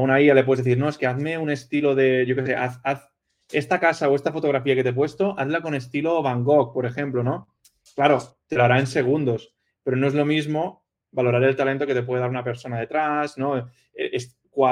una 0.00 0.20
IA 0.20 0.34
le 0.34 0.44
puedes 0.44 0.64
decir, 0.64 0.78
no, 0.78 0.88
es 0.88 0.98
que 0.98 1.06
hazme 1.06 1.38
un 1.38 1.50
estilo 1.50 1.94
de, 1.94 2.24
yo 2.26 2.34
qué 2.34 2.46
sé, 2.46 2.54
haz, 2.54 2.80
esta 3.50 3.78
casa 3.78 4.08
o 4.08 4.14
esta 4.14 4.32
fotografía 4.32 4.74
que 4.74 4.82
te 4.82 4.90
he 4.90 4.94
puesto, 4.94 5.38
hazla 5.38 5.60
con 5.60 5.74
estilo 5.74 6.22
Van 6.22 6.44
Gogh, 6.44 6.72
por 6.72 6.86
ejemplo, 6.86 7.22
¿no? 7.22 7.48
Claro, 7.94 8.18
te 8.46 8.56
lo 8.56 8.64
hará 8.64 8.78
en 8.78 8.86
segundos, 8.86 9.54
pero 9.82 9.96
no 9.96 10.06
es 10.06 10.14
lo 10.14 10.24
mismo 10.24 10.84
valorar 11.10 11.42
el 11.44 11.56
talento 11.56 11.86
que 11.86 11.94
te 11.94 12.02
puede 12.02 12.20
dar 12.20 12.30
una 12.30 12.44
persona 12.44 12.80
detrás, 12.80 13.36
¿no? 13.36 13.58
E, 13.58 13.64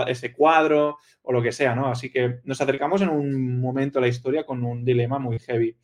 ese 0.09 0.33
cuadro 0.33 0.99
o 1.23 1.33
lo 1.33 1.43
que 1.43 1.53
sea, 1.53 1.75
¿no? 1.75 1.89
Así 1.89 2.11
que 2.11 2.41
nos 2.45 2.61
acercamos 2.61 3.03
en 3.03 3.11
un 3.11 3.61
momento 3.61 3.99
a 3.99 4.03
la 4.03 4.09
historia 4.09 4.45
con 4.45 4.65
un 4.65 4.85
dilema 4.85 5.19
muy 5.19 5.39
heavy 5.39 5.77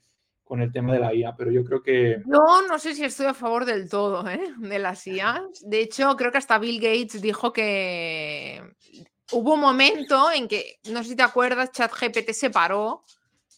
con 0.45 0.63
el 0.63 0.71
tema 0.71 0.93
de 0.93 1.01
la 1.01 1.13
IA, 1.13 1.35
pero 1.37 1.51
yo 1.51 1.65
creo 1.65 1.83
que... 1.83 2.23
No, 2.25 2.63
no 2.69 2.79
sé 2.79 2.95
si 2.95 3.05
estoy 3.05 3.27
a 3.27 3.35
favor 3.35 3.65
del 3.65 3.89
todo 3.91 4.29
¿eh? 4.29 4.55
de 4.59 4.79
las 4.79 5.05
IA. 5.07 5.43
De 5.63 5.81
hecho, 5.81 6.15
creo 6.15 6.31
que 6.31 6.39
hasta 6.39 6.59
Bill 6.59 6.81
Gates 6.81 7.21
dijo 7.21 7.53
que 7.53 8.63
hubo 9.33 9.55
un 9.55 9.61
momento 9.61 10.31
en 10.31 10.49
que, 10.49 10.79
no 10.91 11.03
sé 11.03 11.11
si 11.11 11.17
te 11.17 11.23
acuerdas, 11.23 11.73
ChatGPT 11.73 12.31
se 12.33 12.51
paró, 12.51 13.05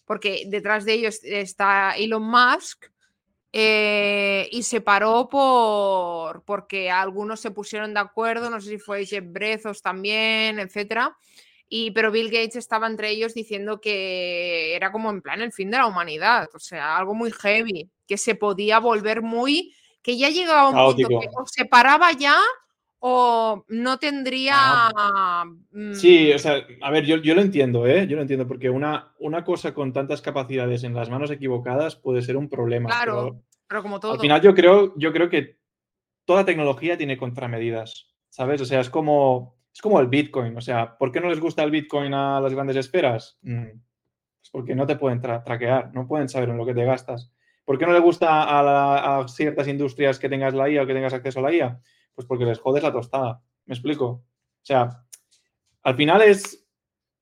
porque 0.07 0.45
detrás 0.47 0.85
de 0.85 0.95
ellos 0.95 1.21
está 1.23 1.95
Elon 1.97 2.23
Musk, 2.23 2.87
Eh, 3.51 4.47
y 4.53 4.63
se 4.63 4.83
paró 4.83 5.27
por 5.27 6.43
porque 6.45 6.91
algunos 6.91 7.41
se 7.41 7.51
pusieron 7.51 7.95
de 7.95 8.01
acuerdo, 8.01 8.51
no 8.51 8.61
sé 8.61 8.69
si 8.69 8.79
fue 8.79 9.07
Jeff 9.07 9.25
Bezos 9.27 9.81
también, 9.81 10.59
etcétera. 10.59 11.17
Y, 11.67 11.91
pero 11.93 12.11
Bill 12.11 12.31
Gates 12.31 12.57
estaba 12.57 12.87
entre 12.87 13.09
ellos 13.09 13.33
diciendo 13.33 13.81
que 13.81 14.77
era 14.77 14.93
como 14.93 15.09
en 15.09 15.23
plan 15.23 15.41
el 15.41 15.53
fin 15.53 15.71
de 15.71 15.79
la 15.79 15.87
humanidad, 15.87 16.51
o 16.55 16.59
sea, 16.59 16.99
algo 16.99 17.15
muy 17.15 17.33
heavy, 17.33 17.91
que 18.07 18.19
se 18.19 18.35
podía 18.35 18.81
volver 18.81 19.23
muy, 19.23 19.75
que 20.03 20.19
ya 20.19 20.29
llegaba 20.29 20.69
un 20.69 20.95
punto 20.95 21.09
que 21.09 21.29
o 21.35 21.47
se 21.47 21.65
paraba 21.65 22.13
ya 22.13 22.39
o 23.01 23.65
no 23.69 23.99
tendría... 23.99 24.91
Sí, 25.93 26.31
mm, 26.31 26.35
o 26.35 26.39
sea, 26.39 26.67
a 26.83 26.91
ver, 26.91 27.05
yo, 27.05 27.35
lo 27.35 27.41
entiendo, 27.41 27.87
¿eh? 27.87 28.07
Yo 28.07 28.17
lo 28.17 28.23
entiendo, 28.23 28.47
porque 28.47 28.71
una, 28.71 29.13
una 29.19 29.45
cosa 29.45 29.75
con 29.75 29.93
tantas 29.93 30.23
capacidades 30.23 30.85
en 30.85 30.95
las 30.95 31.11
manos 31.11 31.31
equivocadas 31.31 31.97
puede 31.97 32.23
ser 32.23 32.37
un 32.37 32.49
problema. 32.49 32.89
Claro, 32.89 33.43
pero, 33.67 33.83
como 33.83 34.01
todo. 34.01 34.13
Al 34.13 34.21
final 34.21 34.41
yo 34.43 34.55
creo, 34.55 34.95
yo 34.97 35.13
creo 35.13 35.29
que 35.29 35.59
toda 36.25 36.45
tecnología 36.45 36.97
tiene 36.97 37.17
contramedidas, 37.17 38.09
¿sabes? 38.29 38.61
O 38.61 38.65
sea, 38.65 38.81
es 38.81 38.91
como 38.91 39.59
es 39.79 39.83
como 39.83 40.01
el 40.01 40.09
Bitcoin. 40.09 40.57
O 40.57 40.61
sea, 40.61 40.99
¿por 40.99 41.13
qué 41.13 41.21
no 41.21 41.29
les 41.29 41.39
gusta 41.39 41.63
el 41.63 41.71
Bitcoin 41.71 42.13
a 42.13 42.41
las 42.41 42.53
grandes 42.53 42.77
esferas? 42.77 43.39
Mm, 43.43 43.67
pues 43.67 44.51
porque 44.51 44.75
no 44.75 44.89
te 44.89 44.97
pueden 44.97 45.21
traquear, 45.21 45.93
no 45.95 46.09
pueden 46.09 46.29
saber 46.29 46.49
en 46.49 46.59
lo 46.59 46.67
que 46.67 46.75
te 46.75 46.85
gastas. 46.85 47.33
¿Por 47.65 47.79
qué 47.79 47.87
no 47.87 47.93
le 47.93 48.01
gusta 48.01 49.21
a, 49.21 49.29
ciertas 49.29 49.69
industrias 49.69 50.19
que 50.19 50.29
tengas 50.29 50.53
la 50.53 50.69
IA 50.69 50.83
o 50.83 50.87
que 50.87 50.95
tengas 50.95 51.15
acceso 51.15 51.39
a 51.39 51.43
la 51.43 51.53
IA? 51.53 51.81
Pues 52.19 52.27
porque 52.27 52.45
les 52.45 52.59
jodes 52.59 52.83
la 52.83 52.91
tostada. 52.91 53.41
¿Me 53.67 53.75
explico? 53.75 54.07
O 54.07 54.25
sea, 54.65 55.05
al 55.85 55.95
final 55.95 56.21
es 56.21 56.67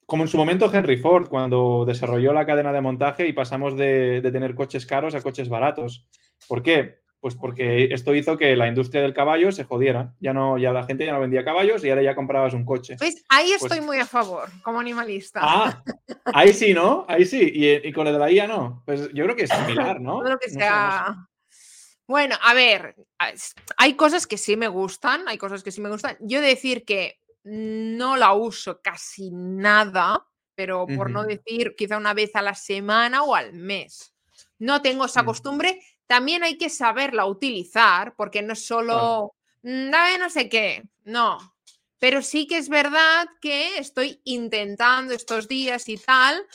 como 0.06 0.22
en 0.22 0.28
su 0.28 0.38
momento 0.38 0.72
Henry 0.72 0.96
Ford, 0.96 1.28
cuando 1.28 1.84
desarrolló 1.86 2.32
la 2.32 2.46
cadena 2.46 2.72
de 2.72 2.80
montaje 2.80 3.28
y 3.28 3.34
pasamos 3.34 3.76
de, 3.76 4.22
de 4.22 4.32
tener 4.32 4.54
coches 4.54 4.86
caros 4.86 5.14
a 5.14 5.20
coches 5.20 5.50
baratos. 5.50 6.08
¿Por 6.48 6.62
qué? 6.62 7.00
Pues 7.20 7.34
porque 7.34 7.92
esto 7.92 8.14
hizo 8.14 8.38
que 8.38 8.56
la 8.56 8.68
industria 8.68 9.02
del 9.02 9.12
caballo 9.12 9.52
se 9.52 9.64
jodiera. 9.64 10.14
Ya 10.18 10.32
no, 10.32 10.56
ya 10.56 10.72
la 10.72 10.84
gente 10.84 11.04
ya 11.04 11.12
no 11.12 11.20
vendía 11.20 11.44
caballos 11.44 11.84
y 11.84 11.90
ahora 11.90 12.02
ya 12.02 12.14
comprabas 12.14 12.54
un 12.54 12.64
coche. 12.64 12.96
Pues 12.98 13.22
ahí 13.28 13.50
pues 13.58 13.70
estoy 13.70 13.84
muy 13.84 13.98
a 13.98 14.06
favor, 14.06 14.48
como 14.62 14.80
animalista. 14.80 15.40
Ah, 15.42 15.84
ahí 16.24 16.54
sí, 16.54 16.72
¿no? 16.72 17.04
Ahí 17.06 17.26
sí. 17.26 17.52
Y, 17.54 17.92
con 17.92 18.06
lo 18.06 18.14
de 18.14 18.18
la 18.18 18.32
IA 18.32 18.46
no. 18.46 18.82
Pues 18.86 19.12
yo 19.12 19.24
creo 19.24 19.36
que 19.36 19.42
es 19.42 19.50
similar, 19.50 20.00
¿no? 20.00 20.22
Lo 20.22 20.38
que 20.38 20.48
sea. 20.48 21.28
Bueno, 22.06 22.36
a 22.42 22.54
ver, 22.54 22.94
hay 23.76 23.94
cosas 23.94 24.26
que 24.26 24.38
sí 24.38 24.56
me 24.56 24.68
gustan, 24.68 25.26
hay 25.28 25.38
cosas 25.38 25.62
que 25.62 25.72
sí 25.72 25.80
me 25.80 25.90
gustan. 25.90 26.16
Yo 26.20 26.40
decir 26.40 26.84
que 26.84 27.20
no 27.44 28.16
la 28.16 28.32
uso 28.32 28.80
casi 28.80 29.30
nada, 29.32 30.26
pero 30.54 30.86
por 30.86 31.10
no 31.10 31.24
decir 31.24 31.74
quizá 31.76 31.96
una 31.96 32.14
vez 32.14 32.34
a 32.34 32.42
la 32.42 32.54
semana 32.54 33.22
o 33.22 33.34
al 33.34 33.52
mes. 33.52 34.14
No 34.58 34.82
tengo 34.82 35.04
esa 35.04 35.22
mm. 35.22 35.26
costumbre 35.26 35.80
también 36.06 36.44
hay 36.44 36.56
que 36.56 36.70
saberla 36.70 37.26
utilizar, 37.26 38.14
porque 38.16 38.42
no 38.42 38.52
es 38.52 38.64
solo, 38.64 39.34
mm, 39.62 39.90
no 39.90 40.30
sé 40.30 40.48
qué, 40.48 40.84
no. 41.04 41.38
Pero 41.98 42.22
sí 42.22 42.46
que 42.46 42.58
es 42.58 42.68
verdad 42.68 43.26
que 43.40 43.78
estoy 43.78 44.20
intentando 44.24 45.14
estos 45.14 45.48
días 45.48 45.88
y 45.88 45.96
tal, 45.96 46.46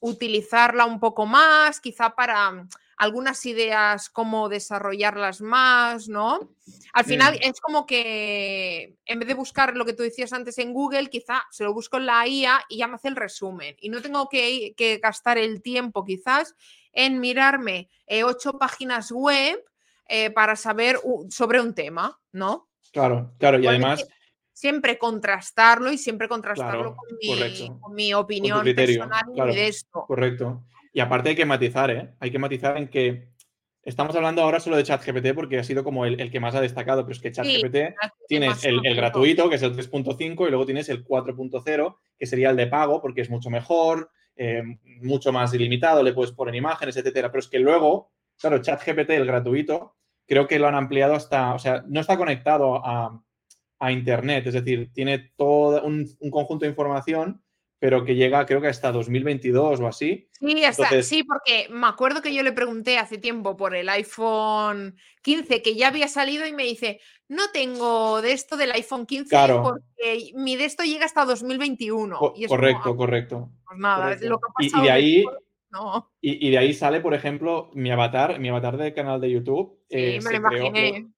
utilizarla 0.00 0.84
un 0.84 1.00
poco 1.00 1.26
más, 1.26 1.80
quizá 1.80 2.10
para 2.10 2.66
algunas 2.98 3.46
ideas, 3.46 4.10
cómo 4.10 4.48
desarrollarlas 4.48 5.40
más, 5.40 6.08
¿no? 6.08 6.50
Al 6.92 7.04
final 7.04 7.38
es 7.40 7.60
como 7.60 7.86
que 7.86 8.96
en 9.06 9.18
vez 9.20 9.28
de 9.28 9.34
buscar 9.34 9.76
lo 9.76 9.84
que 9.84 9.92
tú 9.92 10.02
decías 10.02 10.32
antes 10.32 10.58
en 10.58 10.72
Google, 10.72 11.08
quizá 11.08 11.44
se 11.50 11.64
lo 11.64 11.72
busco 11.72 11.96
en 11.96 12.06
la 12.06 12.26
IA 12.26 12.64
y 12.68 12.78
ya 12.78 12.88
me 12.88 12.96
hace 12.96 13.08
el 13.08 13.16
resumen. 13.16 13.76
Y 13.80 13.88
no 13.88 14.02
tengo 14.02 14.28
que, 14.28 14.74
que 14.76 14.98
gastar 14.98 15.38
el 15.38 15.62
tiempo 15.62 16.04
quizás 16.04 16.56
en 16.92 17.20
mirarme 17.20 17.88
eh, 18.06 18.24
ocho 18.24 18.58
páginas 18.58 19.12
web 19.12 19.64
eh, 20.08 20.30
para 20.30 20.56
saber 20.56 20.98
sobre 21.30 21.60
un 21.60 21.74
tema, 21.74 22.18
¿no? 22.32 22.68
Claro, 22.92 23.32
claro, 23.38 23.58
y 23.60 23.66
además... 23.66 24.06
Siempre 24.52 24.98
contrastarlo 24.98 25.92
y 25.92 25.98
siempre 25.98 26.26
contrastarlo 26.26 26.96
con, 26.96 27.94
mi, 27.94 28.12
opinión 28.12 28.64
personal 28.74 29.24
de 29.32 29.68
esto. 29.68 30.04
Correcto. 30.04 30.64
Y 30.92 31.00
aparte 31.00 31.30
hay 31.30 31.36
que 31.36 31.46
matizar, 31.46 31.90
¿eh? 31.90 32.10
Hay 32.20 32.30
que 32.30 32.38
matizar 32.38 32.76
en 32.76 32.88
que 32.88 33.28
estamos 33.82 34.14
hablando 34.16 34.42
ahora 34.42 34.60
solo 34.60 34.76
de 34.76 34.84
ChatGPT 34.84 35.34
porque 35.34 35.58
ha 35.58 35.64
sido 35.64 35.82
como 35.82 36.04
el, 36.04 36.30
que 36.30 36.40
más 36.40 36.54
ha 36.54 36.60
destacado, 36.60 37.04
pero 37.04 37.14
es 37.14 37.20
que 37.20 37.32
ChatGPT 37.32 37.94
tienes 38.26 38.64
el, 38.64 38.80
gratuito, 38.94 39.48
que 39.48 39.56
es 39.56 39.62
el 39.62 39.74
3.5, 39.74 40.46
y 40.46 40.50
luego 40.50 40.66
tienes 40.66 40.88
el 40.88 41.04
4.0, 41.04 41.96
que 42.18 42.26
sería 42.26 42.50
el 42.50 42.56
de 42.56 42.66
pago, 42.66 43.00
porque 43.00 43.22
es 43.22 43.30
mucho 43.30 43.50
mejor, 43.50 44.10
eh, 44.36 44.62
mucho 45.02 45.32
más 45.32 45.54
ilimitado, 45.54 46.02
le 46.02 46.12
puedes 46.12 46.32
poner 46.32 46.54
imágenes, 46.54 46.96
etcétera. 46.96 47.30
Pero 47.30 47.40
es 47.40 47.48
que 47.48 47.58
luego, 47.58 48.12
claro, 48.38 48.58
ChatGPT, 48.58 49.10
el 49.10 49.26
gratuito, 49.26 49.96
creo 50.28 50.46
que 50.46 50.58
lo 50.58 50.68
han 50.68 50.74
ampliado 50.74 51.14
hasta, 51.14 51.54
o 51.54 51.58
sea, 51.58 51.82
no 51.88 52.00
está 52.00 52.16
conectado 52.16 52.80
a, 52.84 53.22
Internet, 53.90 54.44
es 54.48 54.54
decir, 54.54 54.92
tiene 54.92 55.30
todo 55.36 55.84
un, 55.84 56.04
conjunto 56.32 56.64
de 56.64 56.70
información 56.70 57.40
pero 57.78 58.04
que 58.04 58.16
llega 58.16 58.44
creo 58.46 58.60
que 58.60 58.68
hasta 58.68 58.90
2022 58.90 59.80
o 59.80 59.86
así. 59.86 60.28
Sí, 60.32 60.64
hasta, 60.64 61.02
sí, 61.02 61.22
porque 61.22 61.68
me 61.70 61.86
acuerdo 61.86 62.22
que 62.22 62.34
yo 62.34 62.42
le 62.42 62.52
pregunté 62.52 62.98
hace 62.98 63.18
tiempo 63.18 63.56
por 63.56 63.76
el 63.76 63.88
iPhone 63.88 64.96
15 65.22 65.62
que 65.62 65.76
ya 65.76 65.88
había 65.88 66.08
salido 66.08 66.46
y 66.46 66.52
me 66.52 66.64
dice, 66.64 67.00
no 67.28 67.50
tengo 67.52 68.20
de 68.20 68.32
esto 68.32 68.56
del 68.56 68.72
iPhone 68.72 69.06
15 69.06 69.36
porque 69.62 70.32
mi 70.34 70.56
de 70.56 70.64
esto 70.64 70.82
llega 70.82 71.04
hasta 71.04 71.24
2021. 71.24 72.18
correcto, 72.48 72.96
correcto. 72.96 73.50
Pues 73.66 73.78
nada, 73.78 74.16
lo 74.22 74.38
que 74.38 74.46
ha 74.56 74.80
y, 74.80 74.82
de 74.82 74.90
ahí, 74.90 75.24
y, 76.20 76.50
de 76.50 76.58
ahí 76.58 76.74
sale, 76.74 77.00
por 77.00 77.14
ejemplo, 77.14 77.70
mi 77.74 77.90
avatar, 77.90 78.40
mi 78.40 78.48
avatar 78.48 78.76
del 78.76 78.94
canal 78.94 79.20
de 79.20 79.30
YouTube. 79.30 79.78
Sí, 79.88 79.96
eh, 79.96 80.20
me 80.22 80.30
lo 80.30 80.36
imaginé. 80.36 81.08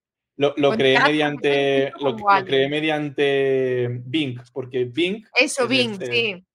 Lo, 0.40 0.72
creé 0.72 0.98
mediante 1.00 1.92
lo, 2.00 2.16
creé 2.46 2.66
mediante 2.70 3.88
Bing, 4.06 4.40
porque 4.54 4.86
Bing. 4.86 5.22
Eso, 5.38 5.68
Bing, 5.68 5.92
este 5.92 6.06
sí. 6.06 6.46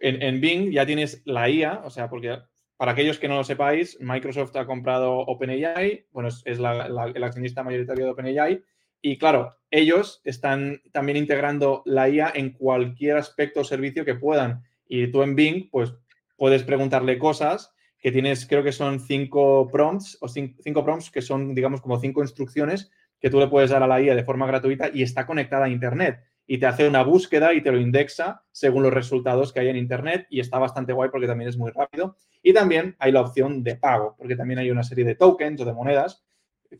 En, 0.00 0.40
Bing 0.40 0.72
ya 0.72 0.84
tienes 0.84 1.22
la 1.24 1.48
IA, 1.48 1.82
o 1.84 1.90
sea, 1.90 2.10
porque 2.10 2.36
para 2.76 2.92
aquellos 2.92 3.20
que 3.20 3.28
no 3.28 3.36
lo 3.36 3.44
sepáis, 3.44 3.96
Microsoft 4.00 4.56
ha 4.56 4.66
comprado 4.66 5.18
OpenAI, 5.18 6.06
bueno, 6.10 6.28
es, 6.28 6.42
el 6.44 7.22
accionista 7.22 7.62
mayoritario 7.62 8.06
de 8.06 8.10
OpenAI, 8.10 8.64
y 9.00 9.18
claro, 9.18 9.54
ellos 9.70 10.20
están 10.24 10.82
también 10.90 11.16
integrando 11.16 11.82
la 11.84 12.08
IA 12.08 12.32
en 12.34 12.50
cualquier 12.50 13.18
aspecto 13.18 13.60
o 13.60 13.64
servicio 13.64 14.04
que 14.04 14.16
puedan. 14.16 14.64
Y 14.88 15.12
tú 15.12 15.22
en 15.22 15.36
Bing, 15.36 15.70
pues 15.70 15.94
puedes 16.36 16.64
preguntarle 16.64 17.18
cosas 17.18 17.72
que 18.00 18.10
tienes, 18.10 18.46
creo 18.46 18.64
que 18.64 18.72
son 18.72 18.98
cinco 18.98 19.68
prompts 19.70 20.18
o 20.20 20.28
cinco, 20.28 20.84
prompts 20.84 21.10
que 21.12 21.22
son, 21.22 21.54
digamos, 21.54 21.80
como 21.80 22.00
cinco 22.00 22.22
instrucciones 22.22 22.90
que 23.20 23.30
tú 23.30 23.38
le 23.38 23.48
puedes 23.48 23.70
dar 23.70 23.82
a 23.82 23.86
la 23.86 24.00
IA 24.00 24.14
de 24.14 24.24
forma 24.24 24.46
gratuita 24.46 24.90
y 24.92 25.02
está 25.02 25.26
conectada 25.26 25.66
a 25.66 25.68
Internet. 25.68 26.20
Y 26.46 26.58
te 26.58 26.66
hace 26.66 26.88
una 26.88 27.02
búsqueda 27.02 27.52
y 27.52 27.62
te 27.62 27.70
lo 27.70 27.78
indexa 27.78 28.42
según 28.52 28.82
los 28.82 28.92
resultados 28.92 29.52
que 29.52 29.60
hay 29.60 29.68
en 29.68 29.76
Internet 29.76 30.26
y 30.30 30.40
está 30.40 30.58
bastante 30.58 30.92
guay 30.92 31.10
porque 31.10 31.26
también 31.26 31.50
es 31.50 31.58
muy 31.58 31.70
rápido. 31.70 32.16
Y 32.42 32.52
también 32.52 32.96
hay 32.98 33.12
la 33.12 33.20
opción 33.20 33.62
de 33.62 33.76
pago, 33.76 34.14
porque 34.16 34.36
también 34.36 34.60
hay 34.60 34.70
una 34.70 34.82
serie 34.82 35.04
de 35.04 35.14
tokens 35.14 35.60
o 35.60 35.64
de 35.64 35.74
monedas 35.74 36.24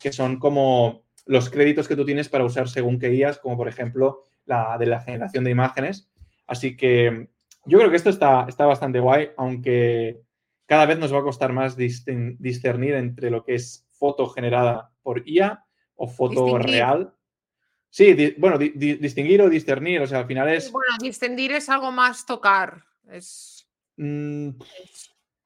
que 0.01 0.12
son 0.12 0.38
como 0.38 1.05
los 1.27 1.51
créditos 1.51 1.88
que 1.88 1.96
tú 1.96 2.05
tienes 2.05 2.29
para 2.29 2.44
usar 2.44 2.68
según 2.68 2.98
qué 2.98 3.09
guías, 3.09 3.38
como 3.38 3.57
por 3.57 3.68
ejemplo 3.68 4.22
la 4.46 4.79
de 4.79 4.87
la 4.87 5.01
generación 5.01 5.44
de 5.44 5.51
imágenes. 5.51 6.11
Así 6.46 6.77
que 6.77 7.29
yo 7.66 7.79
creo 7.79 7.90
que 7.90 7.96
esto 7.96 8.11
está, 8.11 8.46
está 8.48 8.64
bastante 8.64 9.01
guay, 9.01 9.31
aunque 9.37 10.22
cada 10.66 10.87
vez 10.87 10.98
nos 10.98 11.12
va 11.12 11.18
a 11.18 11.22
costar 11.22 11.53
más 11.53 11.77
discernir 11.77 12.94
entre 12.94 13.31
lo 13.31 13.44
que 13.44 13.55
es 13.55 13.87
foto 13.90 14.29
generada 14.29 14.90
por 15.03 15.22
IA 15.29 15.64
o 15.98 16.08
foto 16.08 16.56
real. 16.58 17.12
Sí, 17.90 18.34
bueno, 18.38 18.58
distinguir 18.58 19.42
o 19.42 19.50
discernir, 19.50 20.00
o 20.00 20.06
sea, 20.06 20.20
al 20.20 20.26
final 20.26 20.48
es... 20.48 20.70
Bueno, 20.70 20.94
distinguir 21.00 21.52
es 21.52 21.68
algo 21.68 21.90
más 21.90 22.24
tocar. 22.24 22.84
Es... 23.11 23.66
Mm, 23.96 24.50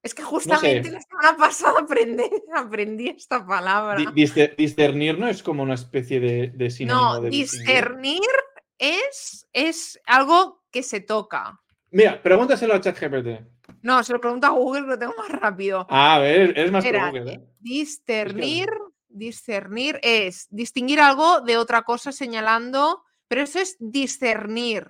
es 0.02 0.14
que 0.14 0.22
justamente 0.22 0.90
la 0.90 1.00
semana 1.00 1.36
pasada 1.38 1.80
aprendí, 1.80 2.24
aprendí 2.54 3.08
esta 3.08 3.46
palabra. 3.46 4.12
discernir 4.12 5.18
no 5.18 5.28
es 5.28 5.42
como 5.42 5.62
una 5.62 5.74
especie 5.74 6.20
de, 6.20 6.70
sinónimo 6.70 7.14
no, 7.14 7.20
discernir 7.30 8.20
es, 8.78 9.48
es 9.52 10.00
algo 10.06 10.64
que 10.70 10.82
se 10.82 11.00
toca. 11.00 11.60
Mira, 11.92 12.20
pregúntaselo 12.20 12.74
a 12.74 12.80
ChatGPT. 12.80 13.28
No, 13.82 14.02
se 14.02 14.12
lo 14.12 14.20
pregunto 14.20 14.46
a 14.46 14.50
Google, 14.50 14.82
lo 14.82 14.98
tengo 14.98 15.14
más 15.16 15.28
rápido. 15.28 15.86
Ah, 15.88 16.16
a 16.16 16.18
ver, 16.18 16.58
es 16.58 16.72
más 16.72 16.84
Google. 16.84 17.32
¿eh? 17.32 17.40
Discernir, 17.60 18.70
discernir 19.12 19.98
es 20.02 20.48
distinguir 20.50 21.00
algo 21.00 21.40
de 21.40 21.56
otra 21.56 21.82
cosa 21.82 22.12
señalando, 22.12 23.02
pero 23.28 23.42
eso 23.42 23.58
es 23.58 23.76
discernir. 23.78 24.88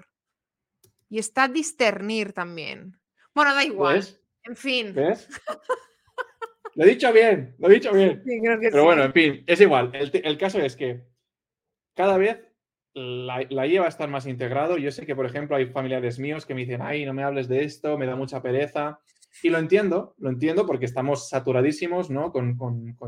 Y 1.09 1.19
está 1.19 1.49
discernir 1.49 2.33
también. 2.33 2.99
Bueno, 3.35 3.55
da 3.55 3.65
igual. 3.65 4.05
En 4.45 4.57
fin. 4.57 4.95
¿Ves? 4.95 5.29
Lo 6.75 6.85
he 6.85 6.89
dicho 6.89 7.13
bien, 7.13 7.55
lo 7.59 7.69
he 7.69 7.75
dicho 7.75 7.93
bien. 7.93 8.23
Pero 8.25 8.85
bueno, 8.85 9.05
en 9.05 9.13
fin, 9.13 9.45
es 9.47 9.61
igual. 9.61 9.93
El, 9.93 10.39
caso 10.39 10.59
es 10.59 10.75
que 10.75 11.03
cada 11.95 12.17
vez 12.17 12.41
la, 12.95 13.45
la, 13.51 13.67
IA 13.67 13.81
va 13.81 13.87
a 13.87 13.91
estar 13.91 14.09
más 14.09 14.27
integrado. 14.27 14.79
Yo 14.79 14.91
sé 14.91 15.05
que, 15.05 15.15
por 15.15 15.27
ejemplo, 15.27 15.57
hay 15.57 15.67
familiares 15.67 16.19
míos 16.19 16.47
que 16.47 16.55
me 16.55 16.63
dicen, 16.63 16.81
ay, 16.83 17.05
no 17.05 17.13
me 17.13 17.25
hables 17.25 17.49
de 17.49 17.65
esto, 17.65 17.99
me 17.99 18.07
da 18.07 18.17
mucha 18.17 18.41
pereza. 18.41 19.01
Y 19.43 19.51
lo 19.51 19.59
entiendo, 19.59 20.15
lo 20.19 20.31
entiendo 20.31 20.67
porque 20.67 20.85
estamos 20.85 21.29
saturadísimos, 21.29 22.11
¿no? 22.11 22.33
Con, 22.33 22.57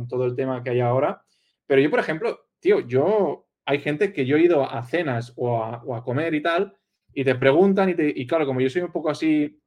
todo 0.08 0.26
el 0.26 0.34
tema 0.34 0.62
que 0.62 0.70
hay 0.70 0.80
ahora. 0.80 1.22
Pero 1.66 1.80
yo, 1.80 1.90
por 1.90 2.00
ejemplo, 2.00 2.46
tío, 2.60 2.80
yo, 2.80 3.46
hay 3.64 3.80
gente 3.80 4.12
que 4.12 4.26
yo 4.26 4.36
he 4.36 4.42
ido 4.42 4.68
a 4.68 4.82
cenas 4.84 5.32
o 5.36 5.62
a, 5.62 6.04
comer 6.04 6.34
y 6.34 6.42
tal, 6.42 6.76
y 7.12 7.24
te 7.24 7.34
preguntan, 7.34 7.90
y, 7.90 7.94
y, 7.98 8.26
claro, 8.26 8.46
como 8.46 8.60
yo 8.60 8.70
soy 8.70 8.82
un 8.82 8.92
poco 8.92 9.10
así 9.10 9.60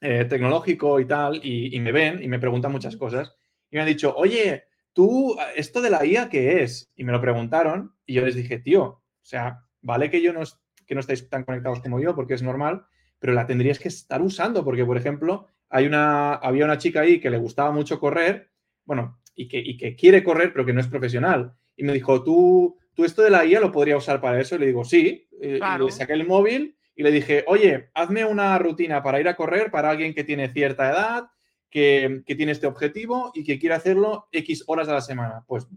eh, 0.00 0.24
tecnológico 0.24 0.98
y 1.00 1.06
tal, 1.06 1.40
y, 1.42 1.76
y, 1.76 1.80
me 1.80 1.92
ven 1.92 2.22
y 2.22 2.28
me 2.28 2.38
preguntan 2.38 2.72
muchas 2.72 2.96
cosas, 2.96 3.34
y 3.70 3.76
me 3.76 3.82
han 3.82 3.88
dicho, 3.88 4.14
oye, 4.16 4.64
tú, 4.92 5.36
esto 5.54 5.80
de 5.80 5.90
la 5.90 6.04
IA, 6.04 6.28
¿qué 6.28 6.62
es? 6.62 6.90
Y 6.96 7.04
me 7.04 7.12
lo 7.12 7.20
preguntaron, 7.20 7.94
y 8.04 8.14
yo 8.14 8.24
les 8.24 8.34
dije, 8.34 8.58
tío, 8.58 8.84
o 8.84 9.02
sea, 9.22 9.64
vale 9.80 10.10
que 10.10 10.22
yo 10.22 10.32
no, 10.32 10.40
que 10.86 10.94
no 10.94 11.00
estáis 11.00 11.28
tan 11.28 11.44
conectados 11.44 11.80
como 11.80 12.00
yo, 12.00 12.14
porque 12.14 12.34
es 12.34 12.42
normal, 12.42 12.86
pero 13.18 13.32
la 13.32 13.46
tendrías 13.46 13.78
que 13.78 13.88
estar 13.88 14.22
usando, 14.22 14.64
porque, 14.64 14.84
por 14.84 14.96
ejemplo, 14.96 15.46
hay 15.70 15.86
una, 15.86 16.34
había 16.34 16.64
una 16.64 16.78
chica 16.78 17.00
ahí 17.00 17.20
que 17.20 17.30
le 17.30 17.38
gustaba 17.38 17.70
mucho 17.70 17.98
correr, 17.98 18.50
bueno, 18.84 19.20
y 19.34 19.48
que, 19.48 19.76
que 19.76 19.94
quiere 19.94 20.24
correr, 20.24 20.52
pero 20.52 20.64
que 20.64 20.72
no 20.72 20.80
es 20.80 20.88
profesional. 20.88 21.54
Y 21.76 21.84
me 21.84 21.92
dijo, 21.92 22.24
¿tú, 22.24 22.78
tú 22.94 23.04
esto 23.04 23.22
de 23.22 23.30
la 23.30 23.44
IA 23.44 23.60
lo 23.60 23.70
podría 23.70 23.96
usar 23.96 24.20
para 24.20 24.40
eso? 24.40 24.56
Y 24.56 24.58
le 24.58 24.66
digo, 24.66 24.84
sí. 24.84 25.28
Y 25.40 25.60
le 25.60 25.92
saqué 25.92 26.14
el 26.14 26.26
móvil 26.26 26.76
y 26.96 27.04
le 27.04 27.12
dije, 27.12 27.44
oye, 27.46 27.90
hazme 27.94 28.24
una 28.24 28.58
rutina 28.58 29.02
para 29.04 29.20
ir 29.20 29.28
a 29.28 29.36
correr 29.36 29.70
para 29.70 29.90
alguien 29.90 30.14
que 30.14 30.24
tiene 30.24 30.48
cierta 30.48 30.90
edad, 30.90 31.30
que, 31.70 32.24
tiene 32.26 32.50
este 32.50 32.66
objetivo 32.66 33.30
y 33.34 33.44
que 33.44 33.60
quiere 33.60 33.76
hacerlo 33.76 34.26
X 34.32 34.64
horas 34.66 34.88
a 34.88 34.94
la 34.94 35.00
semana. 35.00 35.44
Pues 35.46 35.68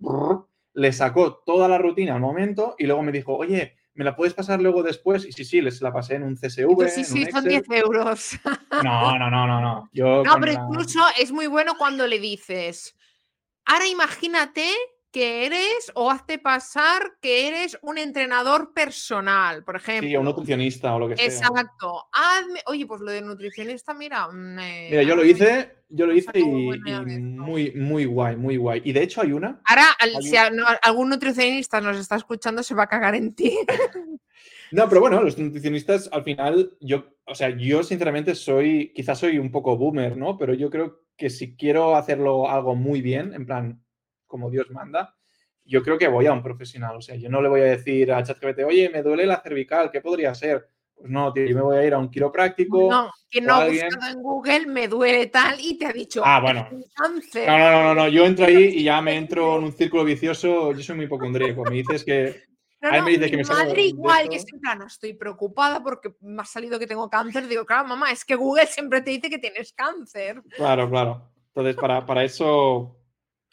le 0.73 0.91
sacó 0.91 1.43
toda 1.45 1.67
la 1.67 1.77
rutina 1.77 2.15
al 2.15 2.21
momento 2.21 2.75
y 2.79 2.87
luego 2.87 3.03
me 3.03 3.11
dijo, 3.11 3.35
oye, 3.35 3.75
¿me 4.01 4.05
la 4.05 4.15
puedes 4.15 4.33
pasar 4.33 4.59
luego 4.59 4.81
después? 4.81 5.23
Y 5.27 5.31
sí, 5.31 5.45
sí, 5.45 5.61
les 5.61 5.79
la 5.79 5.93
pasé 5.93 6.15
en 6.15 6.23
un 6.23 6.35
CSV. 6.35 6.89
Sí, 6.89 7.03
sí, 7.03 7.27
son 7.31 7.43
10 7.43 7.65
euros. 7.69 8.31
No, 8.83 9.19
no, 9.19 9.29
no, 9.29 9.45
no, 9.45 9.61
no. 9.61 9.89
Yo 9.93 10.23
no, 10.23 10.37
pero 10.39 10.53
incluso 10.53 10.99
es 11.19 11.31
muy 11.31 11.45
bueno 11.45 11.75
cuando 11.77 12.07
le 12.07 12.19
dices, 12.19 12.95
ahora 13.65 13.85
imagínate 13.85 14.65
que 15.12 15.45
eres 15.45 15.91
o 15.93 16.09
hazte 16.09 16.39
pasar 16.39 17.18
que 17.22 17.47
eres 17.47 17.78
un 17.82 17.97
entrenador 17.97 18.74
personal, 18.74 19.64
por 19.64 19.76
ejemplo. 19.76 20.07
Sí, 20.07 20.16
un 20.16 20.26
nutricionista 20.26 20.95
o 20.95 20.99
lo 20.99 21.09
que 21.09 21.18
sea. 21.18 21.26
Exacto. 21.26 22.05
Hazme, 22.14 22.62
oye, 22.66 22.86
pues 22.86 23.01
lo 23.01 23.12
de 23.12 23.22
nutricionista, 23.22 23.93
mira. 23.93 24.28
mira, 24.32 25.03
yo 25.03 25.16
lo 25.16 25.26
hice, 25.26 25.84
yo 25.89 26.05
lo 26.05 26.14
hice 26.14 26.32
y, 26.39 26.43
muy, 26.43 27.72
muy 27.74 28.05
guay, 28.05 28.38
muy 28.38 28.57
guay. 28.57 28.82
Y 28.86 28.93
de 28.93 29.03
hecho 29.03 29.22
hay 29.22 29.34
una. 29.34 29.62
Ahora, 29.66 29.88
si 30.22 30.36
algún 30.38 31.09
nutricionista 31.09 31.82
nos 31.82 31.97
está 31.97 32.16
escuchando, 32.16 32.64
se 32.64 32.74
va 32.74 32.84
a 32.84 32.88
cagar 32.88 33.16
en 33.16 33.36
ti. 33.36 33.57
No, 34.72 34.88
pero 34.88 35.01
bueno, 35.01 35.22
los 35.22 35.38
nutricionistas 35.38 36.09
al 36.14 36.24
final, 36.24 36.78
yo, 36.80 37.03
o 37.26 37.36
sea, 37.36 37.49
yo 37.49 37.84
sinceramente 37.84 38.36
soy, 38.36 38.93
quizás 38.95 39.20
soy 39.20 39.38
un 39.38 39.51
poco 39.51 39.76
boomer, 39.76 40.16
¿no? 40.16 40.38
Pero 40.38 40.53
yo 40.53 40.70
creo 40.70 41.01
que 41.18 41.30
si 41.30 41.57
quiero 41.57 41.97
hacerlo 41.97 42.49
algo 42.49 42.74
muy 42.74 43.01
bien, 43.01 43.34
en 43.34 43.45
plan, 43.45 43.84
como 44.32 44.49
Dios 44.49 44.71
manda, 44.71 45.15
yo 45.65 45.84
creo 45.84 45.97
que 45.97 46.07
voy 46.07 46.25
a 46.25 46.34
un 46.34 46.41
profesional. 46.41 46.95
O 46.97 47.01
sea, 47.01 47.15
yo 47.15 47.29
no 47.29 47.41
le 47.41 47.49
voy 47.49 47.61
a 47.61 47.65
decir 47.65 48.11
a 48.11 48.23
ChatGPT, 48.23 48.63
oye, 48.65 48.89
me 48.89 49.03
duele 49.03 49.25
la 49.25 49.41
cervical, 49.41 49.91
¿qué 49.91 50.01
podría 50.01 50.34
ser? 50.34 50.67
Pues 50.95 51.09
no, 51.09 51.34
tío, 51.34 51.45
yo 51.45 51.55
me 51.55 51.61
voy 51.61 51.77
a 51.77 51.86
ir 51.86 51.93
a 51.93 51.97
un 51.97 52.09
quiropráctico. 52.09 52.89
No, 52.89 53.11
que 53.29 53.41
no 53.41 53.55
ha 53.55 53.67
buscado 53.67 54.11
en 54.11 54.21
Google, 54.21 54.67
me 54.67 54.88
duele 54.88 55.27
tal 55.27 55.59
y 55.59 55.77
te 55.77 55.88
ha 55.88 55.91
dicho. 55.91 56.21
Ah, 56.23 56.39
bueno. 56.39 56.67
Cáncer. 56.93 57.47
No, 57.47 57.57
no, 57.57 57.84
no, 57.84 57.95
no, 57.95 58.07
yo 58.07 58.25
entro 58.25 58.45
ahí 58.45 58.65
y 58.75 58.84
ya 58.84 59.01
me 59.01 59.15
entro 59.15 59.57
en 59.57 59.63
un 59.63 59.73
círculo 59.73 60.03
vicioso. 60.03 60.73
Yo 60.73 60.84
soy 60.84 60.95
muy 60.95 61.05
hipocondríaco. 61.05 61.63
Me 61.63 61.77
dices 61.77 62.03
que. 62.03 62.43
No, 62.82 63.03
me 63.03 63.11
dice 63.11 63.29
que 63.29 63.38
me 63.38 63.43
madre 63.43 63.84
igual, 63.84 64.27
que 64.27 64.38
estoy, 64.38 64.59
plano, 64.59 64.88
estoy 64.88 65.13
preocupada 65.13 65.84
porque 65.84 66.15
me 66.21 66.41
ha 66.41 66.45
salido 66.45 66.79
que 66.79 66.88
tengo 66.88 67.09
cáncer. 67.09 67.47
Digo, 67.47 67.63
claro, 67.63 67.88
mamá, 67.88 68.11
es 68.11 68.25
que 68.25 68.36
Google 68.36 68.65
siempre 68.65 69.01
te 69.01 69.11
dice 69.11 69.29
que 69.29 69.38
tienes 69.38 69.71
cáncer. 69.73 70.41
Claro, 70.55 70.89
claro. 70.89 71.29
Entonces, 71.47 71.75
para, 71.75 72.05
para 72.05 72.23
eso 72.23 73.00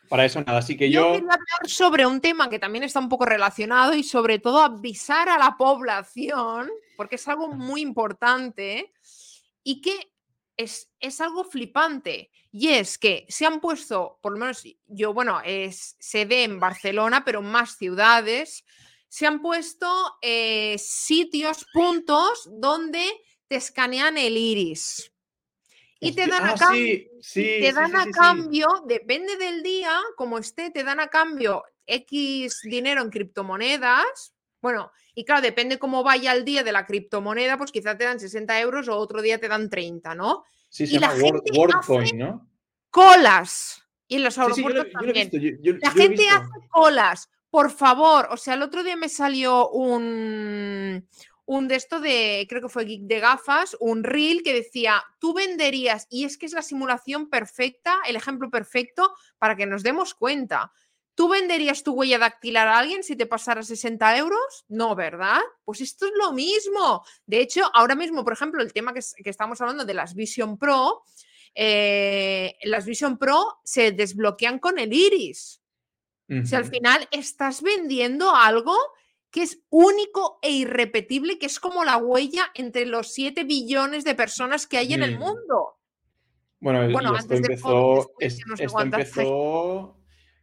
para 0.08 0.24
eso 0.24 0.40
nada, 0.40 0.58
así 0.58 0.76
que 0.76 0.90
yo... 0.90 1.00
Yo 1.00 1.12
quería 1.12 1.32
hablar 1.32 1.68
sobre 1.68 2.06
un 2.06 2.20
tema 2.20 2.48
que 2.48 2.58
también 2.58 2.84
está 2.84 3.00
un 3.00 3.08
poco 3.08 3.26
relacionado 3.26 3.94
y 3.94 4.02
sobre 4.02 4.38
todo 4.38 4.60
avisar 4.60 5.28
a 5.28 5.38
la 5.38 5.56
población, 5.56 6.70
porque 6.96 7.16
es 7.16 7.28
algo 7.28 7.48
muy 7.48 7.80
importante 7.80 8.92
y 9.62 9.80
que 9.80 10.12
es, 10.56 10.90
es 11.00 11.20
algo 11.20 11.44
flipante. 11.44 12.30
Y 12.50 12.68
es 12.68 12.98
que 12.98 13.26
se 13.28 13.46
han 13.46 13.60
puesto, 13.60 14.18
por 14.22 14.32
lo 14.32 14.38
menos 14.38 14.64
yo, 14.86 15.12
bueno, 15.12 15.40
es, 15.44 15.96
se 15.98 16.24
ve 16.24 16.44
en 16.44 16.58
Barcelona, 16.58 17.24
pero 17.24 17.40
en 17.40 17.46
más 17.46 17.76
ciudades, 17.76 18.64
se 19.08 19.26
han 19.26 19.40
puesto 19.40 19.88
eh, 20.22 20.76
sitios, 20.78 21.66
puntos 21.72 22.48
donde 22.50 23.04
te 23.46 23.56
escanean 23.56 24.18
el 24.18 24.36
iris. 24.36 25.12
Y 26.00 26.12
te 26.12 26.26
dan, 26.28 26.44
a, 26.44 26.54
ah, 26.54 26.72
te 27.32 27.72
dan 27.72 27.96
a 27.96 28.06
cambio, 28.10 28.68
depende 28.86 29.36
del 29.36 29.62
día, 29.64 29.98
como 30.16 30.38
esté, 30.38 30.70
te 30.70 30.84
dan 30.84 31.00
a 31.00 31.08
cambio 31.08 31.64
X 31.86 32.60
dinero 32.62 33.02
en 33.02 33.10
criptomonedas. 33.10 34.34
Bueno, 34.60 34.92
y 35.14 35.24
claro, 35.24 35.42
depende 35.42 35.78
cómo 35.78 36.04
vaya 36.04 36.32
el 36.32 36.44
día 36.44 36.62
de 36.62 36.70
la 36.70 36.86
criptomoneda, 36.86 37.56
pues 37.56 37.72
quizás 37.72 37.98
te 37.98 38.04
dan 38.04 38.20
60 38.20 38.60
euros 38.60 38.88
o 38.88 38.96
otro 38.96 39.22
día 39.22 39.40
te 39.40 39.48
dan 39.48 39.68
30, 39.68 40.14
¿no? 40.14 40.44
Sí, 40.68 40.86
se 40.86 40.98
llama 40.98 41.14
WorldCoin, 41.52 42.18
¿no? 42.18 42.48
Colas. 42.90 43.82
Y 44.06 44.16
en 44.16 44.24
los 44.24 44.38
aeropuertos 44.38 44.86
también. 44.92 45.30
la 45.80 45.90
gente 45.90 46.28
hace 46.28 46.68
colas. 46.70 47.28
Por 47.50 47.70
favor, 47.70 48.28
o 48.30 48.36
sea, 48.36 48.54
el 48.54 48.62
otro 48.62 48.82
día 48.82 48.96
me 48.96 49.08
salió 49.08 49.70
un, 49.70 51.08
un 51.48 51.66
de 51.66 51.76
esto 51.76 51.98
de, 51.98 52.46
creo 52.46 52.60
que 52.60 52.68
fue 52.68 52.84
Geek 52.84 53.04
de 53.04 53.20
gafas, 53.20 53.74
un 53.80 54.04
reel 54.04 54.42
que 54.42 54.52
decía, 54.52 55.02
tú 55.18 55.32
venderías, 55.32 56.06
y 56.10 56.24
es 56.24 56.36
que 56.36 56.44
es 56.44 56.52
la 56.52 56.60
simulación 56.60 57.30
perfecta, 57.30 58.00
el 58.06 58.16
ejemplo 58.16 58.50
perfecto 58.50 59.14
para 59.38 59.56
que 59.56 59.64
nos 59.64 59.82
demos 59.82 60.12
cuenta. 60.12 60.70
¿Tú 61.14 61.26
venderías 61.26 61.82
tu 61.82 61.94
huella 61.94 62.18
dactilar 62.18 62.68
a 62.68 62.78
alguien 62.78 63.02
si 63.02 63.16
te 63.16 63.24
pasara 63.24 63.62
60 63.62 64.18
euros? 64.18 64.66
No, 64.68 64.94
¿verdad? 64.94 65.40
Pues 65.64 65.80
esto 65.80 66.04
es 66.04 66.12
lo 66.18 66.34
mismo. 66.34 67.02
De 67.24 67.40
hecho, 67.40 67.62
ahora 67.72 67.94
mismo, 67.94 68.24
por 68.24 68.34
ejemplo, 68.34 68.62
el 68.62 68.74
tema 68.74 68.92
que, 68.92 69.00
estamos 69.24 69.58
hablando 69.62 69.86
de 69.86 69.94
las 69.94 70.14
Vision 70.14 70.58
Pro, 70.58 71.02
eh, 71.54 72.56
las 72.64 72.84
Vision 72.84 73.16
Pro 73.16 73.58
se 73.64 73.92
desbloquean 73.92 74.58
con 74.58 74.78
el 74.78 74.92
iris. 74.92 75.62
Si 76.44 76.54
al 76.54 76.66
final 76.66 77.08
estás 77.10 77.62
vendiendo 77.62 78.36
algo 78.36 78.76
que 79.38 79.44
es 79.44 79.60
único 79.70 80.40
e 80.42 80.50
irrepetible, 80.50 81.38
que 81.38 81.46
es 81.46 81.60
como 81.60 81.84
la 81.84 81.96
huella 81.96 82.50
entre 82.54 82.86
los 82.86 83.12
7 83.12 83.44
billones 83.44 84.02
de 84.02 84.16
personas 84.16 84.66
que 84.66 84.78
hay 84.78 84.94
en 84.94 85.04
el 85.04 85.16
mundo. 85.16 85.76
Bueno, 86.58 87.16
esto, 87.16 87.34
empezó, 87.34 88.10
esto 88.18 88.80
empezó, 88.80 89.96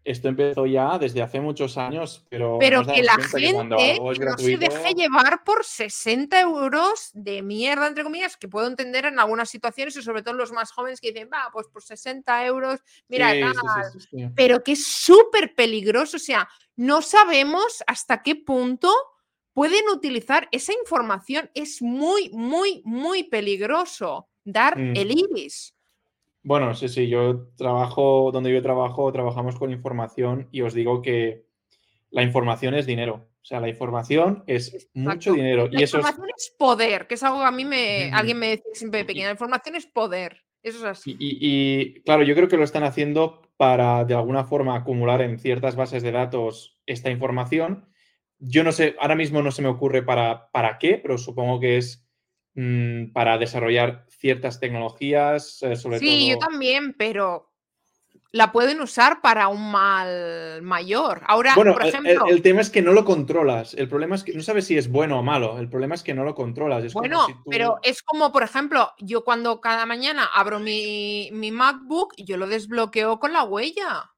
esto 0.05 0.29
empezó 0.29 0.67
ya 0.67 0.99
desde 0.99 1.23
hace 1.23 1.41
muchos 1.41 1.77
años, 1.77 2.23
pero. 2.29 2.57
Pero 2.59 2.85
que 2.85 3.01
la 3.01 3.15
gente 3.15 3.99
no 3.99 4.37
se 4.37 4.57
deje 4.57 4.93
llevar 4.93 5.43
por 5.43 5.65
60 5.65 6.39
euros 6.39 7.09
de 7.13 7.41
mierda, 7.41 7.87
entre 7.87 8.03
comillas, 8.03 8.37
que 8.37 8.47
puedo 8.47 8.67
entender 8.67 9.05
en 9.05 9.19
algunas 9.19 9.49
situaciones 9.49 9.97
y 9.97 10.03
sobre 10.03 10.21
todo 10.21 10.35
los 10.35 10.51
más 10.51 10.71
jóvenes 10.71 11.01
que 11.01 11.11
dicen, 11.11 11.29
va, 11.33 11.49
pues 11.51 11.67
por 11.67 11.81
60 11.81 12.45
euros, 12.45 12.79
mira, 13.09 13.33
tal. 13.33 14.33
pero 14.35 14.63
que 14.63 14.73
es 14.73 14.85
súper 14.85 15.55
peligroso. 15.55 16.17
O 16.17 16.19
sea, 16.19 16.47
no 16.75 17.01
sabemos 17.01 17.83
hasta 17.87 18.21
qué 18.21 18.35
punto 18.35 18.93
pueden 19.53 19.89
utilizar 19.89 20.47
esa 20.51 20.73
información. 20.73 21.49
Es 21.55 21.81
muy, 21.81 22.29
muy, 22.29 22.83
muy 22.85 23.23
peligroso 23.23 24.29
dar 24.43 24.77
mm. 24.77 24.95
el 24.95 25.11
iris. 25.11 25.74
Bueno, 26.45 26.75
sí, 26.75 26.89
sí, 26.89 27.07
yo 27.07 27.47
trabajo, 27.57 28.29
donde 28.31 28.53
yo 28.53 28.61
trabajo, 28.61 29.11
trabajamos 29.11 29.55
con 29.55 29.71
información 29.71 30.47
y 30.51 30.61
os 30.61 30.75
digo 30.75 31.01
que 31.01 31.47
la 32.11 32.21
información 32.21 32.75
es 32.75 32.85
dinero. 32.85 33.27
O 33.41 33.45
sea, 33.45 33.59
la 33.59 33.67
información 33.67 34.43
es 34.45 34.91
mucho 34.93 35.33
dinero. 35.33 35.67
La 35.71 35.79
y 35.79 35.83
información 35.83 36.27
es... 36.37 36.55
poder, 36.55 37.07
que 37.07 37.15
es 37.15 37.23
algo 37.23 37.39
que 37.39 37.45
a 37.45 37.51
mí 37.51 37.65
me, 37.65 38.11
alguien 38.13 38.37
me 38.37 38.51
dice 38.51 38.63
siempre 38.73 38.99
de 38.99 39.05
pequeña. 39.05 39.25
La 39.25 39.31
información 39.31 39.75
es 39.75 39.87
poder. 39.87 40.43
Eso 40.61 40.77
es 40.77 40.83
así. 40.83 41.17
Y, 41.19 42.01
claro, 42.03 42.21
yo 42.21 42.35
creo 42.35 42.47
que 42.47 42.57
lo 42.57 42.63
están 42.63 42.83
haciendo 42.83 43.41
para 43.57 44.05
de 44.05 44.13
alguna 44.13 44.43
forma 44.43 44.75
acumular 44.75 45.23
en 45.23 45.39
ciertas 45.39 45.75
bases 45.75 46.03
de 46.03 46.11
datos 46.11 46.79
esta 46.85 47.09
información. 47.09 47.89
Yo 48.37 48.63
no 48.63 48.71
sé, 48.71 48.95
ahora 48.99 49.15
mismo 49.15 49.41
no 49.41 49.49
se 49.49 49.63
me 49.63 49.67
ocurre 49.67 50.03
para, 50.03 50.51
para 50.51 50.77
qué, 50.77 50.99
pero 51.01 51.17
supongo 51.17 51.59
que 51.59 51.77
es 51.77 52.04
Mm, 52.55 53.11
para 53.11 53.37
desarrollar 53.37 54.05
ciertas 54.09 54.61
tecnologías, 54.61 55.61
eh, 55.61 55.75
sobre 55.75 55.99
todo. 55.99 56.09
Sí, 56.09 56.29
yo 56.29 56.37
también, 56.37 56.95
pero 56.97 57.51
la 58.31 58.53
pueden 58.53 58.79
usar 58.79 59.21
para 59.21 59.49
un 59.49 59.71
mal 59.71 60.61
mayor. 60.61 61.21
Ahora, 61.27 61.53
por 61.53 61.85
ejemplo. 61.85 62.27
El, 62.27 62.41
tema 62.41 62.61
es 62.61 62.69
que 62.69 62.81
no 62.81 62.93
lo 62.93 63.03
controlas. 63.03 63.73
El 63.73 63.89
problema 63.89 64.15
es 64.15 64.23
que 64.23 64.33
no 64.33 64.41
sabes 64.41 64.67
si 64.67 64.77
es 64.77 64.89
bueno 64.89 65.19
o 65.19 65.23
malo. 65.23 65.59
El 65.59 65.69
problema 65.69 65.95
es 65.95 66.03
que 66.03 66.13
no 66.13 66.23
lo 66.23 66.33
controlas. 66.33 66.93
bueno, 66.93 67.27
pero 67.49 67.77
es 67.83 68.01
como, 68.01 68.31
por 68.31 68.43
ejemplo, 68.43 68.93
yo 68.99 69.25
cuando 69.25 69.59
cada 69.59 69.85
mañana 69.85 70.29
abro 70.33 70.59
mi, 70.59 71.29
mi 71.33 71.51
MacBook, 71.51 72.13
yo 72.17 72.37
lo 72.37 72.47
desbloqueo 72.47 73.19
con 73.19 73.33
la 73.33 73.43
huella. 73.43 74.14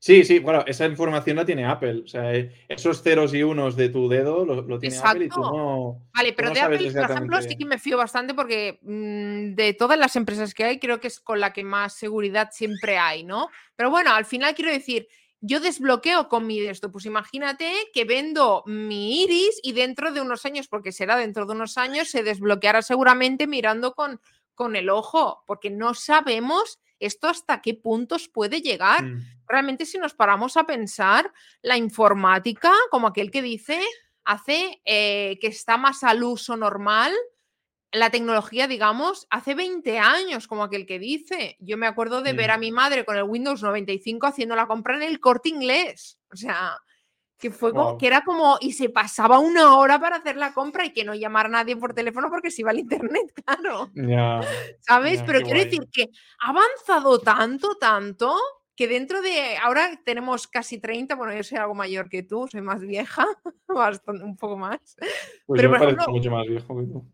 Sí, 0.00 0.24
sí, 0.24 0.38
bueno, 0.38 0.62
esa 0.66 0.86
información 0.86 1.36
la 1.36 1.44
tiene 1.44 1.66
Apple. 1.66 2.02
O 2.04 2.06
sea, 2.06 2.32
eh, 2.32 2.52
esos 2.68 3.02
ceros 3.02 3.34
y 3.34 3.42
unos 3.42 3.74
de 3.74 3.88
tu 3.88 4.08
dedo 4.08 4.44
lo, 4.44 4.78
tiene 4.78 4.96
Apple 4.96 5.24
y 5.24 5.28
tú 5.28 5.40
no. 5.40 6.02
Vale, 6.14 6.32
pero 6.32 6.50
de 6.52 6.60
Apple, 6.60 6.92
por 6.92 7.10
ejemplo, 7.10 7.42
sí 7.42 7.56
que 7.56 7.64
me 7.64 7.78
fío 7.78 7.96
bastante 7.96 8.32
porque 8.32 8.78
mm, 8.82 9.54
de 9.54 9.74
todas 9.74 9.98
las 9.98 10.14
empresas 10.14 10.54
que 10.54 10.64
hay, 10.64 10.78
creo 10.78 11.00
que 11.00 11.08
es 11.08 11.18
con 11.18 11.40
la 11.40 11.52
que 11.52 11.64
más 11.64 11.94
seguridad 11.94 12.50
siempre 12.52 12.96
hay, 12.96 13.24
¿no? 13.24 13.48
Pero 13.74 13.90
bueno, 13.90 14.14
al 14.14 14.24
final 14.24 14.54
quiero 14.54 14.70
decir, 14.70 15.08
yo 15.40 15.58
desbloqueo 15.58 16.28
con 16.28 16.46
mi 16.46 16.60
esto. 16.60 16.92
Pues 16.92 17.04
imagínate 17.04 17.72
que 17.92 18.04
vendo 18.04 18.62
mi 18.66 19.22
iris 19.22 19.58
y 19.64 19.72
dentro 19.72 20.12
de 20.12 20.20
unos 20.20 20.44
años, 20.44 20.68
porque 20.68 20.92
será 20.92 21.16
dentro 21.16 21.44
de 21.44 21.52
unos 21.52 21.76
años, 21.76 22.08
se 22.08 22.22
desbloqueará 22.22 22.82
seguramente 22.82 23.48
mirando 23.48 23.94
con, 23.94 24.20
con 24.54 24.76
el 24.76 24.90
ojo, 24.90 25.42
porque 25.46 25.70
no 25.70 25.94
sabemos 25.94 26.78
esto 27.00 27.28
hasta 27.28 27.60
qué 27.60 27.74
puntos 27.74 28.28
puede 28.28 28.60
llegar. 28.60 29.04
Mm. 29.04 29.20
Realmente 29.46 29.86
si 29.86 29.98
nos 29.98 30.14
paramos 30.14 30.56
a 30.56 30.64
pensar, 30.64 31.32
la 31.62 31.76
informática, 31.76 32.72
como 32.90 33.06
aquel 33.06 33.30
que 33.30 33.42
dice, 33.42 33.80
hace 34.24 34.80
eh, 34.84 35.38
que 35.40 35.48
está 35.48 35.76
más 35.76 36.04
al 36.04 36.22
uso 36.22 36.56
normal 36.56 37.12
la 37.92 38.10
tecnología, 38.10 38.68
digamos, 38.68 39.26
hace 39.30 39.54
20 39.54 39.98
años, 39.98 40.46
como 40.46 40.64
aquel 40.64 40.86
que 40.86 40.98
dice. 40.98 41.56
Yo 41.58 41.78
me 41.78 41.86
acuerdo 41.86 42.20
de 42.20 42.34
ver 42.34 42.50
a 42.50 42.58
mi 42.58 42.70
madre 42.70 43.04
con 43.04 43.16
el 43.16 43.22
Windows 43.22 43.62
95 43.62 44.26
haciendo 44.26 44.54
la 44.54 44.66
compra 44.66 44.96
en 44.96 45.02
el 45.02 45.20
corte 45.20 45.48
inglés. 45.48 46.18
O 46.30 46.36
sea, 46.36 46.78
que 47.38 47.50
fue 47.50 47.72
que 47.98 48.06
era 48.06 48.22
como, 48.22 48.58
y 48.60 48.72
se 48.72 48.88
pasaba 48.88 49.38
una 49.38 49.76
hora 49.76 50.00
para 50.00 50.16
hacer 50.16 50.36
la 50.36 50.52
compra 50.52 50.84
y 50.84 50.92
que 50.92 51.04
no 51.04 51.14
llamar 51.14 51.46
a 51.46 51.50
nadie 51.50 51.76
por 51.76 51.94
teléfono 51.94 52.28
porque 52.30 52.50
se 52.50 52.62
iba 52.62 52.70
al 52.70 52.80
internet, 52.80 53.32
claro. 53.46 53.90
¿Sabes? 54.80 55.22
Pero 55.24 55.40
quiero 55.42 55.60
decir 55.60 55.88
que 55.92 56.10
ha 56.40 56.50
avanzado 56.50 57.20
tanto, 57.20 57.76
tanto, 57.76 58.34
que 58.74 58.88
dentro 58.88 59.22
de, 59.22 59.56
ahora 59.62 59.88
tenemos 60.04 60.48
casi 60.48 60.78
30, 60.78 61.14
bueno, 61.14 61.34
yo 61.34 61.42
soy 61.42 61.58
algo 61.58 61.74
mayor 61.74 62.08
que 62.08 62.22
tú, 62.24 62.48
soy 62.50 62.60
más 62.60 62.80
vieja, 62.80 63.24
bastante, 63.68 64.24
un 64.24 64.36
poco 64.36 64.56
más. 64.56 64.96
Pues 65.46 65.62
pero 65.62 65.78
yo 65.78 65.96
me 65.96 66.06
mucho 66.08 66.30
más 66.30 66.46
viejo 66.46 66.76
que 66.76 66.86
tú. 66.86 67.04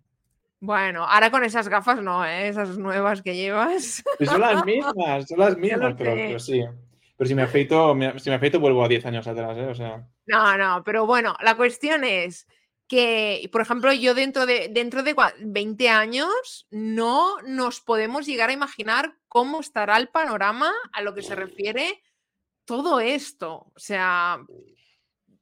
Bueno, 0.60 1.04
ahora 1.04 1.30
con 1.30 1.44
esas 1.44 1.68
gafas 1.68 2.00
no, 2.02 2.24
¿eh? 2.24 2.48
esas 2.48 2.78
nuevas 2.78 3.20
que 3.20 3.36
llevas. 3.36 4.02
son 4.24 4.40
las 4.40 4.64
mismas, 4.64 5.28
son 5.28 5.38
las 5.38 5.58
mismas, 5.58 5.94
pero, 5.98 6.38
sí. 6.38 6.64
Pero 7.16 7.28
si 7.28 7.34
me 7.34 7.42
afeito, 7.42 7.94
si 8.16 8.30
me 8.30 8.36
afeito 8.36 8.58
vuelvo 8.58 8.82
a 8.82 8.88
10 8.88 9.04
años 9.06 9.26
atrás, 9.26 9.58
¿eh? 9.58 9.66
O 9.66 9.74
sea. 9.74 10.08
No, 10.26 10.56
no, 10.56 10.82
pero 10.84 11.06
bueno, 11.06 11.36
la 11.40 11.56
cuestión 11.56 12.04
es 12.04 12.46
que, 12.88 13.48
por 13.52 13.60
ejemplo, 13.60 13.92
yo 13.92 14.14
dentro 14.14 14.46
de, 14.46 14.68
dentro 14.70 15.02
de 15.02 15.14
20 15.38 15.88
años 15.88 16.66
no 16.70 17.40
nos 17.42 17.80
podemos 17.80 18.26
llegar 18.26 18.50
a 18.50 18.54
imaginar 18.54 19.16
cómo 19.28 19.60
estará 19.60 19.96
el 19.96 20.08
panorama 20.08 20.72
a 20.92 21.02
lo 21.02 21.14
que 21.14 21.22
se 21.22 21.34
refiere 21.34 22.02
todo 22.64 23.00
esto. 23.00 23.72
O 23.74 23.78
sea, 23.78 24.40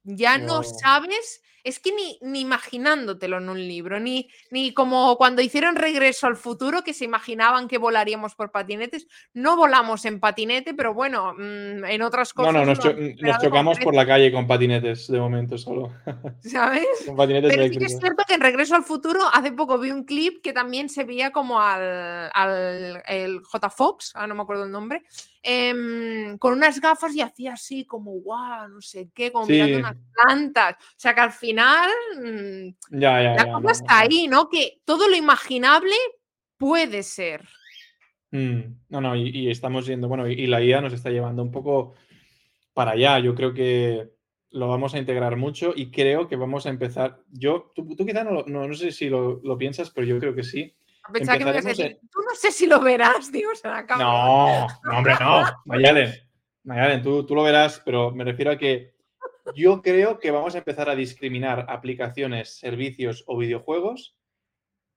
ya 0.03 0.37
no 0.37 0.63
sabes 0.63 1.41
es 1.63 1.79
que 1.79 1.91
ni, 1.93 2.19
ni, 2.21 2.41
imaginándotelo 2.41 3.37
en 3.37 3.49
un 3.49 3.59
libro, 3.67 3.99
ni, 3.99 4.29
ni 4.51 4.73
como 4.73 5.17
cuando 5.17 5.41
hicieron 5.41 5.75
Regreso 5.75 6.27
al 6.27 6.35
Futuro, 6.35 6.83
que 6.83 6.93
se 6.93 7.05
imaginaban 7.05 7.67
que 7.67 7.77
volaríamos 7.77 8.35
por 8.35 8.51
patinetes. 8.51 9.07
No 9.33 9.55
volamos 9.55 10.05
en 10.05 10.19
patinete, 10.19 10.73
pero 10.73 10.93
bueno, 10.93 11.33
mm, 11.33 11.85
en 11.85 12.01
otras 12.01 12.33
cosas. 12.33 12.53
No, 12.53 12.59
no, 12.59 12.65
nos, 12.65 13.41
chocamos 13.41 13.79
por 13.79 13.95
la 13.95 14.05
calle 14.05 14.31
con 14.31 14.47
patinetes 14.47 15.07
de 15.07 15.19
momento 15.19 15.57
solo. 15.57 15.91
¿Sabes? 16.41 16.87
con 17.05 17.15
patinetes 17.15 17.51
pero 17.53 17.67
sí 17.67 17.77
que 17.77 17.85
es 17.85 17.99
cierto 17.99 18.23
que 18.27 18.33
en 18.35 18.41
Regreso 18.41 18.75
al 18.75 18.83
Futuro 18.83 19.21
hace 19.31 19.51
poco 19.51 19.79
vi 19.79 19.91
un 19.91 20.03
clip 20.03 20.41
que 20.41 20.53
también 20.53 20.89
se 20.89 21.03
veía 21.03 21.31
como 21.31 21.61
al, 21.61 22.29
al 22.33 23.03
el 23.07 23.41
J. 23.41 23.69
Fox, 23.69 24.11
ah, 24.15 24.27
no 24.27 24.35
me 24.35 24.41
acuerdo 24.41 24.65
el 24.65 24.71
nombre, 24.71 25.03
Em, 25.45 26.37
con 26.37 26.53
unas 26.53 26.79
gafas 26.79 27.13
y 27.13 27.19
hacía 27.19 27.51
así 27.53 27.83
como, 27.83 28.17
wow, 28.21 28.69
no 28.69 28.79
sé 28.79 29.09
qué, 29.13 29.29
como 29.29 29.45
mirando 29.45 29.79
unas 29.79 29.97
plantas. 30.13 30.77
O 30.79 30.95
sea 30.95 31.13
que 31.13 31.19
al 31.19 31.33
final 31.33 31.52
mm, 31.55 32.99
ya, 32.99 33.21
ya, 33.21 33.45
la 33.45 33.53
cosa 33.53 33.71
está 33.71 33.99
ahí, 33.99 34.27
¿no? 34.27 34.49
Que 34.49 34.81
todo 34.85 35.07
lo 35.07 35.15
imaginable 35.15 35.95
puede 36.57 37.03
ser. 37.03 37.47
Mm, 38.31 38.61
no, 38.89 39.01
no, 39.01 39.15
y, 39.15 39.49
estamos 39.51 39.85
yendo, 39.85 40.07
bueno, 40.07 40.27
y, 40.27 40.47
la 40.47 40.61
IA 40.63 40.81
nos 40.81 40.93
está 40.93 41.09
llevando 41.09 41.43
un 41.43 41.51
poco 41.51 41.93
para 42.73 42.91
allá. 42.91 43.19
Yo 43.19 43.35
creo 43.35 43.53
que 43.53 44.09
lo 44.49 44.67
vamos 44.67 44.93
a 44.93 44.97
integrar 44.97 45.35
mucho 45.35 45.73
y 45.75 45.91
creo 45.91 46.27
que 46.27 46.35
vamos 46.35 46.65
a 46.65 46.69
empezar. 46.69 47.19
Yo, 47.31 47.71
tú, 47.75 47.95
tú 47.95 48.05
quizá 48.05 48.23
no, 48.23 48.43
no, 48.47 48.67
no, 48.67 48.73
sé 48.73 48.91
si 48.91 49.09
lo, 49.09 49.39
lo, 49.43 49.57
piensas, 49.57 49.91
pero 49.91 50.07
yo 50.07 50.19
creo 50.19 50.33
que 50.33 50.43
sí. 50.43 50.75
Pensaba 51.11 51.37
que 51.37 51.45
me 51.45 51.53
decir, 51.53 51.99
tú 52.11 52.21
no 52.21 52.35
sé 52.35 52.51
si 52.51 52.65
lo 52.65 52.79
verás, 52.79 53.31
digo, 53.31 53.53
se 53.55 53.67
la 53.67 53.83
No, 53.83 54.67
no, 54.83 54.97
hombre, 54.97 55.15
no. 55.19 55.43
Mayalen, 55.65 56.13
Mayalen 56.63 57.03
tú, 57.03 57.25
tú 57.25 57.35
lo 57.35 57.43
verás, 57.43 57.81
pero 57.83 58.11
me 58.11 58.23
refiero 58.23 58.51
a 58.51 58.57
que 58.57 58.92
yo 59.55 59.81
creo 59.81 60.19
que 60.19 60.31
vamos 60.31 60.55
a 60.55 60.59
empezar 60.59 60.89
a 60.89 60.95
discriminar 60.95 61.65
aplicaciones, 61.69 62.57
servicios 62.57 63.23
o 63.27 63.37
videojuegos 63.37 64.15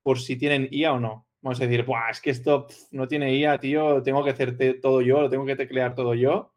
por 0.02 0.20
si 0.20 0.36
tienen 0.36 0.68
IA 0.70 0.92
o 0.92 1.00
no. 1.00 1.26
Vamos 1.42 1.60
a 1.60 1.64
decir, 1.64 1.84
Buah, 1.84 2.10
es 2.10 2.20
que 2.20 2.30
esto 2.30 2.66
no 2.92 3.08
tiene 3.08 3.34
IA, 3.34 3.58
tío, 3.58 4.02
tengo 4.02 4.24
que 4.24 4.30
hacerte 4.30 4.74
todo 4.74 5.00
yo, 5.00 5.20
lo 5.20 5.30
tengo 5.30 5.46
que 5.46 5.56
teclear 5.56 5.94
todo 5.94 6.14
yo. 6.14 6.54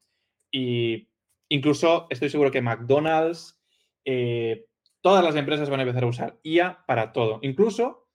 Y 0.51 1.09
incluso 1.49 2.07
estoy 2.09 2.29
seguro 2.29 2.51
que 2.51 2.61
McDonald's, 2.61 3.59
eh, 4.05 4.67
todas 5.01 5.23
las 5.23 5.35
empresas 5.35 5.69
van 5.69 5.79
a 5.79 5.83
empezar 5.83 6.03
a 6.03 6.07
usar 6.07 6.39
IA 6.43 6.85
para 6.85 7.11
todo. 7.11 7.39
Incluso 7.41 8.07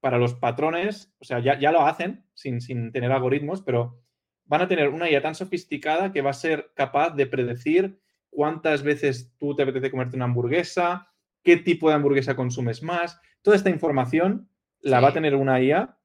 para 0.00 0.18
los 0.18 0.34
patrones, 0.34 1.14
o 1.20 1.24
sea, 1.24 1.38
ya, 1.38 1.58
ya 1.58 1.70
lo 1.70 1.86
hacen 1.86 2.26
sin, 2.34 2.60
sin, 2.60 2.92
tener 2.92 3.12
algoritmos, 3.12 3.62
pero 3.62 4.02
van 4.44 4.62
a 4.62 4.68
tener 4.68 4.88
una 4.88 5.08
IA 5.08 5.22
tan 5.22 5.34
sofisticada 5.34 6.12
que 6.12 6.22
va 6.22 6.30
a 6.30 6.34
ser 6.34 6.72
capaz 6.74 7.10
de 7.10 7.26
predecir 7.26 8.01
cuántas 8.32 8.82
veces 8.82 9.30
tú 9.38 9.54
te 9.54 9.62
apetece 9.62 9.90
comerte 9.90 10.16
una 10.16 10.24
hamburguesa, 10.24 11.12
qué 11.44 11.58
tipo 11.58 11.88
de 11.88 11.94
hamburguesa 11.94 12.34
consumes 12.34 12.82
más. 12.82 13.20
Toda 13.42 13.56
esta 13.56 13.70
información 13.70 14.48
la 14.80 15.00
va 15.00 15.08
a 15.08 15.12
tener 15.12 15.36
una 15.36 15.60
IA. 15.60 15.96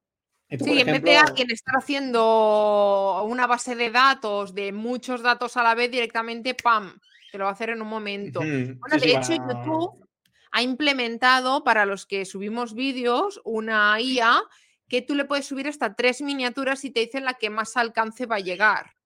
sí, 0.49 0.79
en 0.79 0.87
vez 0.87 1.01
de 1.01 1.17
alguien 1.17 1.49
estar 1.49 1.75
haciendo 1.77 3.23
una 3.23 3.47
base 3.47 3.75
de 3.75 3.89
datos, 3.89 4.53
de 4.53 4.73
muchos 4.73 5.21
datos 5.21 5.55
a 5.57 5.63
la 5.63 5.73
vez, 5.73 5.89
directamente, 5.89 6.53
¡pam! 6.53 6.99
Te 7.31 7.37
lo 7.37 7.45
va 7.45 7.51
a 7.51 7.53
hacer 7.53 7.69
en 7.69 7.81
un 7.81 7.87
momento. 7.87 8.39
Bueno, 8.39 8.97
de 8.99 9.11
hecho, 9.11 9.33
YouTube 9.33 10.05
ha 10.51 10.61
implementado 10.61 11.63
para 11.63 11.85
los 11.85 12.05
que 12.05 12.25
subimos 12.25 12.73
vídeos 12.73 13.41
una 13.45 13.99
IA 14.01 14.41
que 14.89 15.01
tú 15.01 15.15
le 15.15 15.25
puedes 15.25 15.45
subir 15.45 15.67
hasta 15.67 15.95
tres 15.95 16.21
miniaturas 16.21 16.83
y 16.83 16.91
te 16.91 17.01
dicen 17.01 17.25
la 17.25 17.35
que 17.35 17.49
más 17.49 17.77
alcance 17.77 18.25
va 18.25 18.37
a 18.37 18.41
llegar. 18.41 18.96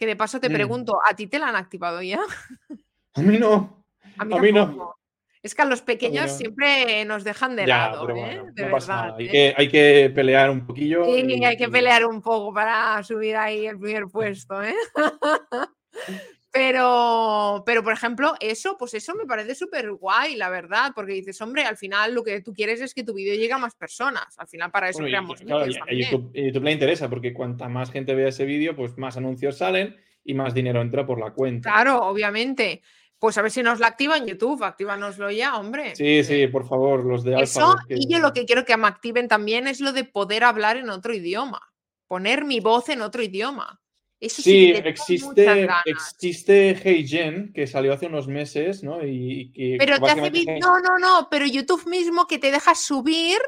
Que 0.00 0.06
de 0.06 0.16
paso 0.16 0.40
te 0.40 0.48
mm. 0.48 0.52
pregunto, 0.54 0.98
¿a 1.06 1.14
ti 1.14 1.26
te 1.26 1.38
la 1.38 1.48
han 1.48 1.56
activado 1.56 2.00
ya? 2.00 2.20
A 3.14 3.20
mí 3.20 3.38
no. 3.38 3.84
A 4.16 4.24
mí, 4.24 4.50
no. 4.50 4.94
Es 5.42 5.54
que 5.54 5.62
a 5.62 5.66
los 5.66 5.82
pequeños 5.82 6.30
siempre 6.30 7.04
nos 7.04 7.22
dejan 7.24 7.54
de 7.56 7.66
lado, 7.66 8.08
¿eh? 8.16 8.42
de 8.52 8.64
verdad. 8.64 9.16
Hay, 9.18 9.26
¿eh? 9.26 9.30
que, 9.30 9.54
hay, 9.56 9.68
que, 9.68 10.12
pelear 10.14 10.50
un 10.50 10.66
poquillo. 10.66 11.04
Sí, 11.04 11.44
hay 11.44 11.56
que 11.56 11.68
pelear 11.68 12.06
un 12.06 12.22
poco 12.22 12.54
para 12.54 13.02
subir 13.02 13.36
ahí 13.36 13.66
el 13.66 13.78
primer 13.78 14.06
puesto, 14.06 14.62
¿eh? 14.62 14.74
Pero, 16.52 17.62
pero, 17.64 17.84
por 17.84 17.92
ejemplo, 17.92 18.34
eso, 18.40 18.76
pues 18.76 18.94
eso 18.94 19.14
me 19.14 19.24
parece 19.24 19.54
súper 19.54 19.92
guay, 19.92 20.34
la 20.34 20.48
verdad, 20.48 20.90
porque 20.94 21.12
dices, 21.12 21.40
hombre, 21.40 21.62
al 21.62 21.76
final 21.76 22.12
lo 22.12 22.24
que 22.24 22.40
tú 22.40 22.52
quieres 22.52 22.80
es 22.80 22.92
que 22.92 23.04
tu 23.04 23.14
vídeo 23.14 23.34
llegue 23.34 23.52
a 23.52 23.58
más 23.58 23.76
personas. 23.76 24.36
Al 24.36 24.48
final, 24.48 24.70
para 24.72 24.88
eso 24.88 24.98
creamos 24.98 25.40
claro, 25.40 25.66
YouTube, 25.66 26.32
YouTube, 26.34 26.64
le 26.64 26.72
interesa, 26.72 27.08
porque 27.08 27.32
cuanta 27.32 27.68
más 27.68 27.92
gente 27.92 28.16
vea 28.16 28.28
ese 28.28 28.44
vídeo, 28.44 28.74
pues 28.74 28.98
más 28.98 29.16
anuncios 29.16 29.58
salen 29.58 29.96
y 30.24 30.34
más 30.34 30.52
dinero 30.52 30.80
entra 30.80 31.06
por 31.06 31.20
la 31.20 31.30
cuenta. 31.32 31.70
Claro, 31.70 31.98
obviamente. 32.02 32.82
Pues 33.20 33.36
a 33.36 33.42
ver 33.42 33.50
si 33.50 33.62
nos 33.62 33.78
la 33.78 33.88
activan 33.88 34.26
YouTube, 34.26 34.64
actívanoslo 34.64 35.30
ya, 35.30 35.56
hombre. 35.58 35.94
Sí, 35.94 36.24
sí, 36.24 36.46
por 36.46 36.66
favor, 36.66 37.04
los 37.04 37.22
de 37.22 37.38
Eso, 37.42 37.76
y 37.88 38.10
yo 38.10 38.18
lo 38.18 38.32
que 38.32 38.46
quiero 38.46 38.64
que 38.64 38.76
me 38.78 38.86
activen 38.86 39.28
también 39.28 39.68
es 39.68 39.80
lo 39.80 39.92
de 39.92 40.04
poder 40.04 40.42
hablar 40.42 40.78
en 40.78 40.88
otro 40.88 41.12
idioma, 41.14 41.60
poner 42.08 42.46
mi 42.46 42.60
voz 42.60 42.88
en 42.88 43.02
otro 43.02 43.22
idioma 43.22 43.79
sí, 44.28 44.72
existe, 44.72 45.68
existe 45.86 46.74
HeyGen, 46.74 47.52
que 47.52 47.66
salió 47.66 47.94
hace 47.94 48.06
unos 48.06 48.28
meses, 48.28 48.82
¿no? 48.82 49.04
Y, 49.06 49.76
pero 49.78 49.98
te 49.98 50.10
hace 50.10 50.58
No, 50.60 50.78
no, 50.80 50.98
no, 50.98 51.28
pero 51.30 51.46
YouTube 51.46 51.86
mismo 51.86 52.26
que 52.26 52.38
te 52.38 52.50
deja 52.50 52.74
subir 52.74 53.38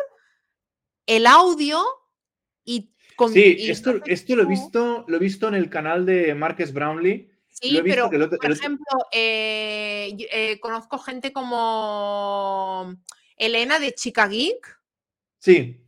el 1.06 1.26
audio 1.26 1.82
y... 2.64 2.90
Con, 3.16 3.32
sí, 3.32 3.56
esto, 3.58 4.00
esto 4.06 4.34
lo, 4.34 4.44
he 4.44 4.46
visto, 4.46 5.04
lo 5.06 5.16
he 5.16 5.20
visto 5.20 5.46
en 5.46 5.54
el 5.54 5.68
canal 5.68 6.06
de 6.06 6.34
Marques 6.34 6.72
Brownlee. 6.72 7.30
Sí, 7.48 7.78
pero 7.84 8.08
por 8.08 8.50
ejemplo, 8.50 8.86
eh, 9.12 10.16
eh, 10.32 10.58
conozco 10.58 10.98
gente 10.98 11.32
como 11.32 12.96
Elena 13.36 13.78
de 13.78 13.92
Chica 13.92 14.26
Geek. 14.26 14.80
Sí 15.38 15.81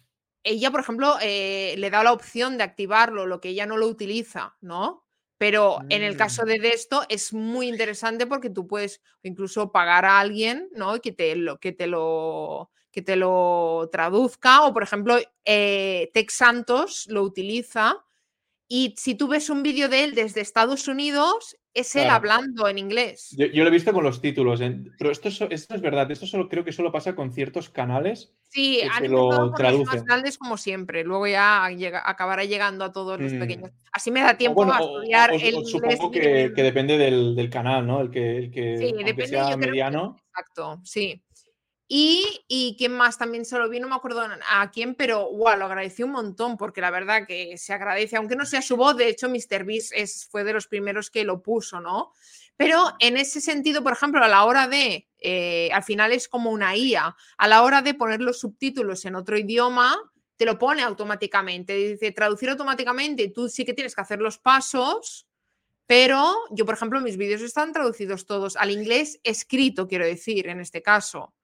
ella, 0.45 0.71
por 0.71 0.81
ejemplo, 0.81 1.17
eh, 1.21 1.75
le 1.79 1.91
da 1.91 2.05
la 2.05 2.13
opción 2.13 2.59
de 2.59 2.65
activarlo, 2.65 3.27
lo 3.27 3.41
que 3.41 3.49
ella 3.49 3.67
no 3.67 3.77
lo 3.77 3.87
utiliza, 3.87 4.57
¿no? 4.61 5.05
Pero 5.39 5.79
en 5.89 6.03
el 6.03 6.17
caso 6.17 6.45
mm. 6.45 6.47
de 6.47 6.69
esto 6.69 7.05
es 7.09 7.33
muy 7.33 7.69
interesante 7.69 8.27
porque 8.27 8.51
tú 8.51 8.67
puedes 8.67 9.03
incluso 9.23 9.73
pagar 9.73 10.05
a 10.05 10.21
alguien, 10.21 10.69
¿no? 10.73 11.01
Que 11.01 11.13
te 11.13 11.35
lo, 11.35 11.59
que 11.59 11.73
te 11.73 11.87
lo, 11.87 12.71
que 12.93 13.03
te 13.03 13.17
lo 13.17 13.89
traduzca. 13.91 14.63
O, 14.65 14.73
por 14.73 14.85
ejemplo, 14.85 15.19
eh, 15.45 16.11
Tex 16.15 16.35
Santos 16.35 17.07
lo 17.09 17.23
utiliza. 17.23 18.05
Y 18.69 18.95
si 18.97 19.15
tú 19.17 19.29
ves 19.29 19.51
un 19.51 19.63
vídeo 19.63 19.89
de 19.89 20.05
él 20.05 20.15
desde 20.15 20.41
Estados 20.41 20.89
Unidos, 20.89 21.57
es 21.75 21.97
él 21.97 22.09
hablando 22.09 22.69
en 22.69 22.79
inglés. 22.79 23.35
Yo, 23.37 23.49
lo 23.49 23.69
he 23.69 23.73
visto 23.73 23.93
con 23.93 24.05
los 24.05 24.21
títulos, 24.21 24.61
pero 24.97 25.11
esto 25.11 25.29
es, 25.29 25.41
esto 25.51 25.75
es 25.75 25.81
verdad, 25.81 26.09
esto 26.11 26.27
solo 26.27 26.49
creo 26.49 26.65
que 26.65 26.73
solo 26.73 26.93
pasa 26.93 27.17
con 27.17 27.33
ciertos 27.33 27.69
canales. 27.69 28.33
Sí, 28.49 28.81
han 28.91 29.11
lo 29.11 29.53
traducen. 29.53 29.97
Los 29.97 30.05
grandes 30.05 30.39
como 30.39 30.57
siempre, 30.57 31.03
luego 31.03 31.27
ya 31.27 31.67
acabará 32.05 32.45
llegando 32.45 32.85
a 32.85 32.93
todos 32.93 33.21
los 33.21 33.33
mm. 33.33 33.39
pequeños. 33.41 33.71
Así 33.93 34.13
me 34.13 34.23
da 34.23 34.39
tiempo 34.39 34.65
a 34.65 34.79
estudiar 34.79 35.35
el 35.35 35.67
Supongo 35.67 36.11
que, 36.13 36.53
que, 36.55 36.63
depende 36.63 36.97
del, 36.97 37.51
canal, 37.51 37.87
¿no? 37.87 38.01
El 38.01 38.11
que, 38.11 38.39
el 38.39 38.51
que 38.51 38.79
sí, 38.79 38.93
depende, 38.93 39.27
sea 39.27 39.57
mediano. 39.57 40.17
exacto, 40.31 40.81
sí. 40.85 41.21
Y, 41.87 42.45
y 42.49 42.77
quién 42.79 42.93
más 42.93 43.19
también 43.19 43.45
se 43.45 43.59
lo 43.59 43.69
vi, 43.69 43.79
no 43.79 43.89
me 43.89 43.95
acuerdo 43.95 44.27
a 44.49 44.71
quién, 44.71 44.95
pero 44.95 45.31
wow, 45.31 45.57
lo 45.59 45.67
agradecí 45.67 46.03
un 46.03 46.13
montón 46.13 46.57
porque 46.57 46.81
la 46.81 46.91
verdad 46.91 47.27
que 47.27 47.59
se 47.59 47.75
agradece, 47.75 48.17
aunque 48.17 48.37
no 48.37 48.47
sea 48.47 48.63
su 48.63 48.77
voz, 48.77 48.97
de 48.97 49.09
hecho 49.09 49.29
Mr. 49.29 49.65
Beast 49.65 49.93
fue 50.31 50.45
de 50.45 50.55
los 50.55 50.67
primeros 50.67 51.11
que 51.11 51.25
lo 51.25 51.43
puso, 51.43 51.81
¿no? 51.81 52.13
Pero 52.57 52.95
en 53.01 53.17
ese 53.17 53.41
sentido, 53.41 53.83
por 53.83 53.93
ejemplo, 53.93 54.25
a 54.25 54.29
la 54.29 54.45
hora 54.45 54.67
de, 54.67 55.09
eh, 55.19 55.69
al 55.73 55.83
final 55.83 56.13
es 56.13 56.27
como 56.29 56.51
una 56.51 56.75
IA, 56.75 57.15
a 57.37 57.49
la 57.49 57.63
hora 57.63 57.83
de 57.83 57.95
poner 57.95 58.21
los 58.21 58.41
subtítulos 58.41 59.05
en 59.05 59.17
otro 59.17 59.37
idioma, 59.37 59.95
te 60.37 60.47
lo 60.47 60.59
pone 60.59 60.83
automáticamente, 60.83 61.75
dice 61.75 62.13
traducir 62.13 62.51
automáticamente, 62.51 63.29
tú 63.29 63.49
sí 63.49 63.65
que 63.65 63.75
tienes 63.75 63.95
que 63.95 64.01
hacer 64.01 64.21
los 64.21 64.39
pasos, 64.39 65.27
pero 65.87 66.35
yo, 66.51 66.65
por 66.65 66.75
ejemplo, 66.75 67.01
mis 67.01 67.17
vídeos 67.17 67.43
están 67.43 67.73
traducidos 67.73 68.27
todos 68.27 68.57
al 68.57 68.71
inglés 68.71 69.21
escrito, 69.23 69.87
quiero 69.87 70.07
decir, 70.07 70.49
en 70.49 70.61
este 70.61 70.83
caso. 70.83 71.35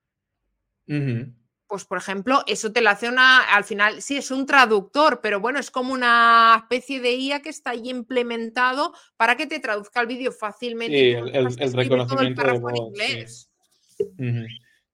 Pues, 1.68 1.84
por 1.84 1.98
ejemplo, 1.98 2.42
eso 2.48 2.72
te 2.72 2.80
lo 2.80 2.90
hace 2.90 3.08
una, 3.08 3.44
al 3.44 3.62
final, 3.62 4.02
sí, 4.02 4.16
es 4.16 4.32
un 4.32 4.44
traductor, 4.44 5.20
pero 5.22 5.38
bueno, 5.38 5.60
es 5.60 5.70
como 5.70 5.92
una 5.92 6.56
especie 6.56 7.00
de 7.00 7.12
IA 7.14 7.42
que 7.42 7.48
está 7.48 7.70
ahí 7.70 7.88
implementado 7.88 8.92
para 9.16 9.36
que 9.36 9.46
te 9.46 9.60
traduzca 9.60 10.00
el 10.00 10.08
vídeo 10.08 10.32
fácilmente. 10.32 10.96
Sí, 10.96 11.10
el, 11.12 11.72
reconocimiento 11.72 12.42
de 12.42 12.58
voz. 12.58 12.72
inglés. 12.76 13.52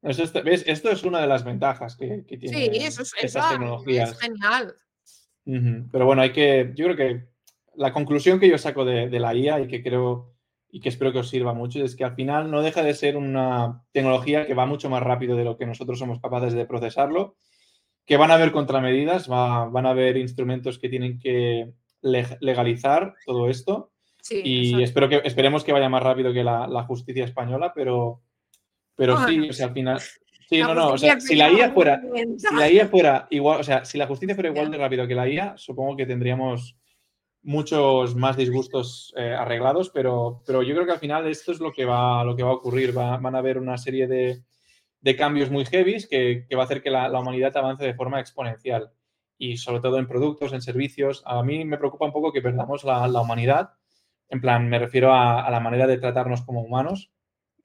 Esto 0.03 0.91
es 0.91 1.03
una 1.03 1.23
de 1.23 1.27
las 1.27 1.45
ventajas 1.45 1.97
que, 1.97 2.25
tiene 2.29 2.49
sí, 2.49 2.71
eso 2.75 3.03
es, 3.03 3.13
esas 3.23 3.49
tecnologías. 3.49 4.13
Es 4.13 4.19
genial. 4.19 4.75
Pero 5.91 6.05
bueno, 6.05 6.21
hay 6.21 6.33
que, 6.33 6.73
yo 6.75 6.85
creo 6.87 6.97
que 6.97 7.29
la 7.75 7.95
conclusión 7.95 8.39
que 8.39 8.51
yo 8.51 8.59
saco 8.59 8.85
de, 8.85 9.09
de 9.09 9.21
la 9.21 9.35
IA 9.35 9.61
y 9.61 9.69
que 9.69 9.83
creo 9.83 10.36
y 10.77 10.81
que 10.81 10.91
espero 10.91 11.11
que 11.11 11.21
os 11.21 11.31
sirva 11.31 11.55
mucho, 11.55 11.83
es 11.83 11.97
que 11.97 12.05
al 12.05 12.15
final 12.15 12.51
no 12.51 12.61
deja 12.61 12.83
de 12.83 12.93
ser 12.93 13.17
una 13.17 13.83
tecnología 13.93 14.47
que 14.47 14.53
va 14.53 14.67
mucho 14.67 14.91
más 14.91 15.03
rápido 15.03 15.35
de 15.35 15.43
lo 15.43 15.57
que 15.57 15.65
nosotros 15.65 15.99
somos 15.99 16.21
capaces 16.21 16.53
de 16.53 16.67
procesarlo, 16.67 17.39
que 18.05 18.19
van 18.19 18.31
a 18.31 18.35
haber 18.35 18.53
contramedidas, 18.53 19.27
van 19.27 19.87
a 19.87 19.89
haber 19.89 20.19
instrumentos 20.19 20.79
que 20.79 20.91
tienen 20.91 21.19
que 21.19 21.73
legalizar 22.03 23.15
todo 23.25 23.49
esto. 23.49 23.91
y 24.31 24.83
espero 24.83 25.09
que, 25.09 25.23
esperemos 25.25 25.65
que 25.65 25.73
vaya 25.73 25.89
más 25.89 26.03
rápido 26.03 26.31
que 26.35 26.45
la, 26.45 26.85
justicia 26.87 27.25
española, 27.25 27.73
pero, 27.75 28.21
pero 28.95 29.27
sí, 29.27 29.49
o 29.49 29.53
sea, 29.55 29.69
al 29.69 29.73
final... 29.73 29.99
Sí, 30.47 30.59
no, 30.59 30.75
no, 30.75 30.89
o 30.89 30.99
sea, 30.99 31.19
si 31.19 31.37
la 31.37 31.51
IA 31.51 31.71
fuera, 31.71 32.03
si 32.37 32.55
la 32.55 32.71
IA 32.71 32.87
fuera 32.87 33.27
igual, 33.31 33.61
o 33.61 33.65
sea, 33.65 33.87
si 33.87 33.97
la 33.97 34.07
justicia 34.07 34.35
fuera 34.35 34.51
igual 34.51 34.71
de 34.71 34.77
rápido 34.77 35.07
que 35.07 35.15
la 35.15 35.27
IA, 35.27 35.55
supongo 35.57 35.97
que 35.97 36.05
tendríamos 36.05 36.77
muchos 37.47 38.17
más 38.17 38.37
disgustos 38.37 39.15
eh, 39.17 39.33
arreglados, 39.33 39.91
pero, 39.91 40.43
pero 40.45 40.65
yo 40.65 40.75
creo 40.75 40.85
que 40.85 40.93
al 40.93 40.99
final 40.99 41.29
esto 41.29 41.53
es 41.53 41.61
lo 41.61 41.73
que 41.73 41.85
va, 41.85 42.25
lo 42.25 42.35
que 42.35 42.43
va 42.43 42.51
a 42.51 42.55
ocurrir. 42.55 42.93
van 42.93 43.35
a 43.35 43.39
haber 43.39 43.59
una 43.59 43.79
serie 43.79 44.09
de, 44.09 44.43
cambios 45.17 45.49
muy 45.49 45.65
heavy 45.65 46.05
que, 46.09 46.45
va 46.57 46.63
a 46.63 46.65
hacer 46.65 46.83
que 46.83 46.91
la, 46.91 47.09
humanidad 47.19 47.57
avance 47.57 47.85
de 47.85 47.95
forma 47.95 48.19
exponencial 48.19 48.91
y 49.39 49.59
sobre 49.59 49.81
todo 49.81 49.99
en 49.99 50.09
productos, 50.09 50.53
en 50.53 50.61
servicios. 50.61 51.23
A 51.25 51.41
mí 51.45 51.65
me 51.65 51.79
preocupa 51.79 52.07
un 52.07 52.13
poco 52.13 52.33
que 52.33 52.43
perdamos 52.43 52.83
la, 52.83 53.21
humanidad. 53.21 53.71
En 54.29 54.41
plan, 54.41 54.69
me 54.69 54.81
refiero 54.81 55.15
a, 55.15 55.49
la 55.49 55.61
manera 55.61 55.87
de 55.87 55.99
tratarnos 55.99 56.43
como 56.43 56.63
humanos. 56.63 57.13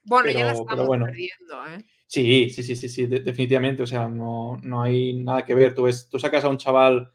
Bueno, 0.04 0.30
ya 0.30 0.46
la 0.46 0.52
estamos 0.52 0.88
perdiendo, 0.88 1.68
¿eh? 1.68 1.84
Sí, 2.06 2.52
sí, 2.52 2.62
sí, 2.62 2.76
sí, 2.76 2.88
sí, 2.88 3.08
definitivamente. 3.08 3.82
O 3.82 3.88
sea, 3.88 4.08
no, 4.08 4.60
no 4.62 4.84
hay 4.84 5.14
nada 5.14 5.44
que 5.44 5.56
ver. 5.56 5.74
Tú, 5.74 5.90
tú 6.10 6.20
sacas 6.20 6.44
a 6.44 6.50
un 6.50 6.58
chaval 6.58 7.12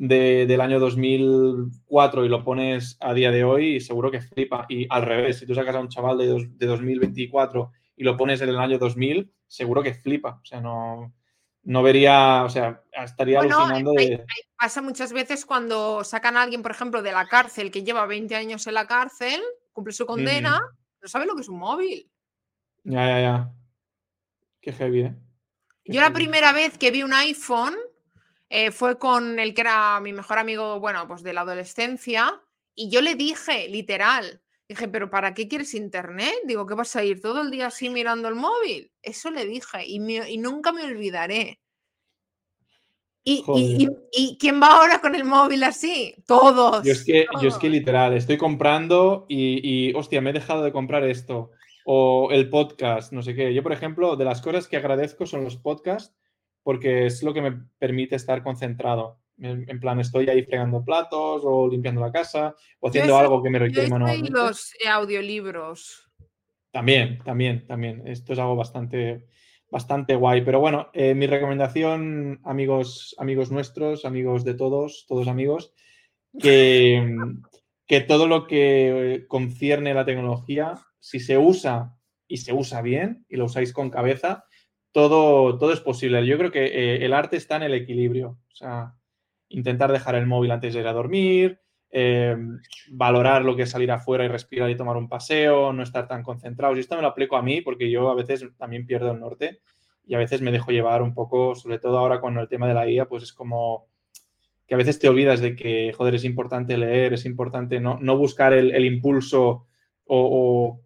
del 0.00 0.60
año 0.62 0.80
2004 0.80 2.24
y 2.24 2.28
lo 2.30 2.42
pones 2.42 2.96
a 3.00 3.12
día 3.12 3.30
de 3.30 3.44
hoy, 3.44 3.80
seguro 3.80 4.10
que 4.10 4.22
flipa. 4.22 4.64
Y 4.66 4.86
al 4.88 5.02
revés, 5.02 5.38
si 5.38 5.46
tú 5.46 5.54
sacas 5.54 5.76
a 5.76 5.80
un 5.80 5.88
chaval 5.88 6.16
de, 6.16 6.48
de 6.52 6.66
2024 6.66 7.70
y 7.96 8.04
lo 8.04 8.16
pones 8.16 8.40
en 8.40 8.48
el 8.48 8.58
año 8.58 8.78
2000, 8.78 9.30
seguro 9.46 9.82
que 9.82 9.92
flipa. 9.92 10.40
O 10.42 10.44
sea, 10.44 10.62
no, 10.62 11.12
no 11.64 11.82
vería, 11.82 12.44
o 12.44 12.48
sea, 12.48 12.82
estaría 12.92 13.40
alucinando 13.40 13.92
de... 13.92 14.24
pasa 14.58 14.80
muchas 14.80 15.12
veces 15.12 15.44
cuando 15.44 16.02
sacan 16.02 16.38
a 16.38 16.42
alguien, 16.42 16.62
por 16.62 16.70
ejemplo, 16.70 17.02
de 17.02 17.12
la 17.12 17.26
cárcel, 17.26 17.70
que 17.70 17.82
lleva 17.82 18.06
20 18.06 18.34
años 18.36 18.66
en 18.66 18.74
la 18.74 18.86
cárcel, 18.86 19.38
cumple 19.70 19.92
su 19.92 20.06
condena, 20.06 20.62
no 21.02 21.08
sabe 21.08 21.26
lo 21.26 21.34
que 21.34 21.42
es 21.42 21.48
un 21.50 21.58
móvil. 21.58 22.10
Ya, 22.84 23.06
ya, 23.06 23.20
ya. 23.20 23.52
Qué 24.62 24.72
heavy, 24.72 25.00
¿eh? 25.02 25.14
Yo 25.84 26.00
la 26.00 26.12
primera 26.12 26.52
vez 26.52 26.78
que 26.78 26.90
vi 26.90 27.02
un 27.02 27.12
iPhone 27.12 27.74
eh, 28.50 28.70
fue 28.70 28.98
con 28.98 29.38
el 29.38 29.54
que 29.54 29.62
era 29.62 29.98
mi 30.00 30.12
mejor 30.12 30.38
amigo, 30.38 30.78
bueno, 30.80 31.08
pues 31.08 31.22
de 31.22 31.32
la 31.32 31.42
adolescencia, 31.42 32.42
y 32.74 32.90
yo 32.90 33.00
le 33.00 33.14
dije, 33.14 33.68
literal, 33.68 34.42
dije, 34.68 34.88
pero 34.88 35.08
¿para 35.08 35.32
qué 35.32 35.48
quieres 35.48 35.72
internet? 35.72 36.34
Digo, 36.44 36.66
¿qué 36.66 36.74
vas 36.74 36.94
a 36.96 37.04
ir 37.04 37.20
todo 37.22 37.40
el 37.40 37.50
día 37.50 37.68
así 37.68 37.88
mirando 37.88 38.28
el 38.28 38.34
móvil? 38.34 38.92
Eso 39.00 39.30
le 39.30 39.46
dije, 39.46 39.86
y, 39.86 39.96
y 40.18 40.38
nunca 40.38 40.72
me 40.72 40.84
olvidaré. 40.84 41.60
¿Y, 43.22 43.88
y, 44.12 44.38
quién 44.38 44.60
va 44.60 44.78
ahora 44.78 45.00
con 45.00 45.14
el 45.14 45.24
móvil 45.24 45.62
así? 45.62 46.14
Todos. 46.26 46.84
Yo 46.84 46.92
es 46.92 47.04
que, 47.04 47.26
Yo 47.40 47.48
es 47.48 47.58
que 47.58 47.68
literal, 47.68 48.14
estoy 48.14 48.38
comprando 48.38 49.26
y, 49.28 49.92
hostia, 49.94 50.20
me 50.20 50.30
he 50.30 50.32
dejado 50.32 50.64
de 50.64 50.72
comprar 50.72 51.04
esto. 51.04 51.50
O 51.84 52.28
el 52.30 52.48
podcast, 52.48 53.12
no 53.12 53.22
sé 53.22 53.34
qué. 53.34 53.52
Yo, 53.52 53.62
por 53.62 53.72
ejemplo, 53.72 54.16
de 54.16 54.24
las 54.24 54.40
cosas 54.40 54.68
que 54.68 54.76
agradezco 54.76 55.26
son 55.26 55.44
los 55.44 55.56
podcasts 55.56 56.14
porque 56.62 57.06
es 57.06 57.22
lo 57.22 57.32
que 57.32 57.42
me 57.42 57.52
permite 57.78 58.16
estar 58.16 58.42
concentrado. 58.42 59.18
En, 59.38 59.80
plan, 59.80 59.98
estoy 60.00 60.28
ahí 60.28 60.42
fregando 60.42 60.84
platos 60.84 61.42
o 61.44 61.66
limpiando 61.66 62.02
la 62.02 62.12
casa 62.12 62.54
o 62.78 62.88
haciendo 62.88 63.16
algo 63.16 63.42
que 63.42 63.48
me 63.48 63.58
requiere 63.58 63.88
manualmente. 63.88 64.30
los 64.30 64.74
audiolibros. 64.86 66.10
También, 66.70 67.18
también, 67.24 67.66
también. 67.66 68.06
Esto 68.06 68.34
es 68.34 68.38
algo 68.38 68.54
bastante, 68.54 69.26
bastante 69.70 70.14
guay. 70.14 70.42
Pero 70.42 70.60
bueno, 70.60 70.90
eh, 70.92 71.14
mi 71.14 71.26
recomendación, 71.26 72.40
amigos, 72.44 73.14
amigos 73.18 73.50
nuestros, 73.50 74.04
amigos 74.04 74.44
de 74.44 74.54
todos, 74.54 75.06
todos 75.08 75.26
amigos, 75.26 75.72
que, 76.38 77.16
que 77.86 78.00
todo 78.02 78.28
lo 78.28 78.46
que 78.46 79.24
concierne 79.26 79.94
la 79.94 80.04
tecnología, 80.04 80.74
si 80.98 81.18
se 81.18 81.38
usa 81.38 81.96
y 82.28 82.36
se 82.36 82.52
usa 82.52 82.82
bien 82.82 83.24
y 83.28 83.36
lo 83.36 83.46
usáis 83.46 83.72
con 83.72 83.90
cabeza, 83.90 84.44
todo, 84.92 85.58
todo 85.58 85.72
es 85.72 85.80
posible. 85.80 86.24
Yo 86.26 86.38
creo 86.38 86.50
que 86.50 86.64
eh, 86.66 87.04
el 87.04 87.12
arte 87.12 87.36
está 87.36 87.56
en 87.56 87.64
el 87.64 87.74
equilibrio. 87.74 88.38
O 88.52 88.54
sea, 88.54 88.94
intentar 89.48 89.92
dejar 89.92 90.14
el 90.14 90.26
móvil 90.26 90.50
antes 90.50 90.74
de 90.74 90.80
ir 90.80 90.86
a 90.86 90.92
dormir, 90.92 91.60
eh, 91.90 92.36
valorar 92.90 93.44
lo 93.44 93.56
que 93.56 93.62
es 93.62 93.70
salir 93.70 93.90
afuera 93.90 94.24
y 94.24 94.28
respirar 94.28 94.70
y 94.70 94.76
tomar 94.76 94.96
un 94.96 95.08
paseo, 95.08 95.72
no 95.72 95.82
estar 95.82 96.06
tan 96.06 96.22
concentrados. 96.22 96.76
Y 96.76 96.80
esto 96.80 96.96
me 96.96 97.02
lo 97.02 97.08
aplico 97.08 97.36
a 97.36 97.42
mí 97.42 97.60
porque 97.60 97.90
yo 97.90 98.10
a 98.10 98.14
veces 98.14 98.46
también 98.56 98.86
pierdo 98.86 99.10
el 99.10 99.20
norte 99.20 99.60
y 100.06 100.14
a 100.14 100.18
veces 100.18 100.40
me 100.40 100.52
dejo 100.52 100.70
llevar 100.70 101.02
un 101.02 101.14
poco, 101.14 101.54
sobre 101.54 101.78
todo 101.78 101.98
ahora 101.98 102.20
con 102.20 102.38
el 102.38 102.48
tema 102.48 102.68
de 102.68 102.74
la 102.74 102.86
guía, 102.86 103.06
pues 103.06 103.24
es 103.24 103.32
como 103.32 103.88
que 104.66 104.74
a 104.74 104.78
veces 104.78 105.00
te 105.00 105.08
olvidas 105.08 105.40
de 105.40 105.56
que, 105.56 105.92
joder, 105.96 106.14
es 106.14 106.24
importante 106.24 106.78
leer, 106.78 107.12
es 107.12 107.26
importante 107.26 107.80
no, 107.80 107.98
buscar 108.16 108.52
el, 108.52 108.84
impulso 108.84 109.66
o, 110.04 110.80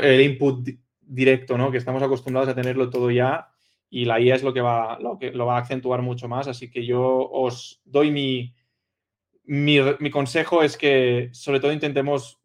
el 0.00 0.20
input 0.20 0.68
directo, 1.08 1.58
¿no? 1.58 1.70
Que 1.70 1.78
estamos 1.78 2.02
acostumbrados 2.02 2.48
a 2.48 2.54
tenerlo 2.54 2.90
todo 2.90 3.10
ya 3.10 3.48
y 3.90 4.04
la 4.04 4.20
IA 4.20 4.36
es 4.36 4.42
lo 4.42 4.52
que 4.52 4.60
va, 4.60 4.98
lo 5.00 5.18
que 5.18 5.32
lo 5.32 5.46
va 5.46 5.56
a 5.56 5.62
acentuar 5.62 6.02
mucho 6.02 6.28
más. 6.28 6.46
Así 6.48 6.70
que 6.70 6.84
yo 6.84 7.28
os 7.30 7.80
doy 7.84 8.10
mi, 8.10 8.54
mi, 9.44 10.10
consejo 10.10 10.62
es 10.62 10.76
que 10.76 11.30
sobre 11.32 11.60
todo 11.60 11.72
intentemos 11.72 12.38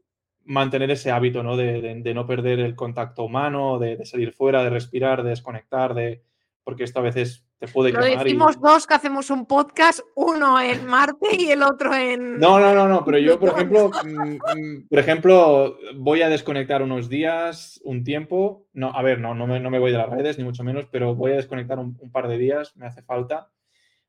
mantener 0.45 0.91
ese 0.91 1.11
hábito, 1.11 1.43
¿no? 1.43 1.57
De, 1.57 2.01
no 2.13 2.25
perder 2.25 2.59
el 2.59 2.75
contacto 2.75 3.23
humano, 3.23 3.79
de, 3.79 3.97
de, 3.97 4.05
salir 4.05 4.31
fuera, 4.31 4.63
de 4.63 4.69
respirar, 4.69 5.23
de 5.23 5.29
desconectar, 5.29 5.93
de, 5.93 6.23
porque 6.63 6.83
esto 6.83 6.99
a 6.99 7.03
veces 7.03 7.45
te 7.59 7.67
puede 7.67 7.91
Lo 7.91 8.03
decimos 8.03 8.59
dos 8.59 8.87
que 8.87 8.93
hacemos 8.93 9.29
un 9.29 9.45
podcast, 9.45 9.99
uno 10.15 10.59
en 10.61 10.85
Marte 10.85 11.27
y 11.37 11.51
el 11.51 11.61
otro 11.61 11.93
en... 11.93 12.39
No, 12.39 12.59
no, 12.59 12.73
no, 12.73 12.87
no, 12.87 13.03
pero 13.03 13.17
yo, 13.17 13.39
por 13.39 13.49
ejemplo, 13.49 13.91
mm, 14.03 14.35
mm, 14.35 14.87
por 14.89 14.99
ejemplo, 14.99 15.77
voy 15.95 16.21
a 16.21 16.29
desconectar 16.29 16.81
unos 16.81 17.09
días, 17.09 17.81
un 17.83 18.03
tiempo, 18.03 18.67
no, 18.73 18.91
a 18.91 19.01
ver, 19.01 19.19
no, 19.19 19.35
no 19.35 19.45
me, 19.45 19.59
no 19.59 19.69
me 19.69 19.79
voy 19.79 19.91
de 19.91 19.97
las 19.97 20.09
redes, 20.09 20.37
ni 20.37 20.43
mucho 20.43 20.63
menos, 20.63 20.85
pero 20.89 21.15
voy 21.15 21.33
a 21.33 21.35
desconectar 21.35 21.79
un, 21.79 21.97
par 22.11 22.27
de 22.27 22.37
días, 22.37 22.75
me 22.77 22.85
hace 22.85 23.01
falta. 23.01 23.49